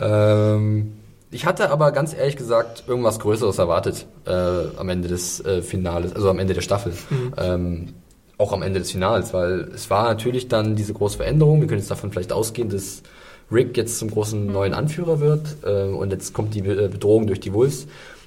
[0.01, 0.93] Ähm,
[1.31, 4.31] ich hatte aber ganz ehrlich gesagt irgendwas Größeres erwartet äh,
[4.77, 6.95] am Ende des äh, Finales, also am Ende der Staffel.
[7.37, 7.95] Ähm,
[8.39, 11.61] auch am Ende des Finals, weil es war natürlich dann diese große Veränderung.
[11.61, 13.03] Wir können jetzt davon vielleicht ausgehen, dass
[13.51, 17.27] Rick jetzt zum großen neuen Anführer wird äh, und jetzt kommt die Be- äh, Bedrohung
[17.27, 17.87] durch die Wolves.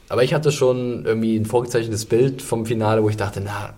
[0.09, 3.75] Aber ich hatte schon irgendwie ein vorgezeichnetes Bild vom Finale, wo ich dachte, na,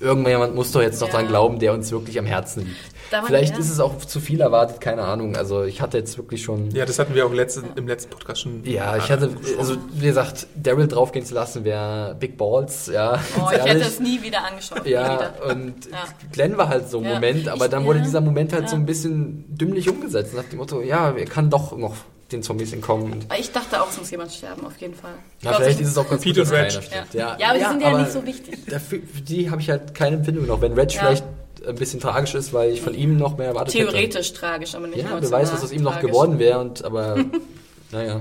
[0.00, 1.14] irgendjemand muss doch jetzt noch Ja.
[1.14, 2.76] dran glauben, der uns wirklich am Herzen liegt.
[3.10, 3.60] Da war- Vielleicht ja.
[3.60, 5.36] ist es auch zu viel erwartet, keine Ahnung.
[5.36, 6.70] Also ich hatte jetzt wirklich schon...
[6.72, 8.64] Ja, das hatten wir auch letzte, im letzten Podcast schon.
[8.64, 13.20] Ja, ich hatte, also wie gesagt, Daryl draufgehen zu lassen wäre Big Balls, ja.
[13.38, 14.84] Oh, ich hätte es nie wieder angeschaut.
[14.86, 15.54] Ja, wieder.
[15.54, 16.04] und Ja.
[16.32, 18.68] Glenn war halt so ein Ja, Moment, aber ich- dann wurde ja, dieser Moment halt
[18.68, 18.82] so ja.
[18.82, 20.34] ein bisschen dümmlich umgesetzt.
[20.34, 21.94] Nach dem Motto, ja, er kann doch noch
[22.32, 23.24] den Zombies entkommen.
[23.38, 25.14] Ich dachte auch, es muss jemand sterben, auf jeden Fall.
[25.42, 26.68] Ja, vielleicht ist es auch ganz Pete gut, dass und Reg.
[26.70, 27.14] keiner stirbt.
[27.14, 27.36] Ja.
[27.38, 28.58] Ja, aber die sind ja nicht so wichtig.
[28.68, 30.60] Dafür, für die habe ich halt keine Empfindung noch.
[30.60, 31.00] Wenn Reg Ja.
[31.00, 31.24] vielleicht
[31.66, 33.86] ein bisschen tragisch ist, weil ich von ihm noch mehr erwartet hätte.
[33.90, 36.58] Theoretisch tragisch, aber nicht Ja, wer weiß, was aus ihm noch geworden wäre.
[36.60, 37.16] Und aber,
[37.92, 38.20] naja.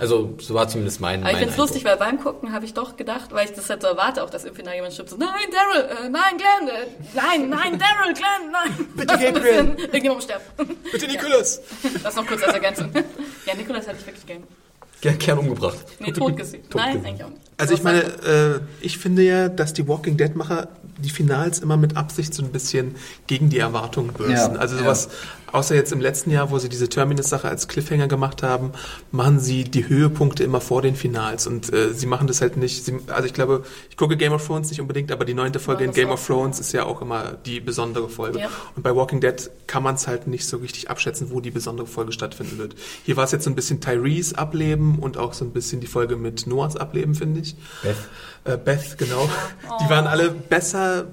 [0.00, 2.74] Also, so war zumindest mein Aber ich finde es lustig, weil beim Gucken habe ich
[2.74, 5.16] doch gedacht, weil ich das halt so erwarte, auch dass im Finale jemand stirbt, so,
[5.16, 8.88] nein, Daryl, äh, nein, Glenn, äh, nein, nein, Daryl, Glenn, nein.
[8.96, 9.76] Bitte, Gabriel.
[9.78, 10.44] Irgendjemand sterben.
[10.90, 11.62] Bitte, Nicholas!
[12.02, 12.90] Das noch kurz als Ergänzung.
[13.46, 14.42] Ja, Nikolas hätte ich wirklich gern.
[15.02, 15.76] Gern, gern umgebracht.
[15.98, 16.62] Nee, tot gesehen.
[16.70, 17.06] Tot Nein, gesehen.
[17.06, 17.43] eigentlich auch nicht.
[17.56, 21.76] Also ich meine, äh, ich finde ja, dass die Walking Dead Macher die Finals immer
[21.76, 22.94] mit Absicht so ein bisschen
[23.26, 24.54] gegen die Erwartungen bürsten.
[24.54, 24.82] Ja, also ja.
[24.82, 25.08] sowas,
[25.54, 28.72] außer jetzt im letzten Jahr, wo sie diese Terminus-Sache als Cliffhanger gemacht haben,
[29.12, 32.84] machen sie die Höhepunkte immer vor den Finals und äh, sie machen das halt nicht.
[32.84, 35.84] Sie, also ich glaube, ich gucke Game of Thrones nicht unbedingt, aber die neunte Folge
[35.84, 38.40] Ja, in Game of Thrones ist ja auch immer die besondere Folge.
[38.40, 38.48] Ja.
[38.74, 41.86] Und bei Walking Dead kann man es halt nicht so richtig abschätzen, wo die besondere
[41.86, 42.74] Folge stattfinden wird.
[43.04, 45.86] Hier war es jetzt so ein bisschen Tyrese ableben und auch so ein bisschen die
[45.86, 47.82] Folge mit Noahs ableben, finde nicht.
[47.82, 47.96] Beth.
[48.46, 49.26] Äh, Beth, genau.
[49.82, 51.06] Die waren alle besser,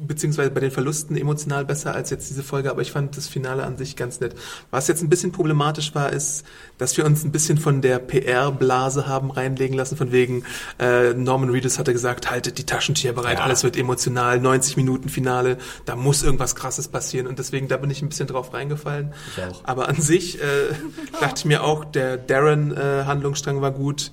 [0.00, 3.64] beziehungsweise bei den Verlusten emotional besser als jetzt diese Folge, aber ich fand das Finale
[3.64, 4.36] an sich ganz nett.
[4.70, 6.44] Was jetzt ein bisschen problematisch war, ist,
[6.78, 10.44] dass wir uns ein bisschen von der PR-Blase haben reinlegen lassen, von wegen
[10.78, 13.44] äh, Norman Reedus hatte gesagt, haltet die Taschentücher bereit, Ja.
[13.44, 17.90] alles wird emotional, 90 Minuten Finale, da muss irgendwas krasses passieren und deswegen, da bin
[17.90, 19.12] ich ein bisschen drauf reingefallen.
[19.36, 19.64] Ich auch.
[19.64, 20.44] Aber an sich äh,
[21.20, 24.12] dachte ich mir auch, der Darren-Handlungsstrang war gut.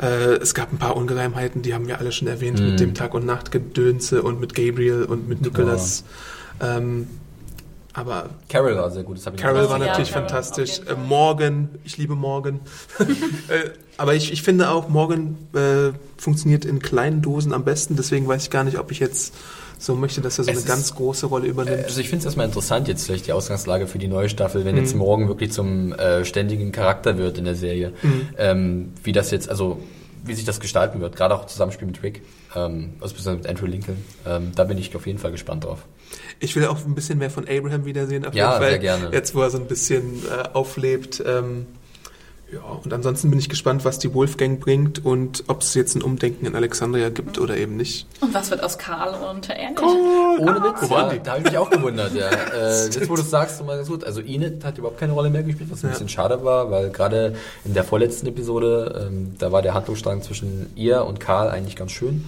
[0.00, 2.66] Äh, es gab ein paar Ungereimheiten, die haben wir alle schon erwähnt, Mhm.
[2.70, 6.04] mit dem Tag- und Nachtgedönse und mit Gabriel und mit Nicholas.
[6.60, 7.08] Ähm,
[7.94, 9.16] aber Carol war sehr gut.
[9.16, 10.80] Das ich Carol war Ja, natürlich Carol, fantastisch.
[10.88, 12.60] Äh, Morgan, ich liebe Morgan.
[13.48, 17.96] äh, aber ich, ich finde auch, Morgan äh, funktioniert in kleinen Dosen am besten.
[17.96, 19.34] Deswegen weiß ich gar nicht, ob ich jetzt
[19.78, 21.84] so möchte, dass er so Es eine ganz große Rolle übernimmt.
[21.84, 24.74] Also ich finde es erstmal interessant jetzt vielleicht die Ausgangslage für die neue Staffel, wenn
[24.74, 24.80] Mhm.
[24.82, 27.92] jetzt morgen wirklich zum äh, ständigen Charakter wird in der Serie.
[28.02, 28.28] Mhm.
[28.36, 29.80] Ähm, wie das jetzt, also
[30.24, 32.22] wie sich das gestalten wird, gerade auch im Zusammenspiel mit Rick,
[32.56, 33.96] ähm, also besonders mit Andrew Lincoln.
[34.26, 35.78] Ähm, da bin ich auf jeden Fall gespannt drauf.
[36.40, 38.24] Ich will auch ein bisschen mehr von Abraham wiedersehen.
[38.26, 38.70] Auf Ja, jeden Fall.
[38.70, 39.10] sehr gerne.
[39.12, 41.22] Jetzt, wo er so ein bisschen äh, auflebt.
[41.24, 41.66] Ähm,
[42.52, 46.02] ja, und ansonsten bin ich gespannt, was die Wolfgang bringt und ob es jetzt ein
[46.02, 48.06] Umdenken in Alexandria gibt oder eben nicht.
[48.20, 49.78] Und was wird aus Karl und Enid?
[49.82, 52.14] Ohne Witz, waren ja, da habe ich mich auch gewundert.
[52.14, 52.30] Ja.
[52.58, 54.02] Äh, jetzt, wo du es sagst, mal ganz gut.
[54.04, 55.92] Also Enid hat überhaupt keine Rolle mehr gespielt, was ein Ja.
[55.92, 57.34] bisschen schade war, weil gerade
[57.64, 61.92] in der vorletzten Episode, ähm, da war der Handlungsstrang zwischen ihr und Karl eigentlich ganz
[61.92, 62.24] schön.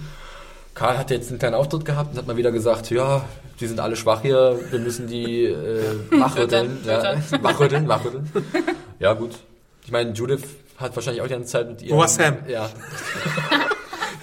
[0.75, 3.25] Karl hat jetzt einen kleinen Auftritt gehabt und hat mal wieder gesagt, ja,
[3.59, 5.81] die sind alle schwach hier, wir müssen die äh,
[6.11, 6.77] wachrütteln.
[6.85, 8.29] ja, wachrütteln, wachrütteln.
[8.99, 9.31] Ja, gut.
[9.91, 10.43] Ich meine, Judith
[10.77, 11.97] hat wahrscheinlich auch die ganze Zeit mit ihr...
[11.97, 12.37] War Sam?
[12.47, 12.69] Ja.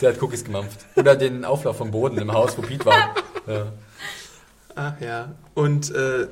[0.01, 0.87] Der hat Cookies gemampft.
[0.97, 3.15] Oder den Auflauf vom Boden im Haus, wo Pete war.
[3.47, 3.67] Ja.
[4.75, 5.33] Ach ja.
[5.53, 6.29] Und äh,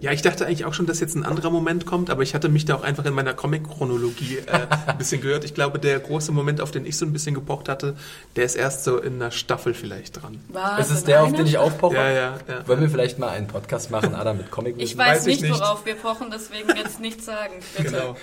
[0.00, 2.48] ja, ich dachte eigentlich auch schon, dass jetzt ein anderer Moment kommt, aber ich hatte
[2.48, 5.44] mich da auch einfach in meiner Comic-Chronologie äh, ein bisschen gehört.
[5.44, 7.96] Ich glaube, der große Moment, auf den ich so ein bisschen gepocht hatte,
[8.36, 10.38] der ist erst so in einer Staffel vielleicht dran.
[10.48, 11.94] Was, Ist es der, auf einer den ich aufpoche?
[11.96, 12.68] Ja, ja, ja.
[12.68, 15.50] Wollen wir vielleicht mal einen Podcast machen, Adam, mit Comic Ich Weiß weiß ich nicht,
[15.50, 15.60] nicht.
[15.60, 17.54] worauf wir pochen, deswegen jetzt nichts sagen.
[17.76, 17.90] Bitte.
[17.90, 18.16] Genau.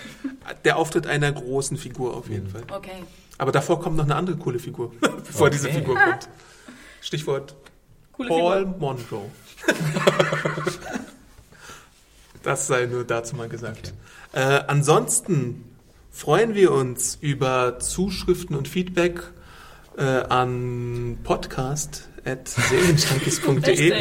[0.64, 2.32] Der Auftritt einer großen Figur auf Mhm.
[2.34, 2.64] jeden Fall.
[2.74, 3.04] Okay.
[3.40, 5.50] Aber davor kommt noch eine andere coole Figur, bevor Okay.
[5.58, 6.30] diese Figur kommt.
[7.02, 7.56] Stichwort
[8.14, 8.76] Coole Paul Figur.
[8.80, 9.32] Monroe.
[12.44, 13.94] das sei nur dazu mal gesagt.
[14.34, 15.66] Äh, ansonsten
[16.12, 19.22] freuen wir uns über Zuschriften und Feedback
[19.98, 23.94] äh, an podcast.serienjunkies.de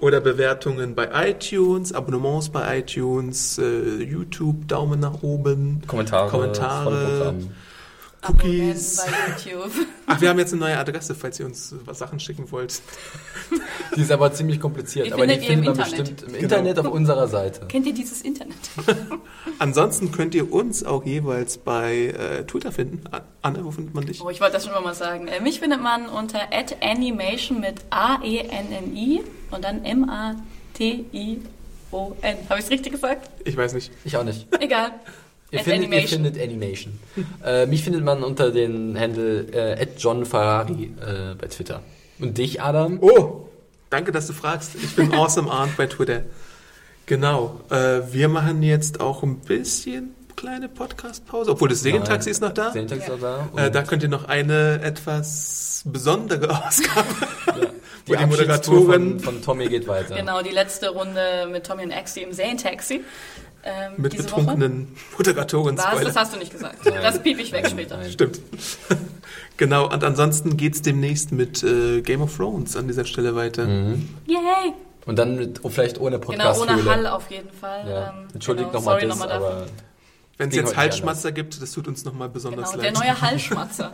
[0.00, 7.34] oder Bewertungen bei iTunes, Abonnements bei iTunes, äh, YouTube, Daumen nach oben, Kommentare, Kommentare.
[8.28, 8.96] Cookies.
[8.96, 9.72] Bei YouTube.
[10.06, 12.80] Ach, wir haben jetzt eine neue Adresse, falls ihr uns was Sachen schicken wollt.
[13.96, 16.10] Die ist aber ziemlich kompliziert, Die aber die findet ihr im findet man Internet.
[16.16, 17.66] bestimmt im Internet auf unserer Seite.
[17.66, 18.56] Kennt ihr dieses Internet?
[19.58, 23.02] Ansonsten könnt ihr uns auch jeweils bei äh, Twitter finden.
[23.10, 24.20] An- Anne, wo findet man dich?
[24.22, 25.28] Oh, ich wollte das schon mal sagen.
[25.28, 26.40] Äh, mich findet man unter
[26.82, 31.38] @animation mit A-E-N-N-I und dann M-A-T-I-O-N.
[32.48, 33.30] Habe ich es richtig gesagt?
[33.44, 33.90] Ich weiß nicht.
[34.04, 34.46] Ich auch nicht.
[34.60, 34.90] Egal.
[35.50, 36.24] Ihr findet, ihr Animation.
[36.24, 36.98] findet Animation.
[37.44, 41.82] äh, mich findet man unter den Handle äh, @johnferrari äh, bei Twitter.
[42.18, 42.98] Und dich, Adam?
[43.00, 43.48] Oh,
[43.90, 44.74] danke, dass du fragst.
[44.74, 46.22] Ich bin Awesome Arndt bei Twitter.
[47.06, 47.60] Genau.
[47.70, 52.72] Äh, wir machen jetzt auch ein bisschen kleine Podcast-Pause, obwohl das Segentaxi ist noch da.
[52.72, 53.66] Sehentaxi ist noch da.
[53.66, 57.06] Äh, da könnt ihr noch eine etwas besondere Ausgabe,
[57.56, 60.16] die, wo die Abschiedstour Moderatorin von, von Tommy geht weiter.
[60.16, 63.02] Genau, die letzte Runde mit Tommy und Axie im Zane-Taxi.
[63.68, 64.86] Ähm, mit diese betrunkenen
[65.18, 65.76] Moderatoren.
[65.76, 66.00] Was?
[66.04, 66.76] Das hast du nicht gesagt.
[66.86, 67.96] Das piep ich weg später.
[67.96, 68.10] Nein.
[68.12, 68.40] Stimmt.
[69.56, 73.66] genau, und ansonsten geht's demnächst mit äh, Game of Thrones an dieser Stelle weiter.
[73.66, 74.08] Mhm.
[74.26, 74.72] Yay!
[75.04, 76.60] Und dann mit, oh, vielleicht ohne Genau, Podcast.
[76.60, 77.88] ohne Hall auf jeden Fall.
[77.88, 78.08] Ja.
[78.10, 79.56] Ähm, Entschuldigt genau, nochmal sorry das, nochmal dafür.
[79.56, 79.66] aber
[80.38, 83.02] Wenn es jetzt heute Halsschmatzer gibt, das tut uns nochmal besonders Genau, der leid.
[83.04, 83.92] neue Hallschmatzer.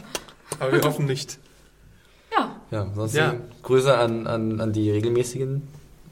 [0.61, 1.39] Aber wir hoffen nicht.
[2.37, 3.35] Ja, ja, sonst Ja.
[3.63, 5.67] Grüße an, an, an die regelmäßigen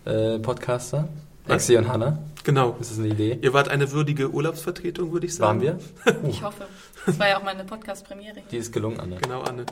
[0.06, 1.08] äh, Podcaster.
[1.50, 1.62] Was?
[1.68, 2.18] Exi und Hannah.
[2.44, 2.76] Genau.
[2.80, 3.38] Ist das eine Idee?
[3.42, 5.62] Ihr wart eine würdige Urlaubsvertretung, würde ich sagen.
[5.62, 6.20] Waren wir?
[6.30, 6.66] ich hoffe.
[7.06, 8.36] Das war ja auch meine Podcast-Premiere.
[8.50, 9.16] Die ist gelungen, Anne.
[9.16, 9.66] Genau, Anne.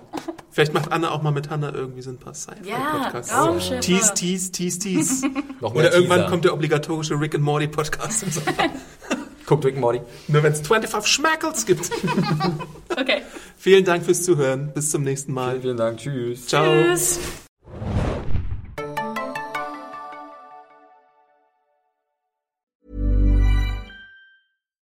[0.51, 3.35] Vielleicht macht Anne auch mal mit Hannah irgendwie so ein paar Ja, Sci-Fi-Podcasts.
[3.35, 3.81] Raumschiffe.
[3.81, 5.27] Tease, tease, tease, tease.
[5.61, 6.31] Noch mehr Oder irgendwann Teaser.
[6.31, 8.53] kommt der obligatorische Rick and Morty Podcast im Sommer.
[9.47, 10.01] Guckt Rick and Morty.
[10.29, 11.91] Nur wenn es 25 Schmackles gibt.
[12.91, 13.23] Okay.
[13.57, 14.73] Vielen Dank fürs Zuhören.
[14.75, 15.53] Bis zum nächsten Mal.
[15.53, 15.99] Vielen, vielen Dank.
[15.99, 16.47] Tschüss.
[16.47, 16.65] Ciao.
[16.65, 17.19] Tschüss.